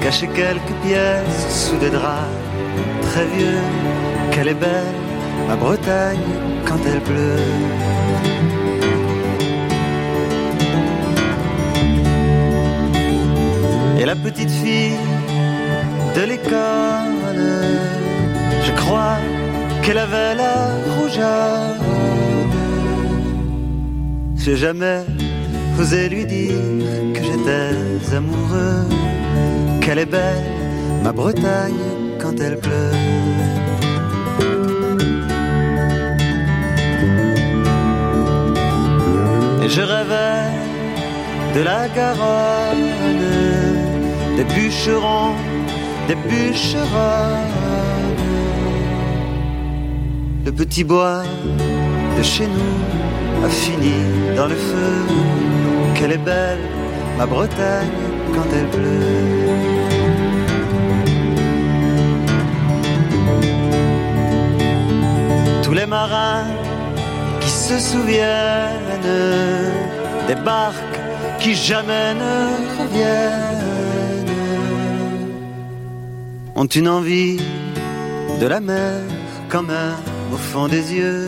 cachait 0.00 0.26
quelques 0.26 0.76
pièces 0.82 1.46
sous 1.48 1.76
des 1.76 1.90
draps 1.90 2.26
très 3.02 3.24
vieux. 3.26 3.62
Qu'elle 4.32 4.48
est 4.48 4.60
belle, 4.66 4.96
ma 5.46 5.54
Bretagne, 5.54 6.18
quand 6.66 6.80
elle 6.88 7.02
pleut. 7.02 7.46
Et 14.00 14.04
la 14.04 14.16
petite 14.16 14.50
fille 14.50 14.98
de 16.16 16.22
l'école, 16.22 17.19
je 18.66 18.72
crois 18.72 19.18
qu'elle 19.82 19.98
avait 19.98 20.34
la 20.34 20.56
rougeole. 20.96 21.78
J'ai 24.36 24.56
jamais 24.56 25.00
osé 25.78 26.08
lui 26.08 26.24
dire 26.24 26.54
que 27.14 27.22
j'étais 27.22 28.16
amoureux, 28.16 28.84
qu'elle 29.80 29.98
est 29.98 30.12
belle, 30.18 30.44
ma 31.02 31.12
Bretagne, 31.12 31.84
quand 32.20 32.40
elle 32.40 32.58
pleut. 32.58 32.94
Et 39.62 39.68
je 39.68 39.82
rêvais 39.82 40.40
de 41.54 41.60
la 41.62 41.88
Garonne 41.88 42.90
des 44.36 44.44
bûcherons, 44.54 45.34
des 46.08 46.14
bûcherons. 46.14 47.69
Le 50.50 50.56
petit 50.56 50.82
bois 50.82 51.22
de 52.18 52.22
chez 52.24 52.48
nous 52.48 53.44
a 53.46 53.48
fini 53.48 53.94
dans 54.36 54.48
le 54.48 54.56
feu. 54.56 54.92
Qu'elle 55.94 56.10
est 56.10 56.24
belle, 56.32 56.58
ma 57.16 57.24
Bretagne, 57.24 57.88
quand 58.34 58.48
elle 58.52 58.68
pleut. 58.76 59.46
Tous 65.62 65.72
les 65.72 65.86
marins 65.86 66.46
qui 67.40 67.50
se 67.50 67.78
souviennent 67.78 69.06
des 70.26 70.34
barques 70.34 70.98
qui 71.38 71.54
jamais 71.54 72.14
ne 72.14 72.34
reviennent 72.80 74.26
ont 76.56 76.66
une 76.66 76.88
envie 76.88 77.38
de 78.40 78.46
la 78.48 78.58
mer 78.58 78.98
comme 79.48 79.68
même 79.68 80.09
au 80.32 80.36
fond 80.36 80.68
des 80.68 80.94
yeux. 80.94 81.26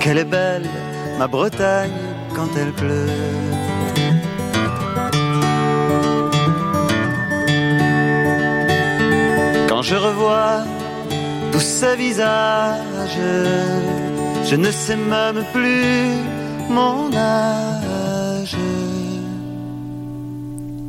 Qu'elle 0.00 0.18
est 0.18 0.30
belle, 0.38 0.66
ma 1.18 1.26
Bretagne, 1.26 1.98
quand 2.34 2.50
elle 2.60 2.72
pleut. 2.72 3.10
Quand 9.68 9.82
je 9.82 9.96
revois 9.96 10.64
tous 11.52 11.60
ces 11.60 11.96
visages, 11.96 13.20
je 14.48 14.56
ne 14.56 14.70
sais 14.70 14.96
même 14.96 15.44
plus 15.52 15.94
mon 16.68 17.12
âge. 17.14 18.56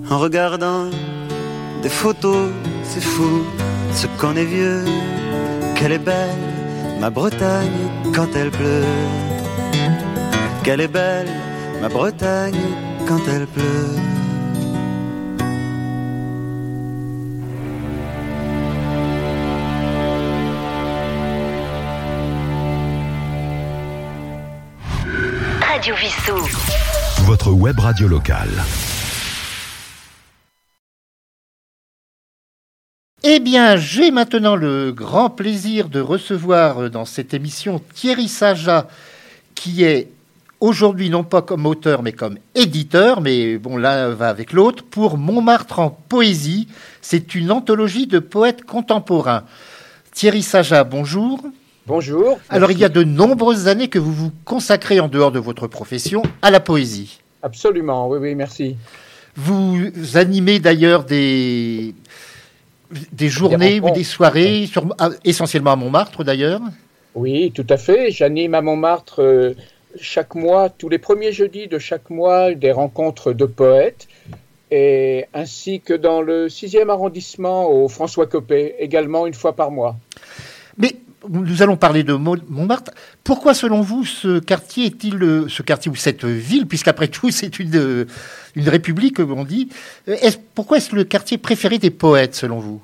En 0.09 0.17
regardant 0.19 0.85
des 1.83 1.89
photos 1.89 2.51
c'est 2.83 3.03
fou 3.03 3.43
ce 3.93 4.07
qu'on 4.19 4.35
est 4.35 4.45
vieux, 4.45 4.85
qu'elle 5.75 5.93
est 5.93 6.05
belle, 6.13 6.54
ma 7.05 7.11
Bretagne, 7.11 7.87
quand 8.15 8.35
elle 8.35 8.49
pleut. 8.49 8.83
Qu'elle 10.63 10.81
est 10.81 10.87
belle, 10.87 11.27
ma 11.79 11.87
Bretagne, 11.87 12.59
quand 13.07 13.21
elle 13.27 13.45
pleut. 13.45 13.95
Radio 25.61 25.93
Vissou. 25.97 26.39
Votre 27.25 27.51
web 27.51 27.77
radio 27.77 28.07
locale. 28.07 28.49
Bien, 33.55 33.77
j'ai 33.77 34.11
maintenant 34.11 34.57
le 34.57 34.91
grand 34.91 35.29
plaisir 35.29 35.87
de 35.87 36.01
recevoir 36.01 36.89
dans 36.89 37.05
cette 37.05 37.33
émission 37.33 37.81
Thierry 37.93 38.27
Saja, 38.27 38.89
qui 39.55 39.85
est 39.85 40.09
aujourd'hui 40.59 41.09
non 41.09 41.23
pas 41.23 41.41
comme 41.41 41.65
auteur 41.65 42.03
mais 42.03 42.11
comme 42.11 42.37
éditeur, 42.53 43.21
mais 43.21 43.57
bon 43.57 43.77
l'un 43.77 44.09
va 44.09 44.27
avec 44.27 44.51
l'autre, 44.51 44.83
pour 44.83 45.17
Montmartre 45.17 45.79
en 45.79 45.89
poésie. 45.89 46.67
C'est 47.01 47.33
une 47.33 47.49
anthologie 47.49 48.07
de 48.07 48.19
poètes 48.19 48.65
contemporains. 48.65 49.45
Thierry 50.11 50.43
Saja, 50.43 50.83
bonjour. 50.83 51.39
Bonjour. 51.87 52.37
Alors 52.49 52.71
il 52.71 52.77
y 52.77 52.83
a 52.83 52.89
de 52.89 53.03
nombreuses 53.05 53.69
années 53.69 53.87
que 53.87 53.99
vous 53.99 54.13
vous 54.13 54.33
consacrez 54.43 54.99
en 54.99 55.07
dehors 55.07 55.31
de 55.31 55.39
votre 55.39 55.67
profession 55.67 56.23
à 56.41 56.51
la 56.51 56.59
poésie. 56.59 57.21
Absolument, 57.41 58.09
oui, 58.09 58.17
oui, 58.19 58.35
merci. 58.35 58.75
Vous 59.37 59.91
animez 60.15 60.59
d'ailleurs 60.59 61.05
des, 61.05 61.95
des 63.11 63.29
journées 63.29 63.79
ou 63.79 63.91
des 63.91 64.03
soirées, 64.03 64.69
essentiellement 65.23 65.71
à 65.71 65.75
Montmartre 65.75 66.23
d'ailleurs 66.23 66.61
Oui, 67.13 67.51
tout 67.53 67.65
à 67.69 67.77
fait. 67.77 68.11
J'anime 68.11 68.53
à 68.53 68.61
Montmartre 68.61 69.21
euh, 69.21 69.53
chaque 69.99 70.35
mois, 70.35 70.69
tous 70.69 70.89
les 70.89 70.97
premiers 70.97 71.31
jeudis 71.31 71.67
de 71.67 71.79
chaque 71.79 72.09
mois, 72.09 72.53
des 72.53 72.71
rencontres 72.71 73.33
de 73.33 73.45
poètes, 73.45 74.07
et 74.71 75.25
ainsi 75.33 75.79
que 75.79 75.93
dans 75.93 76.21
le 76.21 76.47
6e 76.47 76.89
arrondissement 76.89 77.69
au 77.69 77.87
François 77.87 78.27
Copé, 78.27 78.75
également 78.79 79.27
une 79.27 79.33
fois 79.33 79.55
par 79.55 79.71
mois. 79.71 79.95
Mais 80.77 80.95
nous 81.29 81.61
allons 81.61 81.77
parler 81.77 82.03
de 82.03 82.13
Montmartre. 82.13 82.91
Pourquoi, 83.23 83.53
selon 83.53 83.81
vous, 83.81 84.05
ce 84.05 84.39
quartier 84.39 84.85
est-il 84.85 85.45
ce 85.47 85.61
quartier 85.61 85.91
ou 85.91 85.95
cette 85.95 86.25
ville, 86.25 86.67
puisqu'après 86.67 87.07
tout 87.07 87.29
c'est 87.31 87.59
une, 87.59 88.07
une 88.55 88.69
république, 88.69 89.15
comme 89.17 89.33
on 89.33 89.43
dit. 89.43 89.69
Est 90.07 90.39
pourquoi 90.53 90.77
est-ce 90.77 90.95
le 90.95 91.03
quartier 91.03 91.38
préféré 91.38 91.77
des 91.77 91.91
poètes, 91.91 92.35
selon 92.35 92.59
vous? 92.59 92.81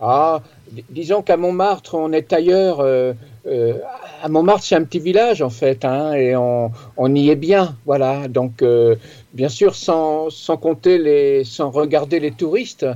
Ah, 0.00 0.42
disons 0.90 1.22
qu'à 1.22 1.36
Montmartre, 1.36 1.94
on 1.94 2.12
est 2.12 2.32
ailleurs. 2.32 2.80
Euh, 2.80 3.12
euh, 3.46 3.78
à 4.22 4.28
Montmartre, 4.28 4.64
c'est 4.64 4.74
un 4.74 4.84
petit 4.84 4.98
village 4.98 5.40
en 5.40 5.50
fait, 5.50 5.84
hein, 5.84 6.12
et 6.12 6.34
on, 6.36 6.72
on, 6.96 7.14
y 7.14 7.30
est 7.30 7.36
bien, 7.36 7.76
voilà. 7.86 8.28
Donc, 8.28 8.60
euh, 8.62 8.96
bien 9.32 9.48
sûr, 9.48 9.74
sans, 9.74 10.30
sans, 10.30 10.56
compter 10.56 10.98
les, 10.98 11.44
sans 11.44 11.70
regarder 11.70 12.20
les 12.20 12.32
touristes, 12.32 12.86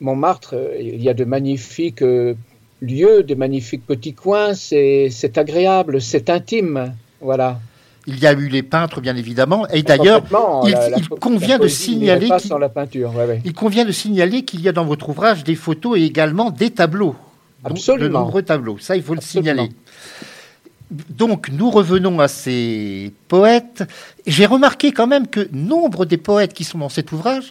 Montmartre, 0.00 0.54
il 0.78 1.02
y 1.02 1.08
a 1.08 1.14
de 1.14 1.24
magnifiques 1.24 2.04
lieux, 2.80 3.22
des 3.22 3.34
magnifiques 3.34 3.86
petits 3.86 4.14
coins. 4.14 4.54
C'est 4.54 5.38
agréable, 5.38 6.00
c'est 6.00 6.30
intime, 6.30 6.94
voilà. 7.20 7.60
Il 8.08 8.20
y 8.20 8.26
a 8.26 8.32
eu 8.32 8.48
les 8.48 8.62
peintres, 8.62 9.00
bien 9.00 9.16
évidemment, 9.16 9.66
et 9.68 9.82
d'ailleurs, 9.82 10.22
il, 10.64 11.08
convient 11.08 11.58
de 11.58 11.66
signaler 11.66 12.28
il 13.44 13.52
convient 13.52 13.84
de 13.84 13.90
signaler 13.90 14.44
qu'il 14.44 14.60
y 14.60 14.68
a 14.68 14.72
dans 14.72 14.84
votre 14.84 15.08
ouvrage 15.08 15.42
des 15.42 15.56
photos 15.56 15.98
et 15.98 16.04
également 16.04 16.52
des 16.52 16.70
tableaux, 16.70 17.16
Absolument. 17.64 18.04
de 18.04 18.08
nombreux 18.08 18.42
tableaux. 18.42 18.78
Ça, 18.78 18.96
il 18.96 19.02
faut 19.02 19.14
le 19.14 19.20
signaler. 19.20 19.70
Donc, 20.90 21.48
nous 21.50 21.68
revenons 21.68 22.20
à 22.20 22.28
ces 22.28 23.12
poètes. 23.26 23.82
J'ai 24.24 24.46
remarqué 24.46 24.92
quand 24.92 25.08
même 25.08 25.26
que 25.26 25.48
nombre 25.52 26.04
des 26.04 26.16
poètes 26.16 26.52
qui 26.52 26.62
sont 26.62 26.78
dans 26.78 26.88
cet 26.88 27.10
ouvrage 27.10 27.50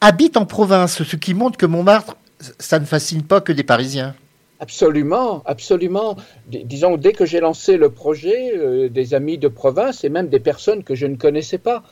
habitent 0.00 0.38
en 0.38 0.46
province, 0.46 1.02
ce 1.02 1.16
qui 1.16 1.34
montre 1.34 1.58
que 1.58 1.66
Montmartre, 1.66 2.16
ça 2.58 2.78
ne 2.78 2.86
fascine 2.86 3.22
pas 3.22 3.42
que 3.42 3.52
des 3.52 3.64
Parisiens. 3.64 4.14
Absolument, 4.60 5.42
absolument. 5.46 6.16
disons, 6.46 6.98
dès 6.98 7.12
que 7.12 7.24
j'ai 7.24 7.40
lancé 7.40 7.78
le 7.78 7.88
projet, 7.88 8.52
euh, 8.54 8.90
des 8.90 9.14
amis 9.14 9.38
de 9.38 9.48
province 9.48 10.04
et 10.04 10.10
même 10.10 10.28
des 10.28 10.38
personnes 10.38 10.84
que 10.84 10.94
je 10.94 11.06
ne 11.06 11.16
connaissais 11.16 11.56
pas 11.56 11.82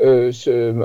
euh, 0.00 0.32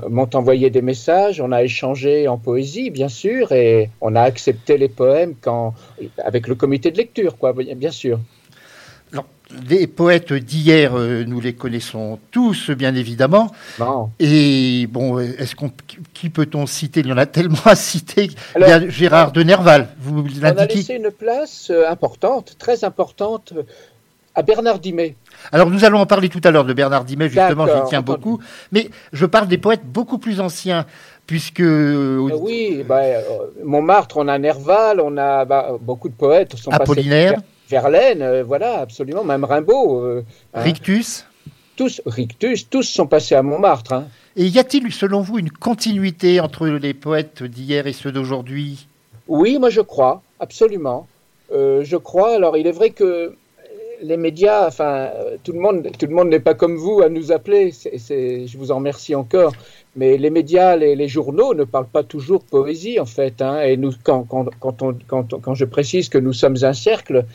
m'ont 0.10 0.30
envoyé 0.36 0.70
des 0.70 0.84
messages, 0.84 1.42
on 1.42 1.52
a 1.52 1.64
échangé 1.64 2.28
en 2.28 2.38
poésie, 2.38 2.92
bien 2.92 3.10
sûr, 3.10 3.52
et 3.52 3.90
on 4.00 4.16
a 4.16 4.22
accepté 4.22 4.78
les 4.78 4.90
poèmes 4.90 5.34
quand, 5.42 5.74
avec 6.20 6.48
le 6.48 6.54
comité 6.54 6.92
de 6.92 6.98
lecture, 6.98 7.38
quoi, 7.38 7.54
bien 7.54 7.92
sûr 7.92 8.20
les 9.70 9.88
poètes 9.88 10.34
d'hier, 10.34 10.98
euh, 10.98 11.24
nous 11.26 11.40
les 11.40 11.54
connaissons 11.54 12.20
tous, 12.32 12.72
bien 12.72 12.96
évidemment. 12.96 13.52
Et 14.20 14.88
bon, 14.90 15.20
est-ce 15.20 15.56
qu'on, 15.56 15.72
qui 16.14 16.30
peut-on 16.30 16.66
citer? 16.66 17.02
Il 17.02 17.08
y 17.08 17.14
en 17.14 17.18
a 17.18 17.26
tellement 17.26 17.66
à 17.66 17.76
citer. 17.76 18.30
Il 18.56 18.62
y 18.62 18.72
a 18.72 18.88
Gérard 18.90 19.32
de 19.32 19.44
Nerval. 19.44 19.90
Vous 20.00 20.24
on 20.24 20.44
a 20.44 20.66
laissé 20.66 20.96
une 20.96 21.12
place 21.12 21.70
euh, 21.70 21.90
importante, 21.90 22.56
très 22.58 22.84
importante, 22.84 23.54
euh, 23.56 23.64
à 24.36 24.42
Bernard 24.42 24.80
Dimet. 24.80 25.16
Alors 25.52 25.70
nous 25.70 25.86
allons 25.86 26.00
en 26.00 26.06
parler 26.06 26.30
tout 26.30 26.42
à 26.44 26.52
l'heure 26.52 26.66
de 26.66 26.74
Bernard 26.74 27.06
Dimet, 27.06 27.30
justement, 27.30 27.68
j'y 27.68 27.90
tiens 27.90 28.02
beaucoup. 28.02 28.40
Mais 28.72 28.90
je 29.12 29.26
parle 29.26 29.48
des 29.48 29.60
poètes 29.60 29.86
beaucoup 29.86 30.18
plus 30.18 30.40
anciens, 30.40 30.86
puisque... 31.28 31.64
oui, 31.64 32.84
bah, 32.88 33.02
Montmartre, 33.64 34.18
on 34.18 34.28
a 34.28 34.40
Nerval, 34.40 35.00
on 35.00 35.18
a 35.18 35.46
bah, 35.46 35.78
beaucoup 35.80 36.10
de 36.10 36.16
poètes. 36.16 36.56
Sont 36.56 36.72
Apollinaire. 36.72 37.42
Verlaine, 37.70 38.22
euh, 38.22 38.44
voilà, 38.44 38.80
absolument, 38.80 39.24
même 39.24 39.44
Rimbaud. 39.44 40.04
Euh, 40.04 40.26
hein. 40.54 40.62
Rictus 40.62 41.26
tous, 41.76 42.02
Rictus, 42.06 42.70
tous 42.70 42.84
sont 42.84 43.08
passés 43.08 43.36
à 43.36 43.42
Montmartre. 43.42 43.94
Hein. 43.94 44.08
Et 44.36 44.48
y 44.48 44.60
a-t-il, 44.60 44.92
selon 44.92 45.22
vous, 45.22 45.40
une 45.40 45.52
continuité 45.52 46.40
entre 46.40 46.68
les 46.68 46.94
poètes 46.94 47.44
d'hier 47.44 47.88
et 47.88 47.94
ceux 47.94 48.12
d'aujourd'hui? 48.12 48.88
Oui, 49.28 49.58
moi 49.60 49.70
je 49.70 49.82
crois, 49.82 50.22
absolument. 50.40 51.08
Euh, 51.52 51.84
je 51.84 51.98
crois. 51.98 52.36
Alors, 52.36 52.58
il 52.58 52.68
est 52.68 52.72
vrai 52.72 52.92
que 52.92 53.36
les 54.04 54.18
médias, 54.18 54.68
enfin, 54.68 55.10
tout 55.44 55.54
le 55.54 55.60
monde, 55.60 55.90
tout 55.98 56.06
le 56.06 56.14
monde 56.14 56.30
n'est 56.30 56.40
pas 56.40 56.54
comme 56.54 56.76
vous 56.76 57.02
à 57.02 57.10
nous 57.10 57.32
appeler. 57.32 57.72
je 57.72 58.58
vous 58.58 58.72
en 58.72 58.76
remercie 58.76 59.16
encore. 59.16 59.54
Mais 59.96 60.18
les 60.18 60.30
médias, 60.30 60.76
les, 60.76 61.08
journaux 61.08 61.54
ne 61.54 61.64
parlent 61.64 61.88
pas 61.88 62.04
toujours 62.04 62.44
poésie, 62.44 63.00
en 63.00 63.06
fait. 63.06 63.42
Hein. 63.42 63.62
et 63.62 63.78
nous, 63.78 63.94
quand, 64.04 64.24
quand, 64.24 64.50
quand, 64.60 65.42
quand, 65.42 65.54
je 65.54 65.66
précise 65.66 66.10
que 66.10 66.18
nous 66.18 66.34
sommes 66.34 66.58
un 66.64 66.74
cercle, 66.74 67.26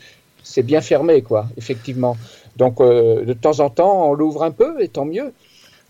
c'est 0.43 0.63
bien 0.63 0.81
fermé, 0.81 1.21
quoi, 1.21 1.47
effectivement. 1.57 2.17
Donc, 2.57 2.81
euh, 2.81 3.23
de 3.23 3.33
temps 3.33 3.59
en 3.61 3.69
temps, 3.69 4.09
on 4.09 4.13
l'ouvre 4.13 4.43
un 4.43 4.51
peu, 4.51 4.81
et 4.81 4.89
tant 4.89 5.05
mieux. 5.05 5.31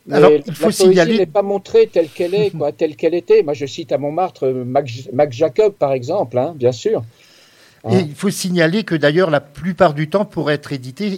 Mais 0.06 0.16
Alors, 0.16 0.32
il 0.32 0.54
faut 0.54 0.70
la 0.70 1.06
poésie 1.06 1.18
n'est 1.18 1.26
pas 1.26 1.42
montrée 1.42 1.88
telle 1.88 2.10
qu'elle 2.10 2.36
est, 2.36 2.52
quoi, 2.58 2.72
telle 2.72 2.96
qu'elle 2.96 3.16
était. 3.16 3.42
Moi, 3.42 3.54
je 3.54 3.66
cite 3.66 3.92
à 3.92 3.98
Montmartre 3.98 4.48
Max, 4.48 5.08
Jacob, 5.32 5.74
par 5.74 5.94
exemple, 5.94 6.38
hein, 6.38 6.54
bien 6.56 6.72
sûr. 6.72 7.04
Et 7.90 8.00
il 8.00 8.16
faut 8.16 8.30
signaler 8.30 8.84
que 8.84 8.96
d'ailleurs, 8.96 9.30
la 9.30 9.40
plupart 9.40 9.94
du 9.94 10.10
temps, 10.10 10.26
pour 10.26 10.52
être 10.52 10.74
édité, 10.74 11.18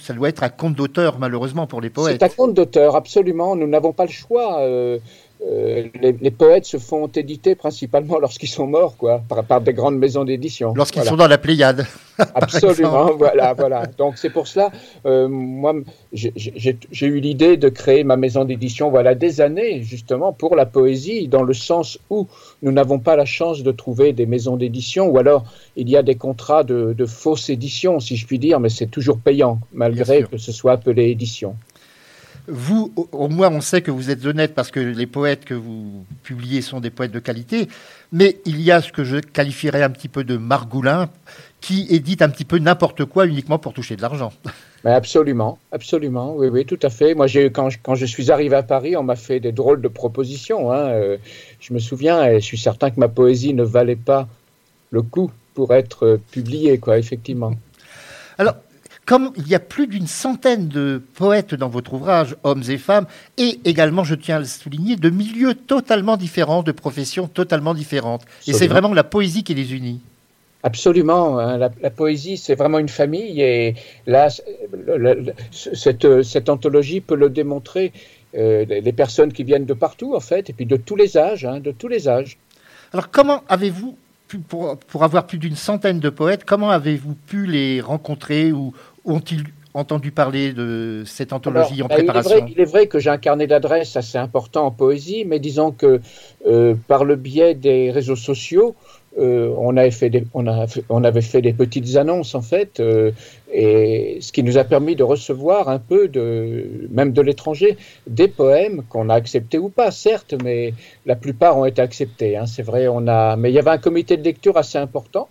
ça 0.00 0.12
doit 0.12 0.28
être 0.28 0.42
à 0.42 0.50
compte 0.50 0.74
d'auteur, 0.74 1.18
malheureusement, 1.18 1.66
pour 1.66 1.80
les 1.80 1.90
poètes. 1.90 2.18
C'est 2.20 2.26
à 2.26 2.28
compte 2.28 2.54
d'auteur, 2.54 2.96
absolument. 2.96 3.56
Nous 3.56 3.66
n'avons 3.66 3.92
pas 3.92 4.04
le 4.04 4.10
choix. 4.10 4.60
Euh, 4.60 4.98
euh, 5.44 5.88
les, 6.00 6.30
poètes 6.30 6.66
se 6.66 6.76
font 6.76 7.08
éditer 7.08 7.54
principalement 7.54 8.18
lorsqu'ils 8.20 8.48
sont 8.48 8.66
morts, 8.66 8.96
quoi, 8.96 9.22
par, 9.48 9.60
des 9.60 9.72
grandes 9.72 9.98
maisons 9.98 10.24
d'édition. 10.24 10.72
Lorsqu'ils 10.74 11.02
sont 11.02 11.16
dans 11.16 11.26
la 11.26 11.38
Pléiade. 11.38 11.86
Absolument, 12.34 13.14
voilà, 13.16 13.54
voilà. 13.54 13.86
Donc 13.86 14.18
c'est 14.18 14.30
pour 14.30 14.46
cela, 14.46 14.70
euh, 15.06 15.28
moi, 15.28 15.74
j'ai 16.12 17.06
eu 17.06 17.20
l'idée 17.20 17.56
de 17.56 17.68
créer 17.68 18.04
ma 18.04 18.16
maison 18.16 18.44
d'édition, 18.44 18.90
voilà, 18.90 19.14
des 19.14 19.40
années 19.40 19.82
justement 19.82 20.32
pour 20.32 20.54
la 20.54 20.66
poésie, 20.66 21.26
dans 21.26 21.42
le 21.42 21.54
sens 21.54 21.98
où 22.10 22.28
nous 22.62 22.70
n'avons 22.70 22.98
pas 22.98 23.16
la 23.16 23.24
chance 23.24 23.62
de 23.62 23.72
trouver 23.72 24.12
des 24.12 24.26
maisons 24.26 24.56
d'édition, 24.56 25.08
ou 25.08 25.18
alors 25.18 25.44
il 25.74 25.88
y 25.88 25.96
a 25.96 26.02
des 26.02 26.16
contrats 26.16 26.64
de, 26.64 26.92
de 26.96 27.06
fausses 27.06 27.48
éditions, 27.48 27.98
si 27.98 28.16
je 28.16 28.26
puis 28.26 28.38
dire, 28.38 28.60
mais 28.60 28.68
c'est 28.68 28.86
toujours 28.86 29.18
payant, 29.18 29.58
malgré 29.72 30.22
que 30.24 30.36
ce 30.36 30.52
soit 30.52 30.72
appelé 30.72 31.08
édition. 31.08 31.56
Vous, 32.48 32.92
au 33.12 33.28
moins, 33.28 33.50
on 33.50 33.60
sait 33.60 33.82
que 33.82 33.90
vous 33.90 34.10
êtes 34.10 34.24
honnête 34.26 34.54
parce 34.54 34.70
que 34.70 34.80
les 34.80 35.06
poètes 35.06 35.44
que 35.44 35.54
vous 35.54 36.04
publiez 36.24 36.60
sont 36.60 36.80
des 36.80 36.90
poètes 36.90 37.12
de 37.12 37.20
qualité, 37.20 37.68
mais 38.10 38.40
il 38.44 38.60
y 38.60 38.72
a 38.72 38.82
ce 38.82 38.90
que 38.90 39.04
je 39.04 39.18
qualifierais 39.18 39.82
un 39.82 39.90
petit 39.90 40.08
peu 40.08 40.24
de 40.24 40.36
margoulin 40.36 41.08
qui 41.60 41.86
édite 41.90 42.20
un 42.20 42.28
petit 42.28 42.44
peu 42.44 42.58
n'importe 42.58 43.04
quoi 43.04 43.26
uniquement 43.26 43.58
pour 43.58 43.72
toucher 43.72 43.94
de 43.94 44.02
l'argent. 44.02 44.32
absolument, 44.84 45.58
absolument, 45.70 46.34
oui, 46.36 46.48
oui, 46.48 46.64
tout 46.66 46.78
à 46.82 46.90
fait. 46.90 47.14
Moi, 47.14 47.26
quand, 47.52 47.68
quand 47.80 47.94
je 47.94 48.06
suis 48.06 48.32
arrivé 48.32 48.56
à 48.56 48.64
Paris, 48.64 48.96
on 48.96 49.04
m'a 49.04 49.16
fait 49.16 49.38
des 49.38 49.52
drôles 49.52 49.80
de 49.80 49.88
propositions. 49.88 50.72
Hein. 50.72 50.88
Euh, 50.88 51.16
je 51.60 51.72
me 51.72 51.78
souviens, 51.78 52.24
et 52.24 52.40
je 52.40 52.44
suis 52.44 52.58
certain 52.58 52.90
que 52.90 52.98
ma 52.98 53.08
poésie 53.08 53.54
ne 53.54 53.62
valait 53.62 53.94
pas 53.94 54.28
le 54.90 55.02
coup 55.02 55.30
pour 55.54 55.72
être 55.72 56.18
publiée, 56.32 56.78
quoi, 56.78 56.98
effectivement. 56.98 57.52
Alors, 58.38 58.56
comme 59.06 59.32
il 59.36 59.48
y 59.48 59.54
a 59.54 59.60
plus 59.60 59.86
d'une 59.86 60.06
centaine 60.06 60.68
de 60.68 61.02
poètes 61.14 61.54
dans 61.54 61.68
votre 61.68 61.94
ouvrage, 61.94 62.36
hommes 62.44 62.62
et 62.68 62.78
femmes, 62.78 63.06
et 63.36 63.60
également, 63.64 64.04
je 64.04 64.14
tiens 64.14 64.36
à 64.36 64.40
le 64.40 64.44
souligner, 64.44 64.96
de 64.96 65.10
milieux 65.10 65.54
totalement 65.54 66.16
différents, 66.16 66.62
de 66.62 66.72
professions 66.72 67.26
totalement 67.26 67.74
différentes. 67.74 68.24
Et 68.46 68.52
c'est 68.52 68.68
vraiment 68.68 68.94
la 68.94 69.04
poésie 69.04 69.42
qui 69.42 69.54
les 69.54 69.74
unit. 69.74 70.00
Absolument. 70.62 71.38
Hein. 71.38 71.58
La, 71.58 71.90
poésie, 71.90 72.36
c'est 72.36 72.54
vraiment 72.54 72.78
une 72.78 72.88
famille. 72.88 73.40
Et 73.40 73.74
là, 74.06 74.28
cette, 75.50 76.22
cette, 76.22 76.48
anthologie 76.48 77.00
peut 77.00 77.16
le 77.16 77.30
démontrer. 77.30 77.92
Euh, 78.34 78.64
les 78.64 78.92
personnes 78.92 79.32
qui 79.32 79.44
viennent 79.44 79.66
de 79.66 79.74
partout, 79.74 80.14
en 80.14 80.20
fait, 80.20 80.48
et 80.48 80.52
puis 80.54 80.64
de 80.64 80.76
tous 80.76 80.96
les 80.96 81.18
âges, 81.18 81.44
hein, 81.44 81.60
de 81.60 81.70
tous 81.70 81.88
les 81.88 82.08
âges. 82.08 82.38
Alors, 82.94 83.10
comment 83.10 83.42
avez-vous, 83.48 83.98
pour, 84.48 84.78
pour, 84.78 85.04
avoir 85.04 85.26
plus 85.26 85.36
d'une 85.36 85.56
centaine 85.56 86.00
de 86.00 86.08
poètes, 86.08 86.44
comment 86.44 86.70
avez-vous 86.70 87.14
pu 87.14 87.44
les 87.44 87.82
rencontrer 87.82 88.50
ou 88.52 88.72
ont-ils 89.04 89.44
entendu 89.74 90.10
parler 90.10 90.52
de 90.52 91.02
cette 91.06 91.32
anthologie 91.32 91.82
en 91.82 91.86
bah, 91.86 91.94
préparation 91.94 92.46
il 92.46 92.60
est, 92.60 92.64
vrai, 92.64 92.86
que 92.86 92.98
j'ai 92.98 93.10
un 93.10 93.18
carnet 93.18 93.46
d'adresses 93.46 93.96
assez 93.96 94.18
important 94.18 94.66
en 94.66 94.70
poésie, 94.70 95.24
mais 95.24 95.38
disons 95.38 95.72
que 95.72 96.00
euh, 96.46 96.74
par 96.88 97.04
le 97.04 97.16
biais 97.16 97.54
des 97.54 97.90
réseaux 97.90 98.16
sociaux, 98.16 98.74
euh, 99.18 99.54
on, 99.58 99.76
avait 99.76 99.90
fait 99.90 100.08
des, 100.08 100.24
on, 100.32 100.46
on, 100.88 101.04
avait 101.04 101.20
fait 101.20 101.42
des 101.42 101.52
petites 101.52 101.96
annonces 101.96 102.34
en 102.34 102.40
fait, 102.40 102.80
euh, 102.80 103.12
et 103.52 104.18
ce 104.20 104.32
qui 104.32 104.42
nous 104.42 104.56
a 104.56 104.64
permis 104.64 104.96
de 104.96 105.02
recevoir 105.02 105.68
un 105.68 105.78
peu 105.78 106.08
de, 106.08 106.88
même 106.90 107.12
de 107.12 107.20
l'étranger, 107.20 107.76
des 108.06 108.28
poèmes 108.28 108.82
qu'on 108.88 109.10
a 109.10 109.14
acceptés 109.14 109.58
ou 109.58 109.68
pas, 109.68 109.90
certes, 109.90 110.34
mais 110.42 110.72
la 111.04 111.16
plupart 111.16 111.58
ont 111.58 111.66
été 111.66 111.82
acceptés. 111.82 112.36
Hein, 112.36 112.46
c'est 112.46 112.62
vrai, 112.62 112.88
on 112.88 113.06
a, 113.06 113.36
mais 113.36 113.50
il 113.50 113.54
y 113.54 113.58
avait 113.58 113.70
un 113.70 113.78
comité 113.78 114.16
de 114.16 114.22
lecture 114.22 114.56
assez 114.56 114.78
important. 114.78 115.28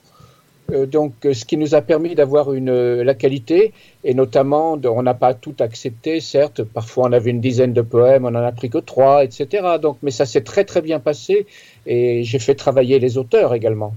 Euh, 0.71 0.85
donc, 0.85 1.13
ce 1.21 1.45
qui 1.45 1.57
nous 1.57 1.75
a 1.75 1.81
permis 1.81 2.15
d'avoir 2.15 2.53
une 2.53 3.01
la 3.01 3.13
qualité 3.13 3.73
et 4.03 4.13
notamment 4.13 4.79
on 4.83 5.03
n'a 5.03 5.13
pas 5.13 5.33
tout 5.33 5.55
accepté, 5.59 6.19
certes. 6.19 6.63
Parfois, 6.63 7.07
on 7.07 7.11
avait 7.11 7.31
une 7.31 7.41
dizaine 7.41 7.73
de 7.73 7.81
poèmes, 7.81 8.25
on 8.25 8.31
n'en 8.31 8.43
a 8.43 8.51
pris 8.51 8.69
que 8.69 8.77
trois, 8.77 9.23
etc. 9.23 9.77
Donc, 9.81 9.97
mais 10.01 10.11
ça 10.11 10.25
s'est 10.25 10.41
très 10.41 10.63
très 10.63 10.81
bien 10.81 10.99
passé 10.99 11.45
et 11.85 12.23
j'ai 12.23 12.39
fait 12.39 12.55
travailler 12.55 12.99
les 12.99 13.17
auteurs 13.17 13.53
également. 13.53 13.93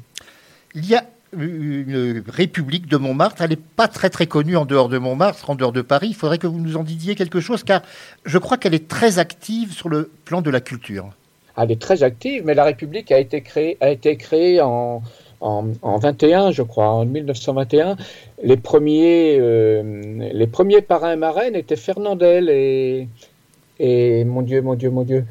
Il 0.74 0.86
y 0.86 0.94
a 0.94 1.04
une 1.36 2.22
République 2.28 2.86
de 2.86 2.96
Montmartre. 2.96 3.42
Elle 3.42 3.50
n'est 3.50 3.56
pas 3.56 3.88
très 3.88 4.10
très 4.10 4.26
connue 4.26 4.56
en 4.56 4.64
dehors 4.64 4.88
de 4.88 4.98
Montmartre, 4.98 5.50
en 5.50 5.54
dehors 5.54 5.72
de 5.72 5.82
Paris. 5.82 6.08
Il 6.10 6.14
faudrait 6.14 6.38
que 6.38 6.46
vous 6.46 6.60
nous 6.60 6.76
en 6.76 6.82
disiez 6.82 7.14
quelque 7.14 7.40
chose, 7.40 7.64
car 7.64 7.82
je 8.24 8.38
crois 8.38 8.56
qu'elle 8.56 8.74
est 8.74 8.88
très 8.88 9.18
active 9.18 9.72
sur 9.72 9.88
le 9.88 10.10
plan 10.24 10.42
de 10.42 10.50
la 10.50 10.60
culture. 10.60 11.10
Elle 11.56 11.70
est 11.70 11.80
très 11.80 12.02
active, 12.02 12.42
mais 12.44 12.54
la 12.54 12.64
République 12.64 13.12
a 13.12 13.18
été 13.18 13.40
créée, 13.40 13.76
a 13.80 13.90
été 13.90 14.16
créée 14.16 14.60
en, 14.60 15.02
en, 15.40 15.66
en 15.82 15.98
21, 15.98 16.50
je 16.52 16.62
crois, 16.62 16.88
en 16.88 17.04
1921. 17.04 17.96
Les 18.42 18.56
premiers, 18.56 19.36
euh, 19.38 19.82
les 20.32 20.46
premiers 20.46 20.82
parrains 20.82 21.12
et 21.12 21.16
marraines 21.16 21.54
étaient 21.54 21.76
Fernandel 21.76 22.48
et, 22.48 23.08
et 23.78 24.24
mon 24.24 24.42
Dieu, 24.42 24.62
mon 24.62 24.74
Dieu, 24.74 24.90
mon 24.90 25.02
Dieu, 25.02 25.24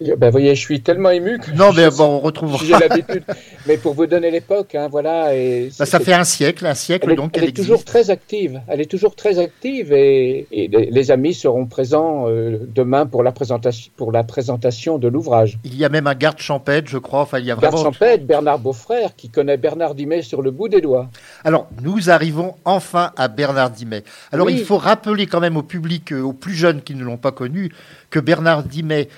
ben, 0.00 0.30
voyez, 0.30 0.54
je 0.54 0.60
suis 0.60 0.82
tellement 0.82 1.10
ému 1.10 1.38
que 1.38 1.50
non, 1.52 1.72
mais 1.72 1.88
bon, 1.90 2.04
on 2.04 2.20
retrouvera. 2.20 2.62
J'ai 2.64 2.72
l'habitude. 2.72 3.24
mais 3.66 3.76
pour 3.76 3.94
vous 3.94 4.06
donner 4.06 4.30
l'époque, 4.30 4.74
hein, 4.74 4.88
voilà. 4.90 5.34
Et 5.34 5.70
bah, 5.78 5.86
ça 5.86 6.00
fait 6.00 6.12
un 6.12 6.24
siècle, 6.24 6.66
un 6.66 6.74
siècle 6.74 7.08
elle 7.10 7.16
donc. 7.16 7.36
Elle, 7.36 7.44
est 7.44 7.56
toujours 7.56 7.84
très 7.84 8.10
active. 8.10 8.60
Elle 8.68 8.80
est 8.80 8.90
toujours 8.90 9.14
très 9.14 9.38
active 9.38 9.92
et, 9.92 10.46
les, 10.50 11.10
amis 11.10 11.34
seront 11.34 11.66
présents 11.66 12.28
euh, 12.28 12.58
demain 12.74 13.06
pour 13.06 13.22
la 13.22 13.32
présentation, 13.32 13.90
pour 13.96 14.12
la 14.12 14.24
présentation 14.24 14.98
de 14.98 15.08
l'ouvrage. 15.08 15.58
Il 15.64 15.76
y 15.76 15.84
a 15.84 15.88
même 15.88 16.06
un 16.06 16.14
garde 16.14 16.38
champêtre, 16.38 16.88
je 16.88 16.98
crois. 16.98 17.20
Enfin, 17.20 17.38
il 17.38 17.46
y 17.46 17.50
a 17.50 17.54
vraiment. 17.54 17.72
Garde 17.72 17.84
champêtre, 17.84 18.24
Bernard 18.24 18.58
Beaufrère, 18.58 19.16
qui 19.16 19.30
connaît 19.30 19.56
Bernard 19.56 19.94
Dimet 19.94 20.22
sur 20.22 20.42
le 20.42 20.50
bout 20.50 20.68
des 20.68 20.80
doigts. 20.80 21.08
Alors, 21.44 21.68
nous 21.82 22.10
arrivons 22.10 22.54
enfin 22.64 23.12
à 23.16 23.28
Bernard 23.28 23.70
Dimet. 23.70 24.04
Alors, 24.32 24.50
il 24.50 24.64
faut 24.64 24.78
rappeler 24.78 25.26
quand 25.26 25.40
même 25.40 25.56
au 25.56 25.62
public, 25.62 26.12
euh, 26.12 26.20
aux 26.20 26.32
plus 26.32 26.54
jeunes 26.54 26.82
qui 26.82 26.94
ne 26.94 27.04
l'ont 27.04 27.16
pas 27.16 27.32
connu, 27.32 27.72
que 28.10 28.18
Bernard 28.18 28.64
Dimet 28.64 29.08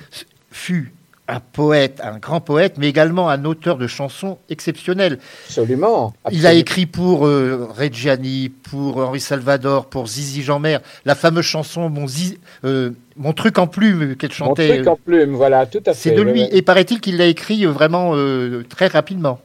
fut 0.50 0.92
un 1.28 1.40
poète, 1.40 2.00
un 2.02 2.16
grand 2.16 2.40
poète, 2.40 2.74
mais 2.78 2.88
également 2.88 3.28
un 3.28 3.44
auteur 3.44 3.76
de 3.76 3.86
chansons 3.86 4.38
exceptionnelles. 4.48 5.18
Absolument. 5.46 6.14
Il 6.32 6.46
a 6.46 6.54
écrit 6.54 6.86
pour 6.86 7.26
euh, 7.26 7.68
Reggiani, 7.68 8.48
pour 8.48 8.96
Henri 8.96 9.20
Salvador, 9.20 9.86
pour 9.86 10.08
Zizi 10.08 10.42
Jeanmer, 10.42 10.78
la 11.04 11.14
fameuse 11.14 11.44
chanson 11.44 11.90
Mon, 11.90 12.06
euh, 12.64 12.90
Mon 13.16 13.34
truc 13.34 13.58
en 13.58 13.66
plume 13.66 14.16
qu'elle 14.16 14.32
chantait. 14.32 14.68
Mon 14.68 14.74
truc 14.76 14.86
en 14.88 14.96
plume, 14.96 15.34
voilà, 15.34 15.66
tout 15.66 15.82
à 15.84 15.92
fait. 15.92 16.10
C'est 16.10 16.14
de 16.14 16.22
lui. 16.22 16.48
Et 16.50 16.62
paraît-il 16.62 17.00
qu'il 17.00 17.18
l'a 17.18 17.26
écrit 17.26 17.66
euh, 17.66 17.70
vraiment 17.70 18.14
très 18.70 18.86
rapidement. 18.86 19.38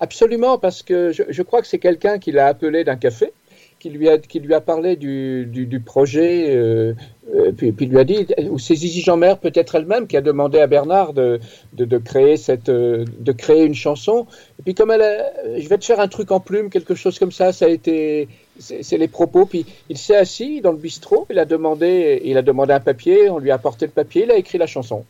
Absolument, 0.00 0.58
parce 0.58 0.82
que 0.82 1.12
je, 1.12 1.22
je 1.28 1.42
crois 1.42 1.60
que 1.60 1.68
c'est 1.68 1.78
quelqu'un 1.78 2.18
qui 2.18 2.32
l'a 2.32 2.46
appelé 2.46 2.82
d'un 2.82 2.96
café 2.96 3.32
qui 3.78 3.90
lui 3.90 4.08
a, 4.08 4.18
qui 4.18 4.40
lui 4.40 4.54
a 4.54 4.60
parlé 4.60 4.96
du, 4.96 5.46
du, 5.46 5.80
projet, 5.80 6.46
euh, 6.50 6.94
euh, 7.34 7.52
puis, 7.52 7.72
puis 7.72 7.86
lui 7.86 7.98
a 7.98 8.04
dit, 8.04 8.26
ou 8.50 8.58
c'est 8.58 8.74
Zizi 8.74 9.02
Jeanmer 9.02 9.34
peut-être 9.40 9.76
elle-même 9.76 10.06
qui 10.06 10.16
a 10.16 10.20
demandé 10.20 10.58
à 10.58 10.66
Bernard 10.66 11.12
de, 11.12 11.38
de, 11.74 11.98
créer 11.98 12.36
cette, 12.36 12.68
euh, 12.68 13.04
de 13.18 13.32
créer 13.32 13.64
une 13.64 13.74
chanson. 13.74 14.26
Et 14.58 14.62
puis 14.62 14.74
comme 14.74 14.90
elle, 14.90 15.02
a, 15.02 15.58
je 15.58 15.68
vais 15.68 15.78
te 15.78 15.84
faire 15.84 16.00
un 16.00 16.08
truc 16.08 16.32
en 16.32 16.40
plume, 16.40 16.70
quelque 16.70 16.94
chose 16.94 17.18
comme 17.18 17.32
ça, 17.32 17.52
ça 17.52 17.66
a 17.66 17.68
été, 17.68 18.28
c'est 18.58 18.98
les 18.98 19.08
propos. 19.08 19.46
Puis 19.46 19.64
il 19.88 19.96
s'est 19.96 20.16
assis 20.16 20.60
dans 20.60 20.72
le 20.72 20.78
bistrot, 20.78 21.26
il 21.30 21.38
a 21.38 21.44
demandé, 21.44 22.20
il 22.24 22.36
a 22.36 22.42
demandé 22.42 22.72
un 22.72 22.80
papier, 22.80 23.30
on 23.30 23.38
lui 23.38 23.52
a 23.52 23.54
apporté 23.54 23.86
le 23.86 23.92
papier, 23.92 24.24
il 24.24 24.30
a 24.30 24.36
écrit 24.36 24.58
la 24.58 24.66
chanson. 24.66 25.04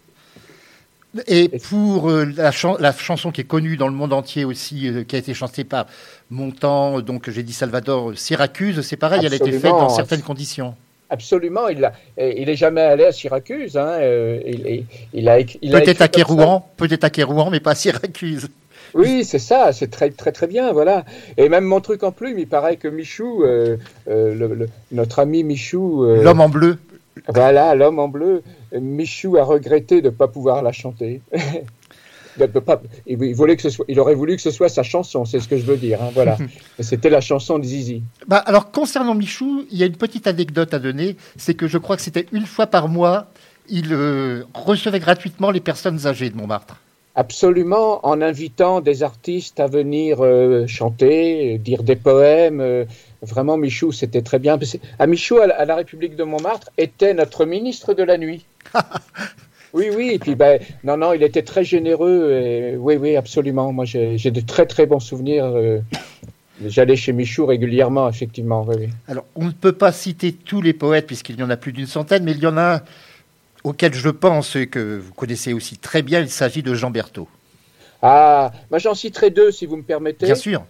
Et 1.27 1.51
pour 1.71 2.11
euh, 2.11 2.27
la, 2.37 2.53
chanson 2.53 3.31
qui 3.33 3.41
est 3.41 3.45
connue 3.45 3.77
dans 3.77 3.89
le 3.89 3.95
monde 3.95 4.13
entier 4.13 4.45
aussi, 4.45 4.89
euh, 4.89 5.05
qui 5.05 5.17
a 5.17 5.19
été 5.19 5.33
chantée 5.33 5.65
par 5.65 5.87
Montand, 6.31 7.01
donc 7.01 7.31
j'ai 7.31 7.43
dit 7.43 7.55
Salvador, 7.55 8.13
Syracuse, 8.17 8.83
c'est 8.83 8.97
pareil, 8.97 9.25
elle 9.25 9.33
a 9.33 9.37
été 9.37 9.53
faite 9.53 9.71
dans 9.71 9.89
certaines 9.89 10.21
conditions. 10.21 10.75
Absolument, 11.11 11.69
il 11.69 11.91
n'est 12.19 12.57
jamais 12.57 12.83
allé 12.83 13.05
à 13.05 13.13
Syracuse. 13.13 13.79
Hein, 13.79 13.97
euh, 14.01 14.41
il, 15.15 15.29
a, 15.31 15.37
peut-être 15.37 16.03
à 16.03 16.09
Kérouan, 16.09 16.69
peut-être 16.77 17.05
à 17.05 17.11
Kérouan, 17.11 17.49
mais 17.49 17.61
pas 17.61 17.71
à 17.71 17.75
Syracuse. 17.75 18.49
Oui, 18.93 19.25
c'est 19.25 19.39
ça, 19.39 19.73
c'est 19.73 19.91
très 19.91 20.11
très 20.11 20.33
très 20.33 20.47
bien, 20.47 20.73
voilà. 20.73 21.07
Et 21.39 21.49
même 21.49 21.65
mon 21.65 21.81
truc 21.81 22.03
en 22.03 22.13
plume, 22.13 22.39
il 22.39 22.49
paraît 22.49 22.77
que 22.77 22.89
Michou, 22.89 23.45
notre 24.93 25.19
ami 25.19 25.43
Michou, 25.43 26.05
l'homme 26.05 26.41
en 26.43 26.51
bleu, 26.51 26.77
voilà, 27.27 27.75
l'homme 27.75 27.99
en 27.99 28.09
bleu. 28.09 28.43
Michou 28.73 29.37
a 29.37 29.45
regretté 29.45 30.01
de 30.01 30.11
ne 30.11 30.15
pas 30.15 30.29
pouvoir 30.29 30.63
la 30.63 30.73
chanter. 30.73 31.21
il, 33.07 33.35
voulait 33.35 33.57
que 33.57 33.63
ce 33.63 33.71
soit, 33.71 33.85
il 33.89 33.99
aurait 34.01 34.15
voulu 34.15 34.37
que 34.37 34.43
ce 34.43 34.51
soit 34.51 34.69
sa 34.69 34.83
chanson, 34.83 35.25
c'est 35.25 35.41
ce 35.41 35.49
que 35.49 35.57
je 35.57 35.65
veux 35.65 35.77
dire. 35.77 36.03
Hein, 36.03 36.11
voilà. 36.15 36.37
C'était 36.81 37.11
la 37.11 37.21
chanson 37.21 37.59
de 37.59 37.65
Zizi. 37.65 38.03
Bah, 38.27 38.39
alors, 38.39 38.71
concernant 38.71 39.15
Michou, 39.15 39.65
il 39.71 39.79
y 39.79 39.83
a 39.83 39.87
une 39.87 39.97
petite 39.97 40.27
anecdote 40.27 40.75
à 40.75 40.79
donner. 40.79 41.17
C'est 41.37 41.55
que 41.55 41.67
je 41.67 41.79
crois 41.79 41.97
que 41.97 42.03
c'était 42.03 42.27
une 42.33 42.47
fois 42.47 42.67
par 42.67 42.89
mois, 42.89 43.27
il 43.69 43.93
euh, 43.93 44.45
recevait 44.55 45.01
gratuitement 45.01 45.51
les 45.51 45.61
personnes 45.61 46.07
âgées 46.07 46.31
de 46.31 46.37
Montmartre. 46.37 46.77
Absolument, 47.15 48.07
en 48.07 48.23
invitant 48.23 48.81
des 48.81 49.03
artistes 49.03 49.59
à 49.59 49.67
venir 49.67 50.19
euh, 50.21 50.67
chanter, 50.69 51.59
dire 51.59 51.83
des 51.83 51.97
poèmes. 51.97 52.61
Euh, 52.61 52.85
vraiment, 53.23 53.57
Michou, 53.57 53.93
c'était 53.93 54.23
très 54.23 54.39
bien. 54.39 54.59
À 54.99 55.07
Michou, 55.07 55.39
à 55.39 55.65
la 55.65 55.77
République 55.77 56.17
de 56.17 56.25
Montmartre, 56.25 56.71
était 56.79 57.15
notre 57.15 57.45
ministre 57.45 57.95
de 57.95 58.03
la 58.03 58.19
nuit. 58.19 58.47
oui, 59.73 59.87
oui, 59.95 60.11
et 60.13 60.19
puis 60.19 60.35
ben, 60.35 60.61
non, 60.85 60.97
non, 60.97 61.13
il 61.13 61.23
était 61.23 61.43
très 61.43 61.65
généreux. 61.65 62.33
Et, 62.33 62.77
oui, 62.77 62.97
oui, 62.97 63.17
absolument. 63.17 63.73
Moi, 63.73 63.85
j'ai 63.85 64.31
de 64.31 64.41
très, 64.41 64.67
très 64.67 64.87
bons 64.87 65.01
souvenirs. 65.01 65.45
Euh, 65.47 65.81
j'allais 66.67 66.97
chez 66.97 67.13
Michou 67.13 67.47
régulièrement, 67.47 68.09
effectivement. 68.09 68.67
Alors, 69.07 69.25
on 69.35 69.47
ne 69.47 69.53
peut 69.53 69.73
pas 69.73 69.93
citer 69.93 70.33
tous 70.33 70.63
les 70.63 70.73
poètes, 70.73 71.07
puisqu'il 71.07 71.39
y 71.39 71.43
en 71.43 71.51
a 71.51 71.57
plus 71.57 71.73
d'une 71.73 71.87
centaine, 71.87 72.25
mais 72.25 72.33
il 72.33 72.41
y 72.41 72.47
en 72.47 72.57
a 72.57 72.77
un 72.77 72.83
auquel 73.65 73.95
je 73.95 74.09
pense 74.09 74.57
et 74.57 74.67
que 74.67 74.99
vous 74.99 75.13
connaissez 75.13 75.53
aussi 75.53 75.79
très 75.79 76.03
bien, 76.03 76.21
il 76.21 76.31
s'agit 76.31 76.63
de 76.63 76.75
Jean 76.75 76.91
Berthaud. 76.91 77.29
Ah, 78.03 78.53
moi 78.71 78.79
j'en 78.79 78.95
citerai 78.95 79.31
deux 79.31 79.51
si 79.51 79.67
vous 79.67 79.77
me 79.77 79.83
permettez. 79.83 80.27
Bien 80.27 80.35
sûr. 80.35 80.65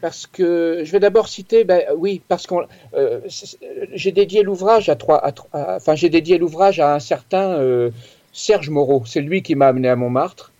Parce 0.00 0.26
que 0.26 0.82
je 0.84 0.92
vais 0.92 1.00
d'abord 1.00 1.28
citer, 1.28 1.64
ben, 1.64 1.82
oui, 1.96 2.22
parce 2.28 2.46
que 2.46 2.54
euh, 2.94 3.20
j'ai 3.92 4.12
dédié 4.12 4.42
l'ouvrage 4.42 4.88
à 4.88 4.96
trois, 4.96 5.22
enfin 5.52 5.94
j'ai 5.94 6.10
dédié 6.10 6.38
l'ouvrage 6.38 6.80
à 6.80 6.94
un 6.94 7.00
certain 7.00 7.52
euh, 7.58 7.90
Serge 8.32 8.70
Moreau. 8.70 9.02
C'est 9.06 9.20
lui 9.20 9.42
qui 9.42 9.54
m'a 9.54 9.68
amené 9.68 9.88
à 9.88 9.96
Montmartre 9.96 10.52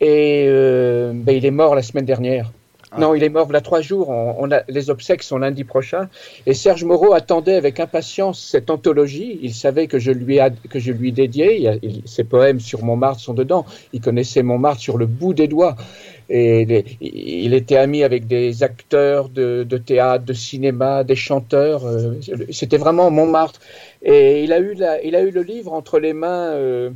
et 0.00 0.46
euh, 0.48 1.12
ben, 1.14 1.36
il 1.36 1.44
est 1.46 1.50
mort 1.50 1.74
la 1.74 1.82
semaine 1.82 2.04
dernière. 2.04 2.50
Ah. 2.94 3.00
Non, 3.00 3.14
il 3.14 3.22
est 3.22 3.30
mort 3.30 3.46
il 3.48 3.54
y 3.54 3.56
a 3.56 3.60
trois 3.60 3.80
jours. 3.80 4.10
On, 4.10 4.50
a, 4.50 4.62
les 4.68 4.90
obsèques 4.90 5.22
sont 5.22 5.38
lundi 5.38 5.64
prochain. 5.64 6.08
Et 6.46 6.52
Serge 6.52 6.84
Moreau 6.84 7.14
attendait 7.14 7.54
avec 7.54 7.80
impatience 7.80 8.38
cette 8.40 8.68
anthologie. 8.68 9.38
Il 9.42 9.54
savait 9.54 9.86
que 9.86 9.98
je 9.98 10.12
lui, 10.12 10.40
a, 10.40 10.50
que 10.50 10.78
je 10.78 10.92
lui 10.92 11.12
dédiais. 11.12 11.80
ses 12.04 12.24
poèmes 12.24 12.60
sur 12.60 12.84
Montmartre 12.84 13.20
sont 13.20 13.34
dedans. 13.34 13.64
Il 13.94 14.00
connaissait 14.00 14.42
Montmartre 14.42 14.80
sur 14.80 14.98
le 14.98 15.06
bout 15.06 15.32
des 15.32 15.48
doigts. 15.48 15.76
Et 16.28 16.84
il 17.00 17.54
était 17.54 17.76
ami 17.76 18.04
avec 18.04 18.26
des 18.26 18.62
acteurs 18.62 19.28
de, 19.28 19.64
de, 19.68 19.76
théâtre, 19.78 20.24
de 20.24 20.32
cinéma, 20.32 21.04
des 21.04 21.16
chanteurs. 21.16 21.86
Euh, 21.86 22.14
c'était 22.50 22.78
vraiment 22.78 23.10
Montmartre. 23.10 23.60
Et 24.02 24.44
il 24.44 24.52
a 24.52 24.58
eu, 24.58 24.74
la, 24.74 25.02
il 25.02 25.16
a 25.16 25.22
eu 25.22 25.30
le 25.30 25.42
livre 25.42 25.72
entre 25.72 25.98
les 25.98 26.12
mains. 26.12 26.52
Euh, 26.52 26.90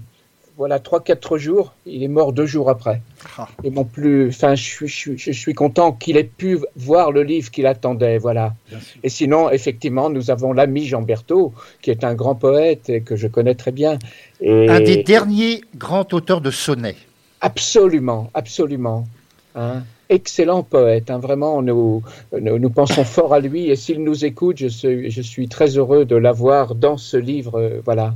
voilà, 0.56 0.78
3-4 0.78 1.36
jours. 1.36 1.74
Il 1.84 2.02
est 2.02 2.08
mort 2.08 2.32
deux 2.32 2.46
jours 2.46 2.70
après. 2.70 3.02
Ah. 3.36 3.48
Et 3.62 3.70
mon 3.70 3.84
plus, 3.84 4.28
enfin, 4.28 4.54
je, 4.54 4.86
je, 4.86 5.16
je, 5.16 5.32
suis 5.32 5.52
content 5.52 5.92
qu'il 5.92 6.16
ait 6.16 6.24
pu 6.24 6.58
voir 6.76 7.12
le 7.12 7.22
livre 7.22 7.50
qu'il 7.50 7.66
attendait. 7.66 8.16
Voilà. 8.16 8.54
Et 9.02 9.10
sinon, 9.10 9.50
effectivement, 9.50 10.08
nous 10.08 10.30
avons 10.30 10.54
l'ami 10.54 10.86
Jean 10.86 11.02
Berthaud, 11.02 11.52
qui 11.82 11.90
est 11.90 12.04
un 12.04 12.14
grand 12.14 12.34
poète 12.34 12.88
et 12.88 13.02
que 13.02 13.16
je 13.16 13.28
connais 13.28 13.54
très 13.54 13.72
bien. 13.72 13.98
Et... 14.40 14.68
Un 14.68 14.80
des 14.80 15.02
derniers 15.02 15.60
grands 15.76 16.06
auteurs 16.12 16.40
de 16.40 16.50
sonnets. 16.50 16.96
Absolument, 17.42 18.30
absolument. 18.32 19.06
Hein. 19.54 19.82
Excellent 20.08 20.62
poète, 20.62 21.10
hein. 21.10 21.18
vraiment, 21.18 21.62
nous, 21.62 22.02
nous, 22.40 22.58
nous, 22.58 22.70
pensons 22.70 23.04
fort 23.04 23.34
à 23.34 23.40
lui 23.40 23.70
et 23.70 23.76
s'il 23.76 24.04
nous 24.04 24.24
écoute, 24.24 24.56
je 24.58 24.68
suis, 24.68 25.10
je 25.10 25.22
suis 25.22 25.48
très 25.48 25.76
heureux 25.76 26.04
de 26.04 26.16
l'avoir 26.16 26.74
dans 26.74 26.96
ce 26.96 27.16
livre. 27.16 27.60
Euh, 27.60 27.80
voilà. 27.84 28.14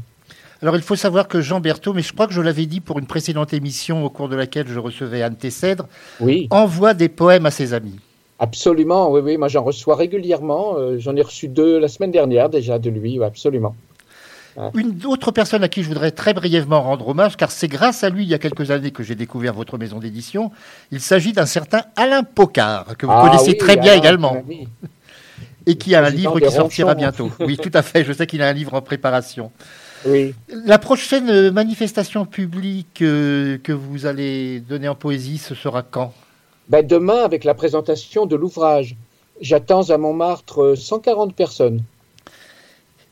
Alors 0.62 0.76
il 0.76 0.82
faut 0.82 0.96
savoir 0.96 1.26
que 1.26 1.40
Jean 1.40 1.60
Berthaud, 1.60 1.94
mais 1.94 2.02
je 2.02 2.12
crois 2.12 2.26
que 2.26 2.34
je 2.34 2.40
l'avais 2.40 2.66
dit 2.66 2.80
pour 2.80 2.98
une 2.98 3.06
précédente 3.06 3.52
émission 3.54 4.04
au 4.04 4.10
cours 4.10 4.28
de 4.28 4.36
laquelle 4.36 4.68
je 4.68 4.78
recevais 4.78 5.22
Anne 5.22 5.36
Tessèdre, 5.36 5.86
oui. 6.20 6.48
envoie 6.50 6.92
des 6.92 7.08
poèmes 7.08 7.46
à 7.46 7.50
ses 7.50 7.72
amis. 7.72 7.98
Absolument, 8.38 9.10
oui, 9.10 9.20
oui. 9.22 9.36
Moi, 9.36 9.48
j'en 9.48 9.62
reçois 9.62 9.96
régulièrement. 9.96 10.74
Euh, 10.76 10.98
j'en 10.98 11.14
ai 11.14 11.20
reçu 11.20 11.46
deux 11.46 11.78
la 11.78 11.88
semaine 11.88 12.10
dernière 12.10 12.48
déjà 12.48 12.78
de 12.78 12.88
lui, 12.88 13.22
absolument. 13.22 13.74
Une 14.74 15.06
autre 15.06 15.30
personne 15.30 15.62
à 15.62 15.68
qui 15.68 15.82
je 15.82 15.88
voudrais 15.88 16.10
très 16.10 16.34
brièvement 16.34 16.82
rendre 16.82 17.08
hommage, 17.08 17.36
car 17.36 17.50
c'est 17.50 17.68
grâce 17.68 18.02
à 18.02 18.10
lui, 18.10 18.24
il 18.24 18.28
y 18.28 18.34
a 18.34 18.38
quelques 18.38 18.70
années, 18.70 18.90
que 18.90 19.02
j'ai 19.02 19.14
découvert 19.14 19.54
votre 19.54 19.78
maison 19.78 19.98
d'édition. 19.98 20.50
Il 20.90 21.00
s'agit 21.00 21.32
d'un 21.32 21.46
certain 21.46 21.82
Alain 21.96 22.24
Pocard, 22.24 22.96
que 22.98 23.06
vous 23.06 23.12
Ah 23.14 23.28
connaissez 23.28 23.52
oui, 23.52 23.56
très 23.56 23.76
bien 23.76 23.92
Alain, 23.92 24.02
également, 24.02 24.42
et 25.66 25.76
qui 25.76 25.94
a 25.94 26.04
un 26.04 26.10
livre 26.10 26.40
qui 26.40 26.50
sortira 26.50 26.94
bientôt. 26.94 27.30
Oui, 27.40 27.56
tout 27.56 27.70
à 27.72 27.82
fait. 27.82 28.04
Je 28.04 28.12
sais 28.12 28.26
qu'il 28.26 28.42
a 28.42 28.48
un 28.48 28.52
livre 28.52 28.74
en 28.74 28.82
préparation. 28.82 29.52
Oui. 30.06 30.34
La 30.48 30.78
prochaine 30.78 31.50
manifestation 31.50 32.24
publique 32.26 33.02
euh, 33.02 33.58
que 33.62 33.72
vous 33.72 34.06
allez 34.06 34.60
donner 34.60 34.88
en 34.88 34.94
poésie, 34.94 35.38
ce 35.38 35.54
sera 35.54 35.82
quand? 35.82 36.12
Ben, 36.68 36.86
demain, 36.86 37.22
avec 37.24 37.44
la 37.44 37.54
présentation 37.54 38.26
de 38.26 38.36
l'ouvrage, 38.36 38.96
j'attends 39.40 39.90
à 39.90 39.98
Montmartre 39.98 40.62
euh, 40.62 40.76
140 40.76 41.34
personnes. 41.34 41.82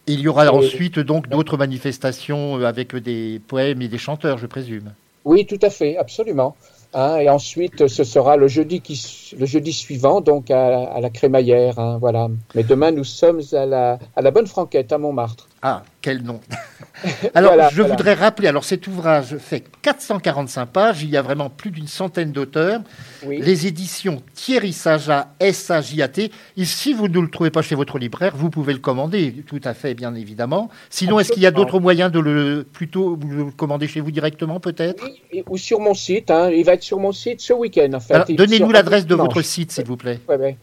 Et 0.06 0.12
Il 0.12 0.20
y 0.20 0.28
aura 0.28 0.46
Euh, 0.46 0.50
ensuite 0.50 0.98
donc 0.98 1.28
d'autres 1.28 1.56
manifestations 1.58 2.58
euh, 2.58 2.64
avec 2.64 2.96
des 2.96 3.40
poèmes 3.46 3.82
et 3.82 3.88
des 3.88 3.98
chanteurs, 3.98 4.38
je 4.38 4.46
présume. 4.46 4.94
Oui, 5.24 5.44
tout 5.44 5.58
à 5.60 5.68
fait, 5.70 5.96
absolument. 5.98 6.56
Hein, 6.94 7.18
et 7.18 7.28
ensuite, 7.28 7.86
ce 7.88 8.02
sera 8.04 8.38
le 8.38 8.48
jeudi, 8.48 8.80
qui, 8.80 9.34
le 9.38 9.44
jeudi 9.44 9.74
suivant, 9.74 10.22
donc 10.22 10.50
à, 10.50 10.84
à 10.84 11.00
la 11.00 11.10
crémaillère. 11.10 11.78
hein, 11.78 11.98
voilà. 11.98 12.28
Mais 12.54 12.64
demain, 12.64 12.92
nous 12.92 13.04
sommes 13.04 13.42
à 13.52 13.66
la, 13.66 13.98
à 14.16 14.22
la 14.22 14.30
Bonne 14.30 14.46
Franquette, 14.46 14.90
à 14.92 14.96
Montmartre. 14.96 15.47
Ah, 15.60 15.82
quel 16.02 16.22
nom 16.22 16.40
Alors, 17.34 17.54
Voilà, 17.54 17.68
je 17.70 17.76
voilà. 17.82 17.90
voudrais 17.94 18.14
rappeler, 18.14 18.46
alors 18.48 18.62
cet 18.64 18.86
ouvrage 18.86 19.36
fait 19.38 19.64
445 19.82 20.66
pages, 20.66 21.02
il 21.02 21.10
y 21.10 21.16
a 21.16 21.22
vraiment 21.22 21.50
plus 21.50 21.70
d'une 21.72 21.88
centaine 21.88 22.30
d'auteurs, 22.30 22.80
Oui. 23.26 23.40
les 23.42 23.66
éditions 23.66 24.22
Thierry 24.34 24.72
Saja, 24.72 25.28
S-A-J-A-T. 25.40 26.30
Si 26.62 26.92
vous 26.92 27.08
ne 27.08 27.18
le 27.20 27.28
trouvez 27.28 27.50
pas 27.50 27.62
chez 27.62 27.74
votre 27.74 27.98
libraire, 27.98 28.34
vous 28.36 28.50
pouvez 28.50 28.72
le 28.72 28.78
commander, 28.78 29.32
tout 29.46 29.60
à 29.64 29.74
fait, 29.74 29.94
bien 29.94 30.14
évidemment. 30.14 30.70
Sinon, 30.90 31.18
est-ce 31.18 31.32
qu'il 31.32 31.42
y 31.42 31.46
a 31.46 31.50
d'autres 31.50 31.80
moyens 31.80 32.12
de 32.12 32.20
le 32.20 32.64
plutôt 32.72 33.16
le 33.28 33.50
commander 33.50 33.88
chez 33.88 34.00
vous 34.00 34.10
directement, 34.12 34.60
peut-être? 34.60 35.04
Oui, 35.32 35.42
ou 35.48 35.56
sur 35.56 35.80
mon 35.80 35.94
site. 35.94 36.30
hein, 36.30 36.50
il 36.50 36.64
va 36.64 36.74
être 36.74 36.82
sur 36.84 37.00
mon 37.00 37.10
site 37.12 37.40
ce 37.40 37.52
week-end, 37.52 37.92
en 37.94 38.00
fait. 38.00 38.32
Donnez-nous 38.32 38.70
l'adresse 38.70 39.06
de 39.06 39.14
votre 39.16 39.42
site, 39.42 39.72
s'il 39.72 39.84
vous 39.86 39.96
plaît. 39.96 40.20
Ouais, 40.28 40.36
ouais. 40.36 40.56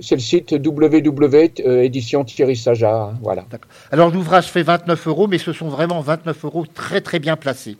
C'est 0.00 0.14
le 0.14 0.20
site 0.20 0.52
www.édition 0.52 2.24
Thierry 2.24 2.56
Saja. 2.56 2.94
hein, 2.94 3.18
voilà. 3.22 3.44
Alors, 3.90 4.10
l'ouvrage 4.10 4.46
fait 4.46 4.62
29 4.62 5.08
euros, 5.08 5.26
mais 5.26 5.38
ce 5.38 5.52
sont 5.52 5.68
vraiment 5.68 6.00
29 6.00 6.44
euros 6.44 6.64
très, 6.66 7.00
très 7.00 7.18
bien 7.18 7.36
placés. 7.36 7.76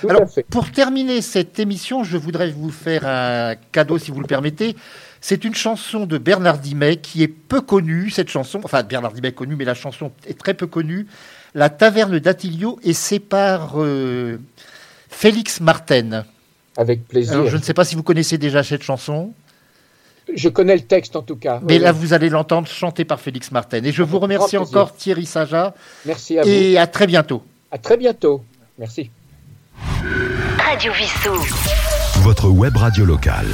Tout 0.00 0.08
Alors, 0.08 0.22
pour 0.50 0.70
terminer 0.70 1.20
cette 1.20 1.58
émission, 1.58 2.04
je 2.04 2.16
voudrais 2.16 2.50
vous 2.50 2.70
faire 2.70 3.06
un 3.06 3.54
cadeau, 3.72 3.98
si 3.98 4.10
vous 4.10 4.20
le 4.20 4.26
permettez. 4.26 4.76
C'est 5.20 5.44
une 5.44 5.54
chanson 5.54 6.06
de 6.06 6.18
Bernard 6.18 6.58
Dimet 6.58 6.96
qui 6.96 7.22
est 7.22 7.28
peu 7.28 7.60
connue, 7.60 8.10
cette 8.10 8.28
chanson. 8.28 8.60
Enfin, 8.64 8.82
Bernard 8.82 9.12
Dimet 9.12 9.28
est 9.28 9.32
connu, 9.32 9.56
mais 9.56 9.64
la 9.64 9.74
chanson 9.74 10.12
est 10.26 10.38
très 10.38 10.54
peu 10.54 10.66
connue. 10.66 11.06
La 11.54 11.68
Taverne 11.68 12.18
d'Attilio, 12.18 12.78
et 12.82 12.92
c'est 12.92 13.18
par 13.18 13.74
euh, 13.76 14.38
Félix 15.08 15.60
Marten. 15.60 16.24
Avec 16.76 17.06
plaisir. 17.08 17.34
Alors, 17.34 17.46
je 17.48 17.56
ne 17.56 17.62
sais 17.62 17.74
pas 17.74 17.84
si 17.84 17.94
vous 17.94 18.02
connaissez 18.02 18.38
déjà 18.38 18.62
cette 18.62 18.82
chanson, 18.82 19.32
Je 20.34 20.48
connais 20.48 20.74
le 20.74 20.82
texte 20.82 21.14
en 21.16 21.22
tout 21.22 21.36
cas. 21.36 21.60
mais 21.62 21.74
Oui, 21.74 21.78
là, 21.80 21.92
vous 21.92 22.12
allez 22.12 22.28
l'entendre 22.28 22.66
chanter 22.68 23.04
par 23.04 23.20
Félix 23.20 23.50
Marten. 23.52 23.84
Et 23.86 23.92
je 23.92 24.02
vous 24.02 24.18
remercie 24.18 24.56
encore, 24.56 24.94
Thierry 24.94 25.24
Saja, 25.26 25.74
Merci 26.04 26.38
à 26.38 26.42
vous. 26.42 26.48
et 26.48 26.78
à 26.78 26.86
très 26.86 27.06
bientôt. 27.06 27.42
À 27.70 27.78
très 27.78 27.96
bientôt. 27.96 28.42
Merci. 28.78 29.10
Radio 30.58 30.92
Vissou. 30.92 31.34
Votre 32.22 32.48
web 32.48 32.76
radio 32.76 33.04
locale. 33.04 33.46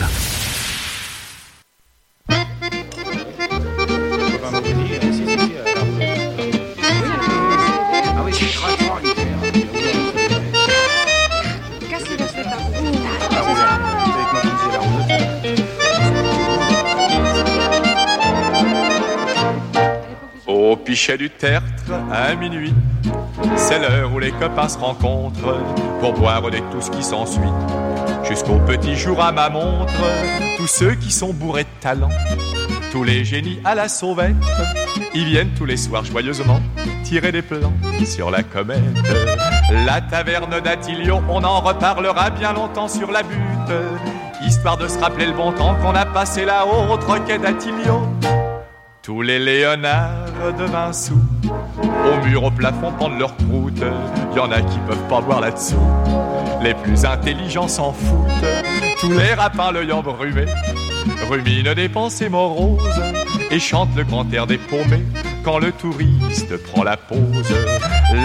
Pichet 20.84 21.16
du 21.16 21.30
tertre, 21.30 21.92
à 22.12 22.34
minuit, 22.34 22.74
c'est 23.56 23.78
l'heure 23.78 24.12
où 24.12 24.18
les 24.18 24.32
copains 24.32 24.68
se 24.68 24.78
rencontrent 24.78 25.56
pour 26.00 26.12
boire 26.14 26.50
des 26.50 26.60
tout 26.70 26.80
ce 26.80 26.90
qui 26.90 27.02
s'ensuit. 27.02 27.42
Jusqu'au 28.24 28.58
petit 28.66 28.96
jour 28.96 29.20
à 29.20 29.32
ma 29.32 29.48
montre, 29.48 29.92
tous 30.56 30.66
ceux 30.66 30.94
qui 30.94 31.10
sont 31.10 31.32
bourrés 31.32 31.64
de 31.64 31.80
talent, 31.80 32.08
tous 32.90 33.04
les 33.04 33.24
génies 33.24 33.60
à 33.64 33.74
la 33.74 33.88
sauvette, 33.88 34.34
ils 35.14 35.26
viennent 35.26 35.52
tous 35.56 35.64
les 35.64 35.76
soirs 35.76 36.04
joyeusement 36.04 36.60
tirer 37.04 37.32
des 37.32 37.42
plans 37.42 37.72
sur 38.04 38.30
la 38.30 38.42
comète. 38.42 38.80
La 39.86 40.00
taverne 40.00 40.60
d'Attilio, 40.60 41.20
on 41.28 41.44
en 41.44 41.60
reparlera 41.60 42.30
bien 42.30 42.52
longtemps 42.52 42.88
sur 42.88 43.10
la 43.10 43.22
butte, 43.22 43.72
histoire 44.46 44.76
de 44.76 44.88
se 44.88 44.98
rappeler 44.98 45.26
le 45.26 45.32
bon 45.32 45.52
temps 45.52 45.74
qu'on 45.76 45.94
a 45.94 46.06
passé 46.06 46.44
là-haut 46.44 46.92
au 46.92 46.96
troquet 46.96 47.38
d'Attilio. 47.38 48.02
Tous 49.02 49.20
les 49.20 49.40
Léonards 49.40 50.54
de 50.56 50.62
20 50.62 50.92
sous, 50.92 51.20
au 51.44 52.24
mur, 52.24 52.44
au 52.44 52.50
plafond, 52.52 52.92
pendent 52.92 53.18
leur 53.18 53.36
croûte. 53.36 53.82
Y 54.36 54.38
en 54.38 54.52
a 54.52 54.60
qui 54.60 54.78
peuvent 54.86 55.08
pas 55.08 55.20
boire 55.20 55.40
là-dessous. 55.40 55.74
Les 56.62 56.72
plus 56.72 57.04
intelligents 57.04 57.66
s'en 57.66 57.92
foutent. 57.92 58.30
Tous 59.00 59.10
les 59.10 59.34
rapins, 59.34 59.72
l'œil 59.72 59.90
embrumé, 59.90 60.44
ruminent 61.28 61.74
des 61.74 61.88
pensées 61.88 62.28
moroses 62.28 63.02
et 63.50 63.58
chantent 63.58 63.96
le 63.96 64.04
grand 64.04 64.32
air 64.32 64.46
des 64.46 64.58
paumés 64.58 65.04
quand 65.44 65.58
le 65.58 65.72
touriste 65.72 66.56
prend 66.62 66.84
la 66.84 66.96
pause. 66.96 67.52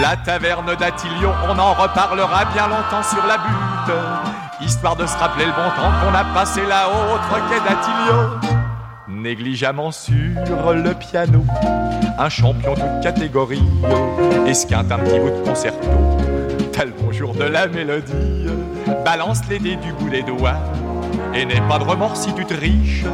La 0.00 0.14
taverne 0.14 0.76
d'Attilio, 0.76 1.30
on 1.48 1.58
en 1.58 1.74
reparlera 1.74 2.44
bien 2.54 2.68
longtemps 2.68 3.02
sur 3.02 3.26
la 3.26 3.38
butte, 3.38 3.96
histoire 4.60 4.94
de 4.94 5.06
se 5.06 5.16
rappeler 5.16 5.46
le 5.46 5.50
bon 5.50 5.70
temps 5.76 5.90
qu'on 6.00 6.14
a 6.14 6.24
passé 6.32 6.60
là-haut 6.68 7.16
au 7.16 7.18
troquet 7.26 7.60
d'Attilio 7.66 8.47
négligemment 9.22 9.90
sur 9.90 10.72
le 10.74 10.94
piano. 10.94 11.44
Un 12.18 12.28
champion 12.28 12.74
de 12.74 13.02
catégorie 13.02 13.62
esquinte 14.46 14.90
un 14.90 14.98
petit 14.98 15.18
bout 15.18 15.30
de 15.30 15.48
concerto. 15.48 15.88
Tel 16.72 16.92
bonjour 17.00 17.34
de 17.34 17.44
la 17.44 17.66
mélodie, 17.66 18.46
balance 19.04 19.40
les 19.48 19.58
dés 19.58 19.76
du 19.76 19.92
bout 19.92 20.08
des 20.08 20.22
doigts. 20.22 20.58
Et 21.34 21.44
n'aie 21.44 21.60
pas 21.68 21.78
de 21.78 21.84
remords 21.84 22.16
si 22.16 22.32
tu 22.34 22.44
triches, 22.44 23.04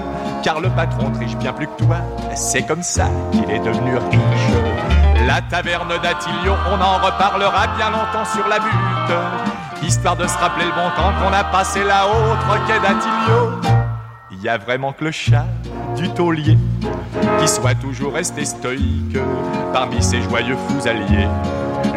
car 0.42 0.60
le 0.60 0.68
patron 0.70 1.10
triche 1.10 1.36
bien 1.36 1.52
plus 1.52 1.66
que 1.66 1.84
toi. 1.84 1.96
C'est 2.34 2.62
comme 2.62 2.82
ça 2.82 3.06
qu'il 3.32 3.50
est 3.50 3.60
devenu 3.60 3.96
riche. 3.96 5.26
La 5.26 5.40
taverne 5.40 5.88
d'Attilio, 6.02 6.52
on 6.70 6.80
en 6.80 6.98
reparlera 6.98 7.66
bien 7.76 7.90
longtemps 7.90 8.24
sur 8.24 8.46
la 8.46 8.58
butte, 8.58 9.82
histoire 9.82 10.16
de 10.16 10.26
se 10.26 10.36
rappeler 10.38 10.66
le 10.66 10.72
bon 10.72 10.90
temps 10.96 11.12
qu'on 11.20 11.32
a 11.32 11.44
passé 11.44 11.82
là-haut 11.82 12.32
au 12.32 12.36
troquet 12.46 12.80
d'Attilio. 12.80 13.60
Il 14.30 14.42
y 14.42 14.48
a 14.48 14.58
vraiment 14.58 14.92
que 14.92 15.04
le 15.04 15.10
chat 15.10 15.46
du 15.96 16.08
taulier 16.10 16.58
qui 17.40 17.48
soit 17.48 17.74
toujours 17.74 18.12
resté 18.12 18.44
stoïque 18.44 19.16
parmi 19.72 20.02
ces 20.02 20.20
joyeux 20.22 20.56
fous 20.68 20.88
alliés. 20.88 21.28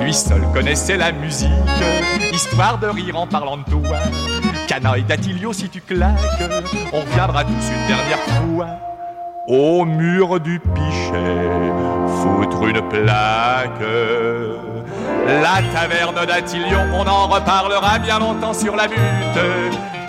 Lui 0.02 0.14
seul 0.14 0.42
connaissait 0.54 0.98
la 0.98 1.12
musique, 1.12 1.50
histoire 2.34 2.78
de 2.78 2.88
rire 2.88 3.18
en 3.18 3.28
parlant 3.28 3.58
de 3.58 3.64
toi. 3.64 3.98
Canaille 4.68 5.04
d'Attilio, 5.04 5.54
si 5.54 5.70
tu 5.70 5.82
claques, 5.82 6.18
on 6.94 7.00
reviendra 7.02 7.44
tous 7.44 7.52
une 7.52 7.88
dernière 7.88 8.20
fois. 8.20 8.68
Au 9.48 9.86
mur 9.86 10.40
du 10.40 10.60
pichet, 10.60 11.72
foutre 12.22 12.68
une 12.68 12.82
plaque. 12.90 13.82
La 15.26 15.62
taverne 15.74 16.26
d'Attilio, 16.26 16.78
on 16.94 17.08
en 17.08 17.28
reparlera 17.28 18.00
bien 18.00 18.20
longtemps 18.20 18.54
sur 18.54 18.76
la 18.76 18.88
butte 18.88 18.98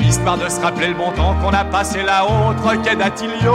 histoire 0.08 0.38
de 0.38 0.48
se 0.48 0.60
rappeler 0.60 0.88
le 0.88 0.94
bon 0.94 1.12
temps 1.12 1.34
qu'on 1.40 1.52
a 1.52 1.64
passé 1.64 2.02
là-haut, 2.02 2.54
quai 2.82 2.96
d'Atilio. 2.96 3.54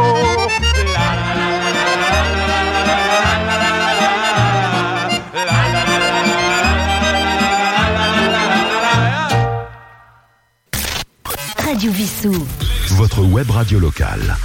Radio 11.57 11.91
Vissou. 11.91 12.47
Votre 12.91 13.23
web 13.23 13.49
radio 13.49 13.79
locale. 13.79 14.35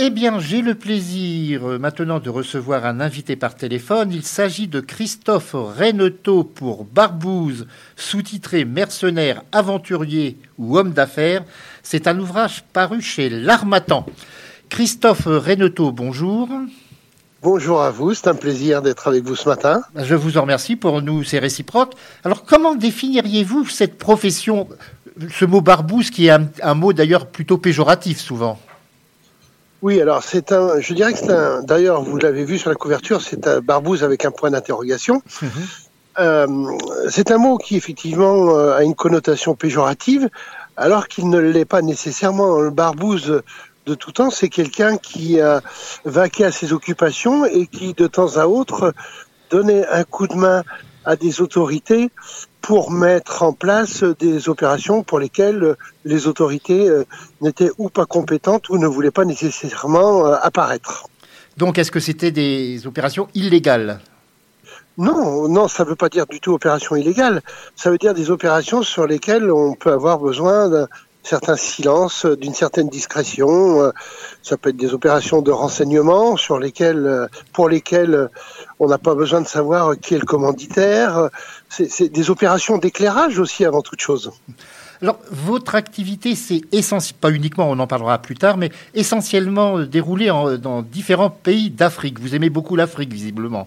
Eh 0.00 0.10
bien, 0.10 0.38
j'ai 0.38 0.62
le 0.62 0.76
plaisir 0.76 1.68
euh, 1.68 1.76
maintenant 1.80 2.20
de 2.20 2.30
recevoir 2.30 2.86
un 2.86 3.00
invité 3.00 3.34
par 3.34 3.56
téléphone. 3.56 4.12
Il 4.12 4.22
s'agit 4.22 4.68
de 4.68 4.78
Christophe 4.78 5.56
Reyneteau 5.56 6.44
pour 6.44 6.84
Barbouze, 6.84 7.66
sous-titré 7.96 8.64
Mercenaire, 8.64 9.42
aventurier 9.50 10.38
ou 10.56 10.78
homme 10.78 10.92
d'affaires. 10.92 11.42
C'est 11.82 12.06
un 12.06 12.16
ouvrage 12.20 12.62
paru 12.72 13.02
chez 13.02 13.28
L'Armatan. 13.28 14.06
Christophe 14.68 15.26
Reyneteau, 15.26 15.90
bonjour. 15.90 16.48
Bonjour 17.42 17.82
à 17.82 17.90
vous, 17.90 18.14
c'est 18.14 18.28
un 18.28 18.36
plaisir 18.36 18.82
d'être 18.82 19.08
avec 19.08 19.24
vous 19.24 19.34
ce 19.34 19.48
matin. 19.48 19.82
Je 19.96 20.14
vous 20.14 20.38
en 20.38 20.42
remercie. 20.42 20.76
Pour 20.76 21.02
nous, 21.02 21.24
c'est 21.24 21.40
réciproque. 21.40 21.94
Alors, 22.22 22.44
comment 22.44 22.76
définiriez-vous 22.76 23.66
cette 23.66 23.98
profession, 23.98 24.68
ce 25.28 25.44
mot 25.44 25.60
barbouze, 25.60 26.10
qui 26.10 26.26
est 26.26 26.30
un, 26.30 26.48
un 26.62 26.74
mot 26.74 26.92
d'ailleurs 26.92 27.26
plutôt 27.26 27.58
péjoratif 27.58 28.20
souvent? 28.20 28.60
Oui, 29.80 30.00
alors 30.00 30.22
c'est 30.22 30.52
un, 30.52 30.80
je 30.80 30.92
dirais 30.92 31.12
que 31.12 31.18
c'est 31.18 31.30
un, 31.30 31.62
d'ailleurs 31.62 32.02
vous 32.02 32.16
l'avez 32.16 32.44
vu 32.44 32.58
sur 32.58 32.70
la 32.70 32.76
couverture, 32.76 33.22
c'est 33.22 33.46
un 33.46 33.60
barbouze 33.60 34.02
avec 34.02 34.24
un 34.24 34.30
point 34.30 34.50
d'interrogation. 34.50 35.22
Mhm. 35.40 35.50
Euh, 36.18 36.78
c'est 37.08 37.30
un 37.30 37.38
mot 37.38 37.58
qui 37.58 37.76
effectivement 37.76 38.56
euh, 38.56 38.76
a 38.76 38.82
une 38.82 38.96
connotation 38.96 39.54
péjorative, 39.54 40.28
alors 40.76 41.06
qu'il 41.06 41.28
ne 41.30 41.38
l'est 41.38 41.64
pas 41.64 41.80
nécessairement. 41.80 42.58
Le 42.58 42.70
barbouze 42.70 43.42
de 43.86 43.94
tout 43.94 44.10
temps, 44.10 44.30
c'est 44.30 44.48
quelqu'un 44.48 44.96
qui 44.96 45.40
a 45.40 45.62
vaqué 46.04 46.44
à 46.44 46.50
ses 46.50 46.72
occupations 46.72 47.44
et 47.44 47.68
qui 47.68 47.94
de 47.94 48.08
temps 48.08 48.36
à 48.36 48.46
autre 48.46 48.92
donnait 49.50 49.86
un 49.86 50.02
coup 50.02 50.26
de 50.26 50.34
main 50.34 50.64
à 51.08 51.16
des 51.16 51.40
autorités 51.40 52.10
pour 52.60 52.90
mettre 52.90 53.42
en 53.42 53.54
place 53.54 54.04
des 54.04 54.50
opérations 54.50 55.02
pour 55.02 55.18
lesquelles 55.18 55.74
les 56.04 56.26
autorités 56.26 56.86
euh, 56.86 57.04
n'étaient 57.40 57.70
ou 57.78 57.88
pas 57.88 58.04
compétentes 58.04 58.68
ou 58.68 58.76
ne 58.76 58.86
voulaient 58.86 59.10
pas 59.10 59.24
nécessairement 59.24 60.26
euh, 60.26 60.36
apparaître. 60.42 61.08
Donc, 61.56 61.78
est-ce 61.78 61.90
que 61.90 61.98
c'était 61.98 62.30
des 62.30 62.86
opérations 62.86 63.26
illégales? 63.34 64.00
Non, 64.98 65.48
non, 65.48 65.66
ça 65.66 65.84
ne 65.84 65.88
veut 65.88 65.96
pas 65.96 66.10
dire 66.10 66.26
du 66.26 66.40
tout 66.40 66.52
opération 66.52 66.94
illégale. 66.94 67.40
Ça 67.74 67.90
veut 67.90 67.98
dire 67.98 68.12
des 68.12 68.30
opérations 68.30 68.82
sur 68.82 69.06
lesquelles 69.06 69.50
on 69.50 69.74
peut 69.74 69.92
avoir 69.92 70.18
besoin 70.18 70.86
d'un 71.28 71.36
certain 71.36 71.56
silence, 71.56 72.24
d'une 72.24 72.54
certaine 72.54 72.88
discrétion. 72.88 73.82
Euh, 73.82 73.90
Ça 74.42 74.56
peut 74.56 74.70
être 74.70 74.76
des 74.76 74.94
opérations 74.94 75.42
de 75.42 75.50
renseignement 75.50 76.36
sur 76.36 76.58
lesquelles, 76.58 77.06
euh, 77.06 77.26
pour 77.52 77.68
lesquelles 77.68 78.14
euh, 78.14 78.28
on 78.78 78.88
n'a 78.88 78.98
pas 78.98 79.14
besoin 79.14 79.42
de 79.42 79.46
savoir 79.46 79.98
qui 80.00 80.14
est 80.14 80.18
le 80.18 80.24
commanditaire. 80.24 81.28
C'est 81.68 82.08
des 82.08 82.30
opérations 82.30 82.78
d'éclairage 82.78 83.38
aussi 83.38 83.64
avant 83.66 83.82
toute 83.82 84.00
chose. 84.00 84.30
Alors, 85.02 85.18
votre 85.30 85.74
activité, 85.74 86.34
c'est 86.34 86.62
essentiellement, 86.72 87.18
pas 87.20 87.30
uniquement, 87.30 87.70
on 87.70 87.78
en 87.78 87.86
parlera 87.86 88.18
plus 88.18 88.36
tard, 88.36 88.56
mais 88.56 88.70
essentiellement 88.94 89.80
déroulée 89.80 90.32
dans 90.60 90.82
différents 90.82 91.30
pays 91.30 91.70
d'Afrique. 91.70 92.18
Vous 92.20 92.34
aimez 92.34 92.50
beaucoup 92.50 92.74
l'Afrique, 92.74 93.12
visiblement. 93.12 93.66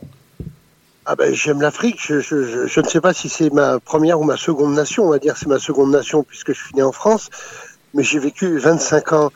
Ah 1.06 1.16
ben, 1.16 1.34
j'aime 1.34 1.62
l'Afrique. 1.62 1.97
Je, 1.99 2.20
je, 2.20 2.43
je, 2.43 2.68
je 2.68 2.80
ne 2.80 2.88
sais 2.88 3.02
pas 3.02 3.14
si 3.14 3.28
c'est 3.28 3.52
ma 3.52 3.80
première 3.80 4.20
ou 4.20 4.24
ma 4.24 4.38
seconde 4.38 4.74
nation. 4.74 5.06
On 5.06 5.10
va 5.10 5.20
dire 5.20 5.36
c'est 5.36 5.47
ma 5.47 5.60
seconde 5.60 5.91
nation 5.91 6.24
puisque 6.24 6.54
je 6.54 6.64
suis 6.64 6.76
né 6.76 6.84
en 6.84 6.91
France. 6.91 7.30
Mais 7.93 8.04
j'ai 8.04 8.20
vécu 8.20 8.58
25 8.58 9.14
ans 9.14 9.32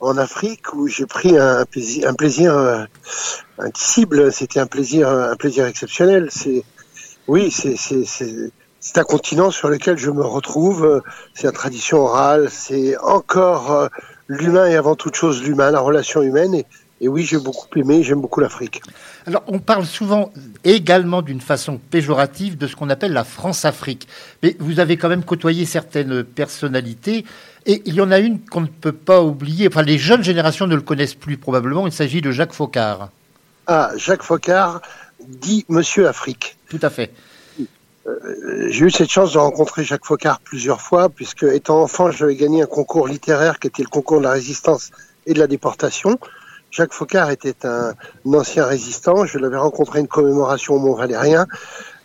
en 0.00 0.16
Afrique 0.16 0.72
où 0.74 0.86
j'ai 0.86 1.06
pris 1.06 1.36
un, 1.36 1.64
plaisir, 1.64 2.08
un 2.08 2.14
plaisir 2.14 2.56
euh, 2.56 2.84
indicible. 3.58 4.32
C'était 4.32 4.60
un 4.60 4.66
plaisir, 4.66 5.08
un 5.08 5.36
plaisir 5.36 5.66
exceptionnel. 5.66 6.28
C'est, 6.30 6.62
oui, 7.26 7.50
c'est, 7.50 7.76
c'est, 7.76 8.04
c'est, 8.04 8.52
c'est 8.78 8.98
un 8.98 9.04
continent 9.04 9.50
sur 9.50 9.68
lequel 9.68 9.98
je 9.98 10.10
me 10.10 10.24
retrouve. 10.24 11.02
C'est 11.34 11.48
la 11.48 11.52
tradition 11.52 11.98
orale. 11.98 12.48
C'est 12.48 12.96
encore 12.98 13.72
euh, 13.72 13.88
l'humain 14.28 14.68
et 14.68 14.76
avant 14.76 14.94
toute 14.94 15.16
chose 15.16 15.42
l'humain, 15.42 15.72
la 15.72 15.80
relation 15.80 16.22
humaine. 16.22 16.54
Et, 16.54 16.66
et 17.00 17.08
oui, 17.08 17.24
j'ai 17.24 17.38
beaucoup 17.38 17.66
aimé. 17.78 18.02
J'aime 18.02 18.20
beaucoup 18.20 18.40
l'Afrique. 18.40 18.82
Alors, 19.26 19.44
on 19.46 19.60
parle 19.60 19.86
souvent 19.86 20.32
également 20.64 21.22
d'une 21.22 21.40
façon 21.40 21.78
péjorative 21.90 22.58
de 22.58 22.66
ce 22.66 22.74
qu'on 22.74 22.90
appelle 22.90 23.12
la 23.12 23.24
France-Afrique. 23.24 24.08
Mais 24.42 24.56
vous 24.58 24.80
avez 24.80 24.96
quand 24.96 25.08
même 25.08 25.24
côtoyé 25.24 25.64
certaines 25.64 26.24
personnalités. 26.24 27.24
Et 27.66 27.82
il 27.84 27.94
y 27.94 28.00
en 28.00 28.10
a 28.10 28.18
une 28.18 28.40
qu'on 28.40 28.62
ne 28.62 28.66
peut 28.66 28.92
pas 28.92 29.22
oublier. 29.22 29.68
Enfin, 29.68 29.82
les 29.82 29.98
jeunes 29.98 30.24
générations 30.24 30.66
ne 30.66 30.74
le 30.74 30.80
connaissent 30.80 31.14
plus 31.14 31.36
probablement. 31.36 31.86
Il 31.86 31.92
s'agit 31.92 32.20
de 32.20 32.32
Jacques 32.32 32.52
Faucard. 32.52 33.10
Ah, 33.66 33.92
Jacques 33.96 34.22
Faucard 34.24 34.80
dit 35.24 35.64
Monsieur 35.68 36.08
Afrique. 36.08 36.56
Tout 36.68 36.80
à 36.82 36.90
fait. 36.90 37.12
Euh, 38.08 38.68
J'ai 38.70 38.86
eu 38.86 38.90
cette 38.90 39.10
chance 39.10 39.34
de 39.34 39.38
rencontrer 39.38 39.84
Jacques 39.84 40.06
Faucard 40.06 40.40
plusieurs 40.40 40.80
fois, 40.80 41.10
puisque 41.10 41.44
étant 41.44 41.82
enfant, 41.82 42.10
j'avais 42.10 42.34
gagné 42.34 42.62
un 42.62 42.66
concours 42.66 43.06
littéraire 43.06 43.58
qui 43.58 43.68
était 43.68 43.82
le 43.82 43.88
concours 43.88 44.18
de 44.18 44.24
la 44.24 44.32
résistance 44.32 44.90
et 45.26 45.34
de 45.34 45.38
la 45.38 45.46
déportation. 45.46 46.18
Jacques 46.70 46.92
Faucard 46.92 47.30
était 47.30 47.66
un, 47.66 47.94
un 48.26 48.34
ancien 48.34 48.66
résistant. 48.66 49.24
Je 49.24 49.38
l'avais 49.38 49.56
rencontré 49.56 49.98
à 49.98 50.00
une 50.00 50.08
commémoration 50.08 50.74
au 50.74 50.78
Mont-Valérien. 50.78 51.46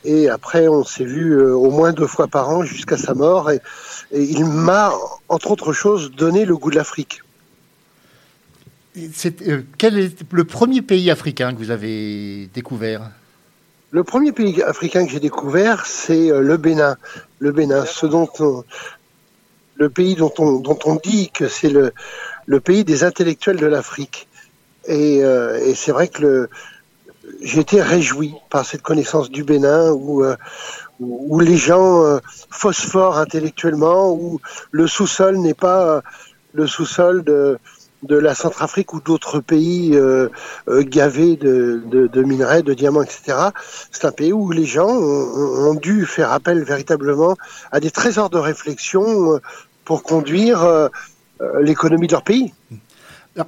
Et 0.06 0.30
après, 0.30 0.68
on 0.68 0.84
s'est 0.84 1.06
vu 1.06 1.32
euh, 1.32 1.54
au 1.56 1.70
moins 1.72 1.94
deux 1.94 2.08
fois 2.08 2.28
par 2.28 2.50
an 2.50 2.64
jusqu'à 2.64 2.98
sa 2.98 3.14
mort. 3.14 3.52
Et, 3.52 3.62
et 4.12 4.24
il 4.24 4.46
m'a, 4.46 4.92
entre 5.30 5.52
autres 5.52 5.74
choses, 5.74 6.12
donné 6.12 6.46
le 6.46 6.56
goût 6.58 6.72
de 6.72 6.76
l'Afrique. 6.76 7.22
Euh, 8.98 9.62
quel 9.78 9.98
est 9.98 10.24
le 10.32 10.44
premier 10.44 10.82
pays 10.82 11.10
africain 11.10 11.54
que 11.54 11.58
vous 11.58 11.72
avez 11.72 12.48
découvert? 12.54 13.10
Le 13.92 14.04
premier 14.04 14.32
pays 14.32 14.62
africain 14.64 15.06
que 15.06 15.12
j'ai 15.12 15.20
découvert, 15.20 15.86
c'est 15.86 16.32
euh, 16.32 16.42
le 16.42 16.58
Bénin. 16.58 16.98
Le 17.40 17.52
Bénin, 17.52 17.86
ce 17.86 18.06
dont 18.06 18.30
on- 18.40 18.64
le 19.76 19.90
pays 19.90 20.16
dont 20.16 20.34
on, 20.38 20.60
dont 20.60 20.78
on 20.86 20.96
dit 20.96 21.32
que 21.32 21.48
c'est 21.48 21.70
le, 21.70 21.94
le 22.46 22.60
pays 22.60 22.84
des 22.84 23.04
intellectuels 23.04 23.58
de 23.58 23.66
l'Afrique. 23.66 24.28
Et, 24.86 25.24
euh, 25.24 25.60
et 25.66 25.76
c'est 25.76 25.92
vrai 25.92 26.08
que 26.08 26.22
le, 26.22 26.50
été 27.42 27.82
réjoui 27.82 28.36
par 28.50 28.66
cette 28.66 28.82
connaissance 28.82 29.30
du 29.30 29.44
Bénin 29.44 29.92
où, 29.92 30.24
euh, 30.24 30.36
où, 31.00 31.40
les 31.40 31.58
gens 31.58 32.04
euh, 32.04 32.20
phosphorent 32.50 33.18
intellectuellement, 33.18 34.12
où 34.12 34.40
le 34.72 34.88
sous-sol 34.88 35.38
n'est 35.38 35.54
pas 35.54 35.88
euh, 35.88 36.02
le 36.54 36.68
sous-sol 36.68 37.24
de, 37.24 37.58
de 38.04 38.18
la 38.18 38.36
Centrafrique 38.36 38.94
ou 38.94 39.02
d'autres 39.02 39.40
pays 39.40 39.98
gavés 40.68 41.36
de, 41.36 41.82
de, 41.86 42.08
de 42.08 42.24
minerais, 42.24 42.62
de 42.62 42.74
diamants, 42.74 43.02
etc. 43.02 43.38
C'est 43.92 44.06
un 44.06 44.12
pays 44.12 44.34
où 44.34 44.52
les 44.52 44.66
gens 44.66 44.90
ont, 44.90 45.70
ont 45.70 45.74
dû 45.74 46.06
faire 46.06 46.32
appel 46.32 46.64
véritablement 46.64 47.36
à 47.72 47.80
des 47.80 47.92
trésors 47.92 48.30
de 48.30 48.38
réflexion 48.38 49.40
pour 49.86 50.04
conduire 50.04 50.90
l'économie 51.62 52.08
de 52.08 52.12
leur 52.12 52.24
pays. 52.24 52.54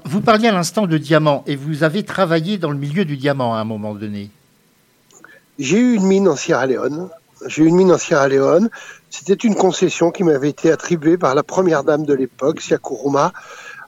Vous 0.06 0.22
parliez 0.22 0.48
à 0.48 0.52
l'instant 0.52 0.88
de 0.88 0.98
diamants 0.98 1.44
et 1.46 1.56
vous 1.56 1.84
avez 1.84 2.04
travaillé 2.04 2.58
dans 2.58 2.72
le 2.72 2.78
milieu 2.78 3.06
du 3.06 3.18
diamant 3.18 3.54
à 3.54 3.60
un 3.60 3.66
moment 3.66 3.94
donné. 3.94 4.32
J'ai 5.60 5.78
eu 5.78 5.94
une 5.94 6.06
mine 6.08 6.28
en 6.28 6.36
Sierra 6.36 6.66
Leone. 6.66 7.10
J'ai 7.46 7.64
eu 7.64 7.68
une 7.68 7.76
mine 7.76 7.92
en 7.92 7.98
Sierra 8.00 8.28
Leone. 8.28 8.70
C'était 9.12 9.34
une 9.34 9.56
concession 9.56 10.10
qui 10.10 10.24
m'avait 10.24 10.50
été 10.50 10.72
attribuée 10.72 11.18
par 11.18 11.36
la 11.36 11.44
première 11.44 11.84
dame 11.84 12.04
de 12.04 12.16
l'époque, 12.16 12.62
Siakuruma, 12.62 13.32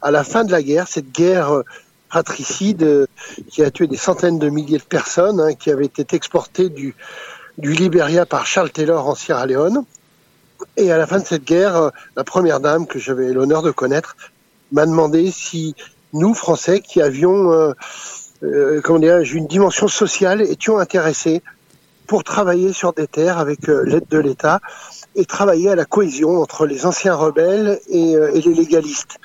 à 0.03 0.11
la 0.11 0.23
fin 0.23 0.43
de 0.43 0.51
la 0.51 0.61
guerre, 0.61 0.87
cette 0.87 1.11
guerre 1.11 1.51
euh, 1.51 1.63
fratricide 2.09 2.83
euh, 2.83 3.07
qui 3.49 3.63
a 3.63 3.71
tué 3.71 3.87
des 3.87 3.97
centaines 3.97 4.37
de 4.37 4.49
milliers 4.49 4.77
de 4.77 4.83
personnes, 4.83 5.41
hein, 5.41 5.55
qui 5.55 5.71
avait 5.71 5.85
été 5.85 6.15
exportée 6.15 6.69
du, 6.69 6.95
du 7.57 7.73
Libéria 7.73 8.27
par 8.27 8.45
Charles 8.45 8.69
Taylor 8.69 9.07
en 9.07 9.15
Sierra 9.15 9.47
Leone. 9.47 9.83
Et 10.75 10.91
à 10.91 10.97
la 10.97 11.07
fin 11.07 11.19
de 11.19 11.25
cette 11.25 11.43
guerre, 11.43 11.75
euh, 11.75 11.89
la 12.15 12.23
première 12.23 12.59
dame 12.59 12.85
que 12.85 12.99
j'avais 12.99 13.33
l'honneur 13.33 13.63
de 13.63 13.71
connaître 13.71 14.15
m'a 14.71 14.85
demandé 14.85 15.31
si 15.31 15.75
nous, 16.13 16.33
Français, 16.33 16.81
qui 16.81 17.01
avions 17.01 17.51
euh, 17.51 17.73
euh, 18.43 18.81
comment 18.81 19.21
une 19.21 19.47
dimension 19.47 19.87
sociale, 19.87 20.41
étions 20.41 20.77
intéressés 20.77 21.41
pour 22.07 22.23
travailler 22.23 22.71
sur 22.71 22.93
des 22.93 23.07
terres 23.07 23.37
avec 23.37 23.67
euh, 23.67 23.83
l'aide 23.83 24.07
de 24.09 24.17
l'État 24.17 24.61
et 25.15 25.25
travailler 25.25 25.69
à 25.69 25.75
la 25.75 25.85
cohésion 25.85 26.41
entre 26.41 26.65
les 26.65 26.85
anciens 26.85 27.15
rebelles 27.15 27.79
et, 27.89 28.15
les 28.33 28.53
légalistes. 28.53 29.17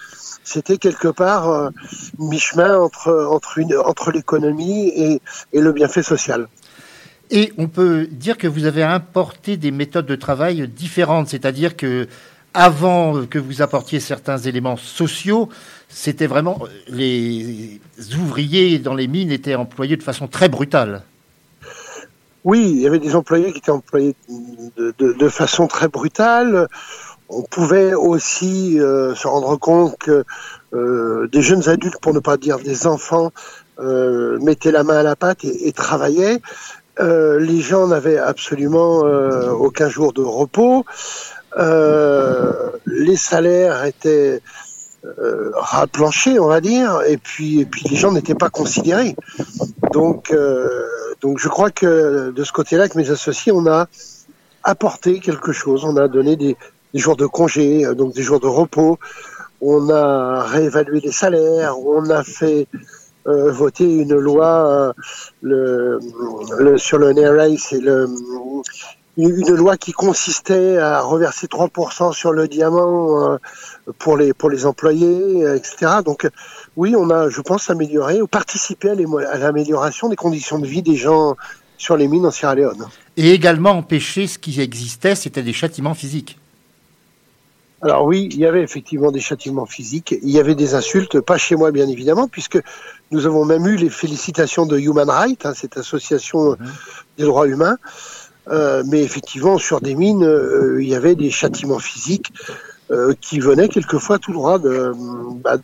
C'était 0.42 0.78
quelque 0.78 1.08
part 1.08 1.70
mi-chemin 2.18 2.78
entre, 2.78 3.28
entre, 3.30 4.10
l'économie 4.10 4.88
et 4.88 5.20
le 5.52 5.72
bienfait 5.72 6.02
social. 6.02 6.48
Et 7.30 7.50
on 7.56 7.66
peut 7.66 8.06
dire 8.10 8.36
que 8.36 8.46
vous 8.46 8.66
avez 8.66 8.82
importé 8.82 9.56
des 9.56 9.70
méthodes 9.70 10.04
de 10.04 10.16
travail 10.16 10.68
différentes, 10.68 11.28
c'est-à-dire 11.28 11.76
que 11.76 12.06
avant 12.54 13.24
que 13.26 13.38
vous 13.38 13.62
apportiez 13.62 14.00
certains 14.00 14.38
éléments 14.38 14.76
sociaux, 14.76 15.48
c'était 15.88 16.26
vraiment 16.26 16.58
euh, 16.62 16.66
les 16.88 17.80
ouvriers 18.18 18.78
dans 18.78 18.94
les 18.94 19.06
mines 19.06 19.30
étaient 19.30 19.54
employés 19.54 19.96
de 19.96 20.02
façon 20.02 20.26
très 20.28 20.48
brutale. 20.48 21.02
Oui, 22.44 22.72
il 22.74 22.80
y 22.80 22.86
avait 22.86 22.98
des 22.98 23.14
employés 23.14 23.52
qui 23.52 23.58
étaient 23.58 23.70
employés 23.70 24.16
de, 24.28 24.92
de, 24.98 25.28
façon 25.28 25.68
très 25.68 25.88
brutale. 25.88 26.66
On 27.28 27.42
pouvait 27.42 27.94
aussi 27.94 28.80
euh, 28.80 29.14
se 29.14 29.28
rendre 29.28 29.56
compte 29.56 29.96
que 29.98 30.24
euh, 30.74 31.28
des 31.28 31.40
jeunes 31.40 31.68
adultes, 31.68 32.00
pour 32.00 32.12
ne 32.12 32.18
pas 32.18 32.36
dire 32.36 32.58
des 32.58 32.86
enfants, 32.86 33.32
mettaient 34.40 34.70
la 34.70 34.84
main 34.84 34.98
à 34.98 35.02
la 35.02 35.16
pâte 35.16 35.44
et, 35.44 35.72
travaillaient. 35.72 36.40
Les 37.00 37.60
gens 37.60 37.88
n'avaient 37.88 38.18
absolument 38.18 38.98
aucun 39.50 39.88
jour 39.88 40.12
de 40.12 40.22
repos. 40.22 40.84
Euh, 41.58 42.70
les 42.86 43.16
salaires 43.16 43.84
étaient 43.84 44.40
euh, 45.04 45.50
on 46.38 46.46
va 46.46 46.60
dire, 46.60 47.00
et 47.06 47.16
puis, 47.16 47.66
les 47.90 47.96
gens 47.96 48.12
n'étaient 48.12 48.34
pas 48.34 48.50
considérés. 48.50 49.16
Donc, 49.92 50.30
euh, 50.30 50.86
donc 51.20 51.38
je 51.38 51.48
crois 51.48 51.70
que 51.70 52.30
de 52.30 52.44
ce 52.44 52.52
côté-là, 52.52 52.82
avec 52.82 52.94
mes 52.94 53.10
associés, 53.10 53.52
on 53.52 53.66
a 53.66 53.88
apporté 54.62 55.20
quelque 55.20 55.52
chose. 55.52 55.84
On 55.84 55.96
a 55.96 56.08
donné 56.08 56.36
des, 56.36 56.56
jours 56.94 57.16
de 57.16 57.26
congé, 57.26 57.84
euh, 57.84 57.94
donc 57.94 58.14
des 58.14 58.22
jours 58.22 58.40
de 58.40 58.46
repos. 58.46 58.98
On 59.60 59.90
a 59.90 60.44
réévalué 60.44 61.00
les 61.00 61.12
salaires. 61.12 61.78
On 61.78 62.08
a 62.10 62.22
fait 62.24 62.66
voter 63.24 63.84
une 63.84 64.16
loi 64.16 64.92
sur 66.76 66.98
le 66.98 67.12
NRA, 67.12 67.46
une 69.16 69.54
loi 69.54 69.76
qui 69.76 69.92
consistait 69.92 70.78
à 70.78 71.02
reverser 71.02 71.46
3% 71.46 72.12
sur 72.12 72.32
le 72.32 72.48
diamant 72.48 73.38
pour 73.98 74.16
les 74.16 74.32
pour 74.32 74.48
les 74.48 74.64
employés, 74.64 75.44
etc. 75.54 75.96
Donc 76.04 76.26
oui, 76.76 76.94
on 76.96 77.10
a, 77.10 77.28
je 77.28 77.40
pense, 77.40 77.68
amélioré 77.68 78.22
ou 78.22 78.26
participé 78.26 78.90
à 78.90 79.38
l'amélioration 79.38 80.08
des 80.08 80.16
conditions 80.16 80.58
de 80.58 80.66
vie 80.66 80.82
des 80.82 80.96
gens 80.96 81.36
sur 81.76 81.96
les 81.96 82.08
mines 82.08 82.26
en 82.26 82.30
Sierra 82.30 82.54
Leone. 82.54 82.86
Et 83.16 83.32
également 83.32 83.72
empêcher 83.72 84.26
ce 84.26 84.38
qui 84.38 84.60
existait, 84.60 85.14
c'était 85.14 85.42
des 85.42 85.52
châtiments 85.52 85.94
physiques. 85.94 86.38
Alors 87.82 88.04
oui, 88.04 88.28
il 88.30 88.38
y 88.38 88.46
avait 88.46 88.62
effectivement 88.62 89.10
des 89.10 89.20
châtiments 89.20 89.66
physiques, 89.66 90.14
il 90.22 90.30
y 90.30 90.38
avait 90.38 90.54
des 90.54 90.76
insultes, 90.76 91.20
pas 91.20 91.36
chez 91.36 91.56
moi 91.56 91.72
bien 91.72 91.88
évidemment, 91.88 92.28
puisque 92.28 92.60
nous 93.10 93.26
avons 93.26 93.44
même 93.44 93.66
eu 93.66 93.74
les 93.74 93.90
félicitations 93.90 94.66
de 94.66 94.78
Human 94.78 95.10
Rights, 95.10 95.44
hein, 95.44 95.52
cette 95.54 95.76
association 95.76 96.52
mhm. 96.52 96.72
des 97.18 97.24
droits 97.24 97.48
humains, 97.48 97.78
euh, 98.48 98.82
mais 98.86 99.02
effectivement 99.02 99.58
sur 99.58 99.80
des 99.80 99.94
mines, 99.94 100.24
euh, 100.24 100.82
il 100.82 100.88
y 100.88 100.94
avait 100.94 101.14
des 101.14 101.30
châtiments 101.30 101.78
physiques 101.78 102.32
euh, 102.90 103.14
qui 103.20 103.38
venaient 103.38 103.68
quelquefois 103.68 104.18
tout 104.18 104.32
droit 104.32 104.58
de, 104.58 104.92
bah, 105.42 105.56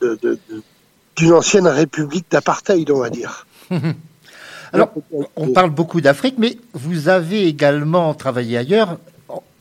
d'une 1.16 1.32
ancienne 1.32 1.66
république 1.66 2.26
d'apartheid, 2.30 2.90
on 2.90 3.00
va 3.00 3.10
dire. 3.10 3.46
Alors, 4.72 4.92
on 5.36 5.48
parle 5.48 5.70
beaucoup 5.70 6.00
d'Afrique, 6.02 6.34
mais 6.36 6.58
vous 6.74 7.08
avez 7.08 7.46
également 7.46 8.12
travaillé 8.14 8.58
ailleurs, 8.58 8.98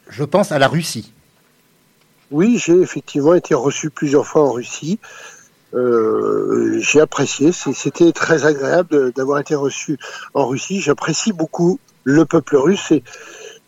je 0.10 0.24
pense 0.26 0.52
à 0.52 0.60
la 0.60 0.68
Russie. 0.68 1.14
Oui, 2.30 2.62
j'ai 2.64 2.82
effectivement 2.82 3.34
été 3.34 3.56
reçu 3.56 3.90
plusieurs 3.90 4.28
fois 4.28 4.44
en 4.44 4.52
Russie. 4.52 5.00
Euh, 5.74 6.80
j'ai 6.80 7.00
apprécié, 7.00 7.52
c'était 7.52 8.12
très 8.12 8.46
agréable 8.46 9.12
d'avoir 9.14 9.40
été 9.40 9.56
reçu 9.56 9.98
en 10.34 10.48
Russie. 10.48 10.82
J'apprécie 10.82 11.34
beaucoup 11.34 11.80
le 12.08 12.24
peuple 12.24 12.56
russe 12.56 12.92
et, 12.92 13.04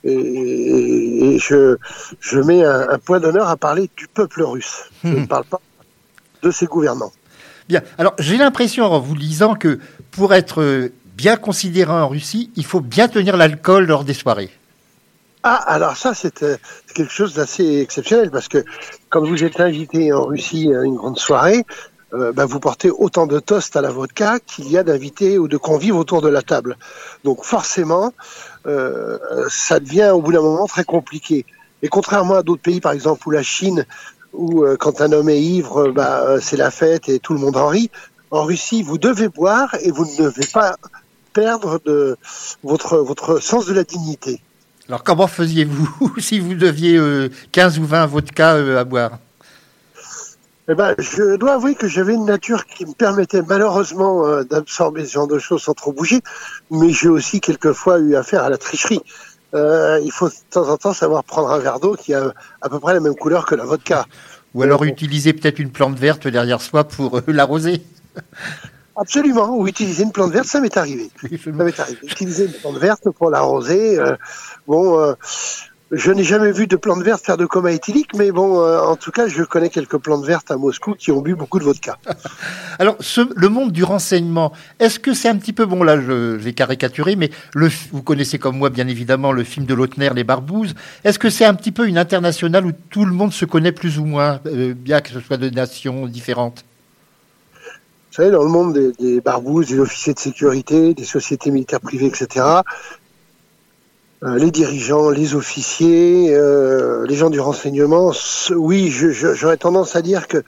et, 0.06 1.38
je, 1.40 1.76
je, 2.22 2.40
mets 2.40 2.64
un, 2.64 2.98
point 3.00 3.20
d'honneur 3.20 3.50
à 3.50 3.58
parler 3.58 3.90
du 3.98 4.08
peuple 4.08 4.44
russe. 4.44 4.86
Je 5.04 5.10
ne 5.10 5.26
parle 5.26 5.44
pas 5.44 5.60
de 6.42 6.50
ses 6.50 6.66
gouvernants. 6.66 7.12
Bien, 7.68 7.82
alors 7.98 8.14
j'ai 8.18 8.38
l'impression 8.38 8.86
en 8.86 9.00
vous 9.00 9.14
lisant 9.14 9.56
que 9.56 9.80
pour 10.12 10.34
être 10.34 10.90
bien 11.16 11.36
considéré 11.36 11.92
en 11.92 12.08
Russie, 12.08 12.50
il 12.56 12.66
faut 12.66 12.80
bien 12.80 13.10
tenir 13.10 13.36
l'alcool 13.36 13.88
lors 13.88 14.06
des 14.06 14.14
soirées. 14.14 14.50
Ah, 15.44 15.56
alors 15.56 15.98
ça, 15.98 16.14
c'est 16.14 16.46
quelque 16.94 17.12
chose 17.12 17.34
d'assez 17.34 17.82
exceptionnel 17.82 18.32
parce 18.32 18.48
que 18.48 18.64
quand 19.10 19.26
vous 19.26 19.44
êtes 19.44 19.60
invité 19.60 20.14
en 20.14 20.24
Russie 20.24 20.72
à 20.74 20.84
une 20.84 20.96
grande 20.96 21.20
soirée, 21.20 21.66
euh, 22.14 22.32
bah, 22.32 22.45
vous 22.45 22.60
portez 22.60 22.89
autant 22.89 23.28
de 23.28 23.39
toasts 23.39 23.76
à 23.76 23.82
la 23.82 23.91
vodka 23.91 24.39
qu'il 24.39 24.70
y 24.70 24.78
a 24.78 24.84
d'invités 24.84 25.38
ou 25.38 25.47
de 25.47 25.57
convives 25.57 25.95
autour 25.95 26.22
de 26.22 26.30
la 26.30 26.41
table. 26.41 26.78
Donc 27.24 27.43
forcément, 27.43 28.14
euh, 28.66 29.18
ça 29.49 29.80
devient 29.80 30.12
au 30.14 30.22
bout 30.22 30.32
d'un 30.32 30.41
moment 30.41 30.68
très 30.68 30.84
compliqué. 30.84 31.45
Et 31.82 31.88
contrairement 31.88 32.36
à 32.36 32.43
d'autres 32.43 32.62
pays, 32.62 32.82
par 32.82 32.91
exemple, 32.91 33.28
où 33.28 33.32
la 33.32 33.43
Chine, 33.43 33.86
où 34.34 34.64
euh, 34.64 34.76
quand 34.78 35.01
un 35.01 35.12
homme 35.12 35.30
est 35.30 35.41
ivre, 35.41 35.91
bah, 35.91 36.39
c'est 36.41 36.57
la 36.57 36.72
fête 36.72 37.10
et 37.10 37.20
tout 37.20 37.34
le 37.34 37.39
monde 37.39 37.57
en 37.57 37.68
rit, 37.68 37.89
en 38.32 38.43
Russie, 38.43 38.84
vous 38.84 38.97
devez 38.97 39.28
boire 39.28 39.76
et 39.82 39.91
vous 39.91 40.05
ne 40.05 40.18
devez 40.18 40.45
pas 40.53 40.78
perdre 41.34 41.80
de 41.86 42.18
votre, 42.64 42.97
votre 42.97 43.39
sens 43.39 43.66
de 43.66 43.74
la 43.74 43.84
dignité. 43.84 44.41
Alors 44.88 45.03
comment 45.03 45.28
faisiez-vous 45.28 46.14
si 46.18 46.39
vous 46.39 46.55
deviez 46.55 46.99
15 47.51 47.78
euh, 47.78 47.82
ou 47.82 47.86
20 47.86 48.05
vodka 48.07 48.55
euh, 48.55 48.80
à 48.80 48.84
boire? 48.84 49.20
Eh 50.70 50.76
ben, 50.76 50.95
je 50.97 51.36
dois 51.36 51.53
avouer 51.53 51.76
que 51.76 51.88
j'avais 51.88 52.13
une 52.13 52.26
nature 52.26 52.65
qui 52.65 52.86
me 52.86 52.93
permettait 52.93 53.41
malheureusement 53.41 54.26
euh, 54.26 54.43
d'absorber 54.43 55.05
ce 55.05 55.13
genre 55.13 55.28
de 55.28 55.39
choses 55.39 55.63
sans 55.63 55.74
trop 55.74 55.91
bouger, 55.91 56.22
mais 56.72 56.91
j'ai 56.91 57.09
aussi 57.09 57.41
quelquefois 57.41 57.99
eu 57.99 58.15
affaire 58.15 58.43
à 58.43 58.49
la 58.49 58.57
tricherie. 58.57 59.01
il 59.53 60.11
faut 60.11 60.30
de 60.30 60.34
temps 60.51 60.70
en 60.70 60.78
temps 60.78 60.93
savoir 60.93 61.24
prendre 61.24 61.51
un 61.51 61.59
verre 61.59 61.80
d'eau 61.80 61.95
qui 61.95 62.13
a 62.13 62.34
à 62.61 62.70
peu 62.70 62.80
près 62.80 62.93
la 62.93 62.99
même 62.99 63.15
couleur 63.15 63.45
que 63.45 63.55
la 63.55 63.65
vodka. 63.65 64.05
Ou 64.53 64.63
alors 64.63 64.84
utiliser 64.84 65.34
peut-être 65.34 65.59
une 65.59 65.72
plante 65.72 65.97
verte 65.97 66.28
derrière 66.28 66.61
soi 66.61 66.84
pour 66.84 67.22
l'arroser. 67.28 67.82
Absolument, 68.99 69.55
ou 69.57 69.65
utiliser 69.65 70.03
une 70.03 70.11
plante 70.11 70.34
verte, 70.34 70.47
ça 70.47 70.59
m'est 70.59 70.76
arrivé. 70.76 71.09
Ça 71.22 71.51
m'est 71.51 71.80
arrivé. 71.80 71.99
Utiliser 72.03 72.45
une 72.47 72.51
plante 72.51 72.78
verte 72.78 73.09
pour 73.17 73.30
l'arroser. 73.30 73.97
Euh, 73.97 74.17
bon, 74.67 74.99
euh, 74.99 75.13
je 75.92 76.12
n'ai 76.12 76.24
jamais 76.24 76.52
vu 76.52 76.68
de 76.68 76.76
plante 76.76 77.02
verte 77.02 77.26
faire 77.26 77.38
de 77.38 77.46
coma 77.46 77.72
éthylique, 77.72 78.14
mais 78.16 78.32
bon, 78.32 78.62
euh, 78.62 78.80
en 78.80 78.96
tout 78.96 79.12
cas, 79.12 79.28
je 79.28 79.44
connais 79.44 79.70
quelques 79.70 79.98
plantes 79.98 80.24
vertes 80.24 80.52
à 80.52 80.58
Moscou 80.58 80.94
qui 80.94 81.12
ont 81.12 81.22
bu 81.22 81.36
beaucoup 81.36 81.58
de 81.58 81.64
vodka. 81.64 81.98
Alors, 82.80 82.96
ce, 83.00 83.22
le 83.36 83.50
monde 83.50 83.72
du 83.72 83.84
renseignement, 83.84 84.54
est-ce 84.80 85.00
que 85.00 85.14
c'est 85.14 85.30
un 85.30 85.36
petit 85.36 85.54
peu, 85.54 85.66
bon 85.66 85.84
là, 85.84 86.00
je 86.00 86.12
vais 86.12 86.54
caricaturer, 86.54 87.16
mais 87.16 87.32
le, 87.56 87.70
vous 87.92 88.04
connaissez 88.04 88.38
comme 88.38 88.58
moi, 88.58 88.70
bien 88.70 88.88
évidemment, 88.88 89.32
le 89.32 89.44
film 89.44 89.66
de 89.66 89.74
Lautner, 89.74 90.12
Les 90.14 90.24
Barbouzes. 90.24 90.76
Est-ce 91.04 91.18
que 91.18 91.30
c'est 91.30 91.46
un 91.46 91.56
petit 91.56 91.72
peu 91.72 91.88
une 91.88 91.98
internationale 91.98 92.66
où 92.66 92.72
tout 92.90 93.06
le 93.06 93.12
monde 93.14 93.34
se 93.34 93.46
connaît 93.46 93.72
plus 93.72 93.98
ou 93.98 94.06
moins, 94.06 94.40
bien 94.46 95.02
que 95.02 95.10
ce 95.10 95.20
soit 95.20 95.38
de 95.38 95.50
nations 95.50 96.06
différentes? 96.06 96.64
Vous 98.12 98.16
savez, 98.16 98.32
dans 98.32 98.44
le 98.44 98.50
monde 98.50 98.74
des, 98.74 98.92
des 98.94 99.22
barbouzes, 99.22 99.68
des 99.68 99.80
officiers 99.80 100.16
de 100.16 100.20
sécurité, 100.20 100.96
des 100.96 101.04
sociétés 101.04 101.52
militaires 101.52 101.80
privées, 101.80 102.08
etc., 102.08 102.44
euh, 102.44 102.62
les 104.22 104.51
dirigeants, 104.51 105.09
les 105.09 105.36
officiers, 105.36 106.34
euh, 106.36 107.05
les 107.07 107.15
gens 107.15 107.30
du 107.30 107.39
renseignement, 107.39 108.11
oui, 108.51 108.89
j'aurais 108.89 109.57
tendance 109.57 109.95
à 109.95 110.01
dire 110.01 110.28
que 110.28 110.43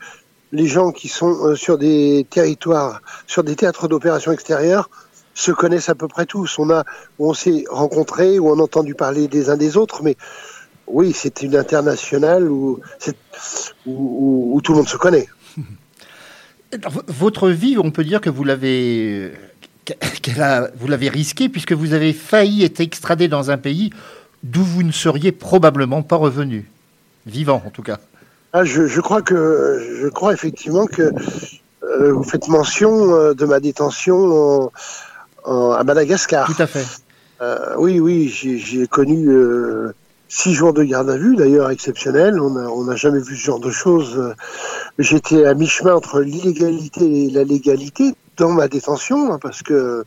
les 0.51 0.67
gens 0.67 0.91
qui 0.91 1.07
sont 1.07 1.45
euh, 1.45 1.55
sur 1.55 1.77
des 1.77 2.25
territoires, 2.29 3.01
sur 3.27 3.43
des 3.43 3.55
théâtres 3.55 3.87
d'opération 3.87 4.33
extérieures, 4.33 4.89
se 5.33 5.53
connaissent 5.53 5.87
à 5.87 5.95
peu 5.95 6.09
près 6.09 6.25
tous. 6.25 6.59
On 6.59 6.69
a, 6.69 6.83
on 7.17 7.33
s'est 7.33 7.63
rencontrés 7.69 8.37
ou 8.37 8.49
on 8.49 8.59
a 8.59 8.63
entendu 8.63 8.95
parler 8.95 9.29
des 9.29 9.49
uns 9.49 9.55
des 9.55 9.77
autres, 9.77 10.03
mais 10.03 10.17
oui, 10.87 11.13
c'est 11.13 11.41
une 11.41 11.55
internationale 11.55 12.49
où 12.49 12.81
tout 13.85 14.71
le 14.73 14.77
monde 14.77 14.89
se 14.89 14.97
connaît. 14.97 15.29
Votre 17.07 17.49
vie, 17.49 17.77
on 17.77 17.91
peut 17.91 18.03
dire 18.03 18.19
que 18.19 18.29
vous 18.29 18.43
l'avez, 18.43 19.31
vous 20.77 20.87
l'avez 20.87 21.09
risqué 21.09 21.49
puisque 21.49 21.73
vous 21.73 21.93
avez 21.93 22.13
failli 22.13 22.63
être 22.63 22.79
extradé 22.79 23.27
dans 23.27 23.51
un 23.51 23.57
pays 23.57 23.91
d'où 24.43 24.63
vous 24.63 24.83
ne 24.83 24.91
seriez 24.91 25.31
probablement 25.31 26.01
pas 26.01 26.15
revenu, 26.15 26.69
vivant 27.25 27.61
en 27.65 27.69
tout 27.69 27.83
cas. 27.83 27.99
Ah, 28.53 28.65
je, 28.65 28.99
crois 28.99 29.21
que, 29.21 29.97
je 30.01 30.07
crois 30.07 30.33
effectivement 30.33 30.85
que 30.85 31.13
euh, 31.83 32.11
vous 32.11 32.23
faites 32.23 32.47
mention 32.49 33.15
euh, 33.15 33.33
de 33.33 33.45
ma 33.45 33.59
détention 33.59 34.71
à 35.45 35.83
Madagascar. 35.83 36.47
Tout 36.53 36.61
à 36.61 36.67
fait. 36.67 36.85
Euh, 37.41 37.75
oui, 37.77 37.99
oui, 37.99 38.27
j'ai 38.29 38.87
connu 38.87 39.29
six 40.27 40.53
jours 40.53 40.73
de 40.73 40.83
garde 40.83 41.09
à 41.09 41.17
vue, 41.17 41.35
d'ailleurs 41.35 41.71
exceptionnel. 41.71 42.39
On 42.39 42.83
n'a 42.83 42.95
jamais 42.95 43.19
vu 43.19 43.35
ce 43.35 43.45
genre 43.45 43.59
de 43.59 43.71
choses. 43.71 44.35
J'étais 44.99 45.45
à 45.45 45.53
mi-chemin 45.53 45.95
entre 45.95 46.19
l'illégalité 46.19 47.25
et 47.25 47.29
la 47.31 47.43
légalité 47.43 48.13
dans 48.41 48.51
ma 48.51 48.67
détention, 48.67 49.31
hein, 49.31 49.39
parce 49.41 49.61
que 49.61 50.03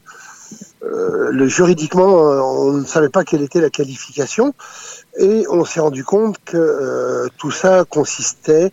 euh, 0.82 1.30
le, 1.30 1.46
juridiquement, 1.48 2.12
on 2.66 2.72
ne 2.72 2.84
savait 2.84 3.08
pas 3.08 3.24
quelle 3.24 3.42
était 3.42 3.60
la 3.60 3.70
qualification, 3.70 4.54
et 5.18 5.46
on 5.48 5.64
s'est 5.64 5.80
rendu 5.80 6.04
compte 6.04 6.36
que 6.44 6.56
euh, 6.56 7.28
tout 7.38 7.50
ça 7.50 7.84
consistait 7.84 8.72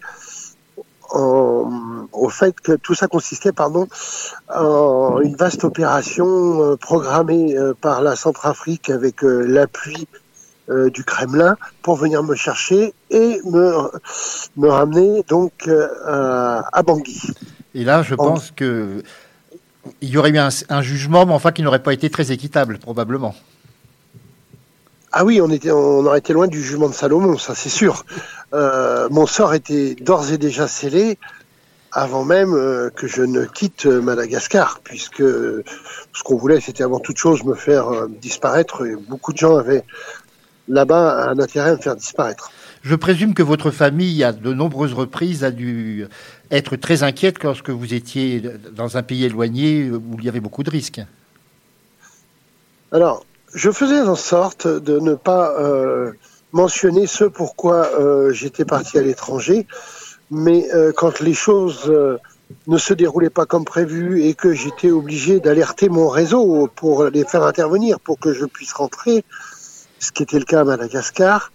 en, 1.12 2.07
au 2.12 2.30
fait 2.30 2.59
que 2.59 2.74
tout 2.74 2.95
ça 2.95 3.07
consistait, 3.07 3.51
pardon, 3.51 3.88
en 4.49 5.20
une 5.22 5.36
vaste 5.36 5.64
opération 5.64 6.28
euh, 6.28 6.76
programmée 6.76 7.55
par 7.82 8.01
la 8.01 8.16
Centrafrique 8.16 8.89
avec 8.89 9.22
l'appui 9.22 10.07
euh, 10.72 10.89
du 10.89 11.03
Kremlin 11.03 11.57
pour 11.82 11.95
venir 11.95 12.24
me 12.24 12.36
chercher 12.36 12.93
et 13.09 13.41
me, 13.43 13.89
me 14.55 14.70
ramener 14.70 15.24
donc 15.28 15.51
euh, 15.68 16.62
à 16.72 16.84
Bangui. 16.84 17.20
Et 17.74 17.84
là, 17.84 18.03
je 18.03 18.16
pense 18.16 18.51
que 18.51 19.03
il 20.01 20.09
y 20.09 20.17
aurait 20.17 20.32
eu 20.32 20.38
un, 20.38 20.82
jugement, 20.82 21.25
mais 21.25 21.34
enfin 21.34 21.51
qui 21.51 21.63
n'aurait 21.63 21.84
pas 21.84 21.93
été 21.93 22.09
très 22.09 22.32
équitable, 22.32 22.77
probablement. 22.79 23.36
Ah 25.11 25.25
oui, 25.25 25.41
on, 25.41 25.49
était, 25.49 25.71
on 25.71 26.05
aurait 26.05 26.19
été 26.19 26.34
loin 26.34 26.47
du 26.47 26.61
jugement 26.61 26.88
de 26.88 26.93
Salomon, 26.93 27.38
ça 27.38 27.53
c'est 27.55 27.69
sûr. 27.69 28.05
Euh, 28.53 29.09
mon 29.09 29.25
sort 29.25 29.53
était 29.53 29.95
d'ores 29.95 30.32
et 30.32 30.38
déjà 30.38 30.67
scellé 30.67 31.17
avant 31.91 32.23
même 32.23 32.53
que 32.95 33.05
je 33.07 33.21
ne 33.21 33.43
quitte 33.43 33.86
Madagascar, 33.86 34.79
puisque 34.82 35.21
ce 35.21 36.23
qu'on 36.23 36.38
voulait, 36.38 36.61
c'était 36.61 36.84
avant 36.84 36.99
toute 36.99 37.17
chose 37.17 37.43
me 37.43 37.53
faire 37.53 38.07
disparaître. 38.07 38.86
Et 38.86 38.95
beaucoup 38.95 39.34
de 39.34 39.38
gens 39.38 39.57
avaient 39.57 39.84
là-bas 40.69 41.29
un 41.29 41.39
intérêt 41.39 41.71
à 41.71 41.75
me 41.75 41.82
faire 41.82 41.97
disparaître. 41.97 42.51
Je 42.82 42.95
présume 42.95 43.34
que 43.34 43.43
votre 43.43 43.69
famille, 43.69 44.23
à 44.23 44.32
de 44.32 44.53
nombreuses 44.53 44.93
reprises, 44.93 45.43
a 45.43 45.51
dû 45.51 46.07
être 46.52 46.76
très 46.76 47.04
inquiète 47.04 47.43
lorsque 47.43 47.70
vous 47.70 47.93
étiez 47.93 48.41
dans 48.74 48.97
un 48.97 49.04
pays 49.04 49.24
éloigné 49.26 49.89
où 49.89 50.18
il 50.20 50.26
y 50.26 50.30
avait 50.30 50.39
beaucoup 50.39 50.64
de 50.64 50.70
risques. 50.70 51.02
Alors, 52.91 53.26
je 53.54 53.72
faisais 53.72 54.02
en 54.02 54.16
sorte 54.16 54.68
de 54.68 54.99
ne 54.99 55.16
pas 55.16 55.58
euh, 55.58 56.12
mentionner 56.52 57.08
ce 57.08 57.24
pourquoi 57.24 57.88
euh, 57.99 58.34
j'étais 58.34 58.66
parti 58.66 58.97
à 58.97 59.02
l'étranger, 59.02 59.66
mais 60.30 60.68
euh, 60.74 60.91
quand 60.95 61.22
les 61.22 61.34
choses 61.34 61.91
ne 62.68 62.78
se 62.78 62.93
déroulaient 62.93 63.30
pas 63.30 63.45
comme 63.45 63.64
prévu 63.64 64.24
et 64.24 64.34
que 64.34 64.54
j'étais 64.54 64.91
obligé 64.91 65.39
d'alerter 65.39 65.88
mon 65.88 66.10
réseau 66.10 66.70
pour 66.76 67.06
les 67.06 67.24
faire 67.24 67.43
intervenir, 67.43 67.99
pour 68.02 68.20
que 68.20 68.34
je 68.34 68.45
puisse 68.45 68.74
rentrer, 68.74 69.24
ce 69.99 70.12
qui 70.12 70.24
était 70.24 70.39
le 70.39 70.45
cas 70.45 70.62
à 70.62 70.64
Madagascar. 70.66 71.52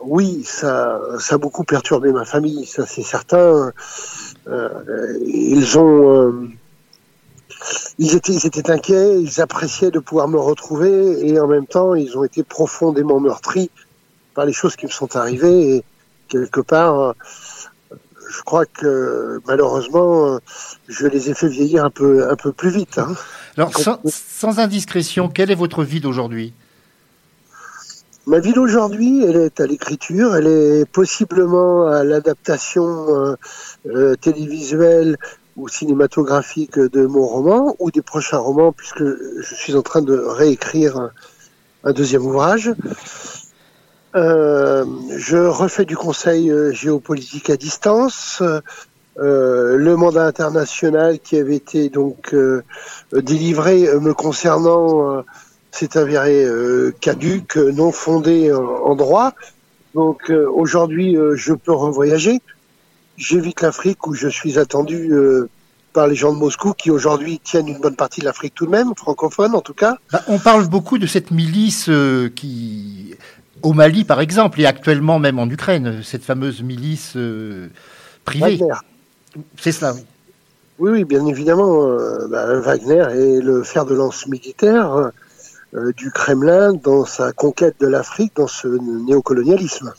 Oui, 0.00 0.42
ça, 0.44 1.00
ça 1.18 1.36
a 1.36 1.38
beaucoup 1.38 1.64
perturbé 1.64 2.12
ma 2.12 2.24
famille, 2.24 2.66
ça 2.66 2.86
c'est 2.86 3.02
certain. 3.02 3.72
Euh, 4.48 5.18
ils 5.26 5.78
ont, 5.78 6.12
euh, 6.12 6.50
ils 7.98 8.14
étaient, 8.14 8.70
inquiets, 8.70 9.20
ils 9.20 9.40
appréciaient 9.40 9.90
de 9.90 9.98
pouvoir 9.98 10.28
me 10.28 10.38
retrouver 10.38 11.26
et 11.26 11.40
en 11.40 11.46
même 11.46 11.66
temps, 11.66 11.94
ils 11.94 12.16
ont 12.16 12.24
été 12.24 12.42
profondément 12.42 13.20
meurtris 13.20 13.70
par 14.34 14.44
les 14.44 14.52
choses 14.52 14.76
qui 14.76 14.86
me 14.86 14.90
sont 14.90 15.16
arrivées 15.16 15.76
et 15.76 15.84
quelque 16.28 16.60
part, 16.60 17.00
euh, 17.00 17.12
je 18.28 18.42
crois 18.42 18.66
que 18.66 19.40
malheureusement, 19.46 20.38
je 20.88 21.06
les 21.06 21.30
ai 21.30 21.34
fait 21.34 21.48
vieillir 21.48 21.84
un 21.84 21.90
peu, 21.90 22.28
un 22.28 22.36
peu 22.36 22.52
plus 22.52 22.70
vite. 22.70 22.98
Hein. 22.98 23.14
Alors, 23.56 23.76
sans, 23.76 24.00
sans 24.04 24.58
indiscrétion, 24.58 25.28
quelle 25.28 25.50
est 25.50 25.56
votre 25.56 25.84
vie 25.84 26.00
d'aujourd'hui? 26.00 26.52
Ma 28.28 28.40
vie 28.40 28.52
d'aujourd'hui, 28.52 29.22
elle 29.22 29.36
est 29.36 29.60
à 29.60 29.66
l'écriture, 29.68 30.34
elle 30.34 30.48
est 30.48 30.84
possiblement 30.84 31.86
à 31.86 32.02
l'adaptation 32.02 32.84
euh, 32.84 33.36
euh, 33.86 34.16
télévisuelle 34.16 35.16
ou 35.56 35.68
cinématographique 35.68 36.76
de 36.76 37.06
mon 37.06 37.24
roman 37.24 37.76
ou 37.78 37.92
des 37.92 38.02
prochains 38.02 38.38
romans, 38.38 38.72
puisque 38.72 39.04
je 39.04 39.54
suis 39.54 39.76
en 39.76 39.82
train 39.82 40.02
de 40.02 40.16
réécrire 40.16 41.12
un, 41.84 41.92
deuxième 41.92 42.26
ouvrage. 42.26 42.74
Euh, 44.16 44.84
je 45.16 45.36
refais 45.36 45.84
du 45.84 45.96
conseil 45.96 46.52
géopolitique 46.72 47.48
à 47.48 47.56
distance. 47.56 48.42
Le 49.14 49.94
mandat 49.94 50.26
international 50.26 51.20
qui 51.20 51.38
avait 51.38 51.54
été 51.54 51.90
donc 51.90 52.34
délivré 53.12 53.88
me 54.00 54.12
concernant 54.14 55.22
s'est 55.76 55.98
avéré 55.98 56.44
euh, 56.44 56.94
caduque, 57.00 57.56
non 57.56 57.92
fondé 57.92 58.52
en, 58.52 58.94
droit. 58.94 59.34
Donc 59.94 60.30
euh, 60.30 60.48
aujourd'hui, 60.50 61.16
euh, 61.16 61.36
je 61.36 61.52
peux 61.52 61.72
revoyager. 61.72 62.40
J'évite 63.16 63.60
l'Afrique 63.60 64.06
où 64.06 64.14
je 64.14 64.28
suis 64.28 64.58
attendu 64.58 65.10
par 65.94 66.06
les 66.06 66.14
gens 66.14 66.34
de 66.34 66.38
Moscou 66.38 66.74
qui 66.74 66.90
aujourd'hui 66.90 67.40
tiennent 67.42 67.68
une 67.68 67.80
bonne 67.80 67.96
partie 67.96 68.20
de 68.20 68.26
l'Afrique 68.26 68.52
tout 68.54 68.66
de 68.66 68.70
même, 68.70 68.92
francophone 68.94 69.54
en 69.54 69.62
tout 69.62 69.72
cas. 69.72 69.96
Bah, 70.12 70.22
on 70.28 70.38
parle 70.38 70.68
beaucoup 70.68 70.98
de 70.98 71.06
cette 71.06 71.30
milice 71.30 71.88
qui, 72.34 73.14
au 73.62 73.72
Mali 73.72 74.04
par 74.04 74.20
exemple, 74.20 74.60
et 74.60 74.66
actuellement 74.66 75.18
même 75.18 75.38
en 75.38 75.48
Ukraine, 75.48 76.02
cette 76.02 76.24
fameuse 76.24 76.62
milice 76.62 77.16
privée. 78.26 78.60
C'est 79.58 79.72
cela, 79.72 79.94
oui. 79.94 80.04
Oui, 80.78 80.90
oui, 80.90 81.04
bien 81.04 81.24
évidemment. 81.24 81.88
Bah, 82.28 82.60
Wagner 82.60 83.06
est 83.12 83.40
le 83.40 83.62
fer 83.62 83.86
de 83.86 83.94
lance 83.94 84.26
militaire 84.26 84.92
euh, 84.92 85.08
du 85.96 86.10
Kremlin 86.10 86.72
dans 86.72 87.04
sa 87.04 87.32
conquête 87.32 87.76
de 87.80 87.86
l'Afrique, 87.86 88.32
dans 88.36 88.46
ce 88.46 88.68
néocolonialisme. 89.06 89.92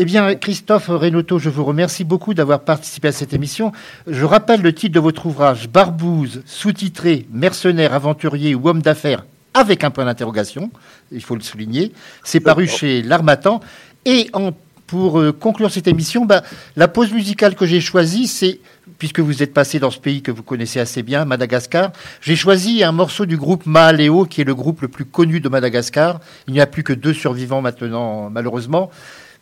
Eh 0.00 0.04
bien, 0.04 0.36
Christophe 0.36 0.88
Reynaud, 0.88 1.38
je 1.38 1.50
vous 1.50 1.64
remercie 1.64 2.04
beaucoup 2.04 2.32
d'avoir 2.32 2.60
participé 2.60 3.08
à 3.08 3.12
cette 3.12 3.32
émission. 3.32 3.72
Je 4.06 4.24
rappelle 4.24 4.62
le 4.62 4.72
titre 4.72 4.94
de 4.94 5.00
votre 5.00 5.26
ouvrage, 5.26 5.68
Barbouze, 5.68 6.42
sous-titré 6.46 7.26
Mercenaire, 7.32 7.92
aventurier 7.94 8.54
ou 8.54 8.68
homme 8.68 8.80
d'affaires, 8.80 9.26
avec 9.54 9.82
un 9.82 9.90
point 9.90 10.04
d'interrogation, 10.04 10.70
il 11.10 11.20
faut 11.20 11.34
le 11.34 11.40
souligner. 11.40 11.92
C'est 12.22 12.38
paru 12.38 12.68
chez 12.68 13.02
L'Armatan. 13.02 13.60
Et 14.04 14.30
en 14.34 14.52
pour 14.86 15.20
euh, 15.20 15.32
conclure 15.32 15.70
cette 15.70 15.86
émission, 15.86 16.24
bah, 16.24 16.42
la 16.74 16.88
pause 16.88 17.12
musicale 17.12 17.54
que 17.54 17.66
j'ai 17.66 17.80
choisie, 17.80 18.26
c'est, 18.26 18.58
puisque 18.98 19.20
vous 19.20 19.42
êtes 19.42 19.54
passé 19.54 19.78
dans 19.78 19.90
ce 19.90 19.98
pays 19.98 20.22
que 20.22 20.30
vous 20.30 20.42
connaissez 20.42 20.80
assez 20.80 21.02
bien, 21.02 21.24
Madagascar, 21.24 21.92
j'ai 22.20 22.36
choisi 22.36 22.82
un 22.82 22.92
morceau 22.92 23.26
du 23.26 23.36
groupe 23.36 23.66
Mahaleo, 23.66 24.24
qui 24.24 24.40
est 24.40 24.44
le 24.44 24.54
groupe 24.54 24.82
le 24.82 24.88
plus 24.88 25.04
connu 25.04 25.40
de 25.40 25.48
Madagascar. 25.48 26.20
Il 26.46 26.54
n'y 26.54 26.60
a 26.60 26.66
plus 26.66 26.82
que 26.82 26.92
deux 26.92 27.14
survivants 27.14 27.62
maintenant, 27.62 28.30
malheureusement. 28.30 28.90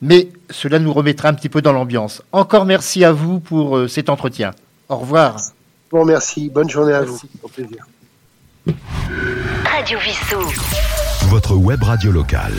Mais 0.02 0.28
cela 0.50 0.78
nous 0.78 0.92
remettra 0.92 1.28
un 1.28 1.34
petit 1.34 1.48
peu 1.48 1.62
dans 1.62 1.72
l'ambiance. 1.72 2.22
Encore 2.32 2.66
merci 2.66 3.04
à 3.04 3.12
vous 3.12 3.40
pour 3.40 3.76
euh, 3.78 3.88
cet 3.88 4.11
entretien. 4.11 4.52
Au 4.88 4.96
revoir. 4.96 5.36
Bon, 5.90 6.04
merci. 6.04 6.50
Bonne 6.50 6.68
journée 6.68 6.92
à 6.92 7.02
vous. 7.02 7.18
Au 7.42 7.48
plaisir. 7.48 7.86
Radio 9.64 9.98
Vissou. 10.00 10.40
Votre 11.28 11.54
web 11.54 11.82
radio 11.82 12.12
locale. 12.12 12.54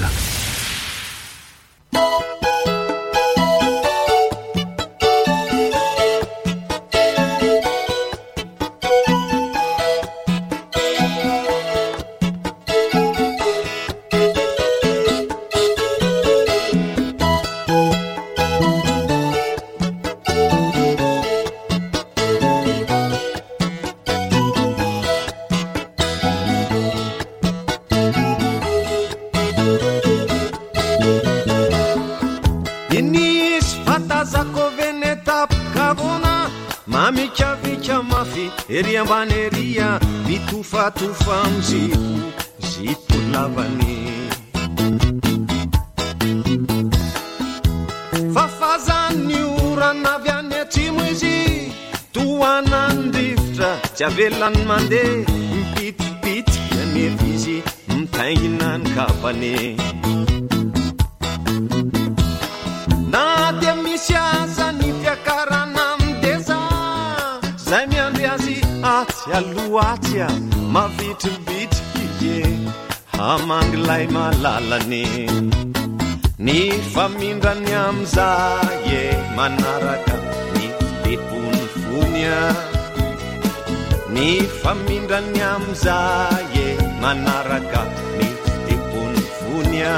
gunman 54.54 54.90
zaye 85.84 86.68
manaraka 87.02 87.82
ny 88.18 88.30
tepony 88.66 89.22
vonya 89.40 89.96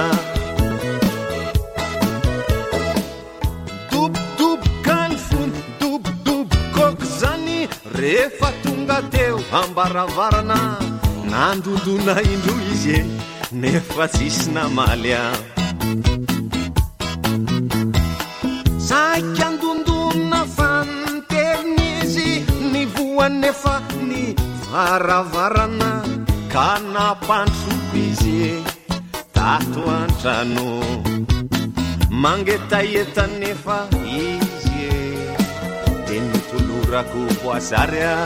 dobodoboka 3.92 4.98
ny 5.10 5.18
fony 5.28 5.60
dobodobokoko 5.80 7.06
zany 7.20 7.60
rehefa 7.96 8.50
tonga 8.64 9.00
teo 9.14 9.40
ambaravarana 9.62 10.60
nandondona 11.32 12.16
indro 12.32 12.56
izy 12.74 13.00
e 13.00 13.02
nefa 13.62 14.08
tsisy 14.08 14.52
namaly 14.56 15.14
a. 15.22 15.24
Saika 18.88 19.48
andondonna 19.48 20.42
fanteriny 20.56 21.88
izy 22.04 22.30
ny 22.72 22.84
voany 22.94 23.40
nefa 23.44 23.76
ny 24.10 24.49
varavarana 24.72 25.92
ka 26.54 26.78
nampandroko 26.94 27.98
izy 27.98 28.38
e, 28.50 28.54
tato 29.34 29.82
an-trano. 30.00 30.70
Mangetaeta 32.24 33.26
nefa 33.42 33.80
izy 34.06 34.78
e 34.90 35.02
de 36.08 36.18
nitolorako 36.30 37.22
voazary 37.42 38.04
a. 38.14 38.18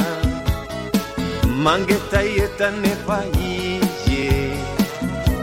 Mangetaeta 1.66 2.68
nefa 2.84 3.20
izy 3.40 4.20
e 4.28 4.44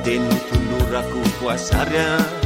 de 0.04 0.14
nitolorako 0.26 1.20
voazary 1.40 2.00
a. 2.04 2.39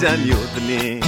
izany 0.00 0.32
odiny 0.32 1.00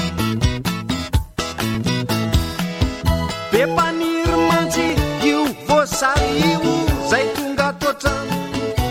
be 3.52 3.60
mpaniry 3.66 4.36
mantsy 4.48 4.86
io 5.24 5.46
voasary 5.66 6.28
io 6.48 6.74
zay 7.10 7.24
tonga 7.36 7.68
toatrano 7.80 8.36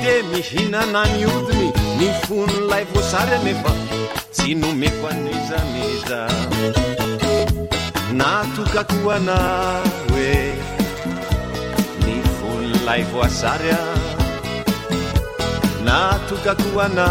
de 0.02 0.14
mihinana 0.32 1.04
ny 1.14 1.22
odiny 1.36 1.70
ny 2.00 2.08
fon'ilay 2.26 2.84
voasary 2.94 3.34
anefa. 3.38 3.74
Tsy 4.34 4.56
nomeko 4.56 5.08
anizaniza 5.12 6.20
natokako 8.18 9.12
ana 9.18 9.38
hoe 10.10 10.34
ny 12.06 12.18
fon'ilay 12.38 13.04
voasary 13.12 13.70
a. 13.70 13.84
Natokako 15.86 16.82
ana 16.86 17.08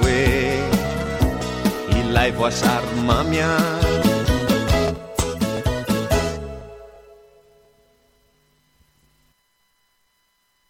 hoe 0.00 0.43
lai 2.14 2.30
voasar 2.30 2.82
mamia? 3.06 3.73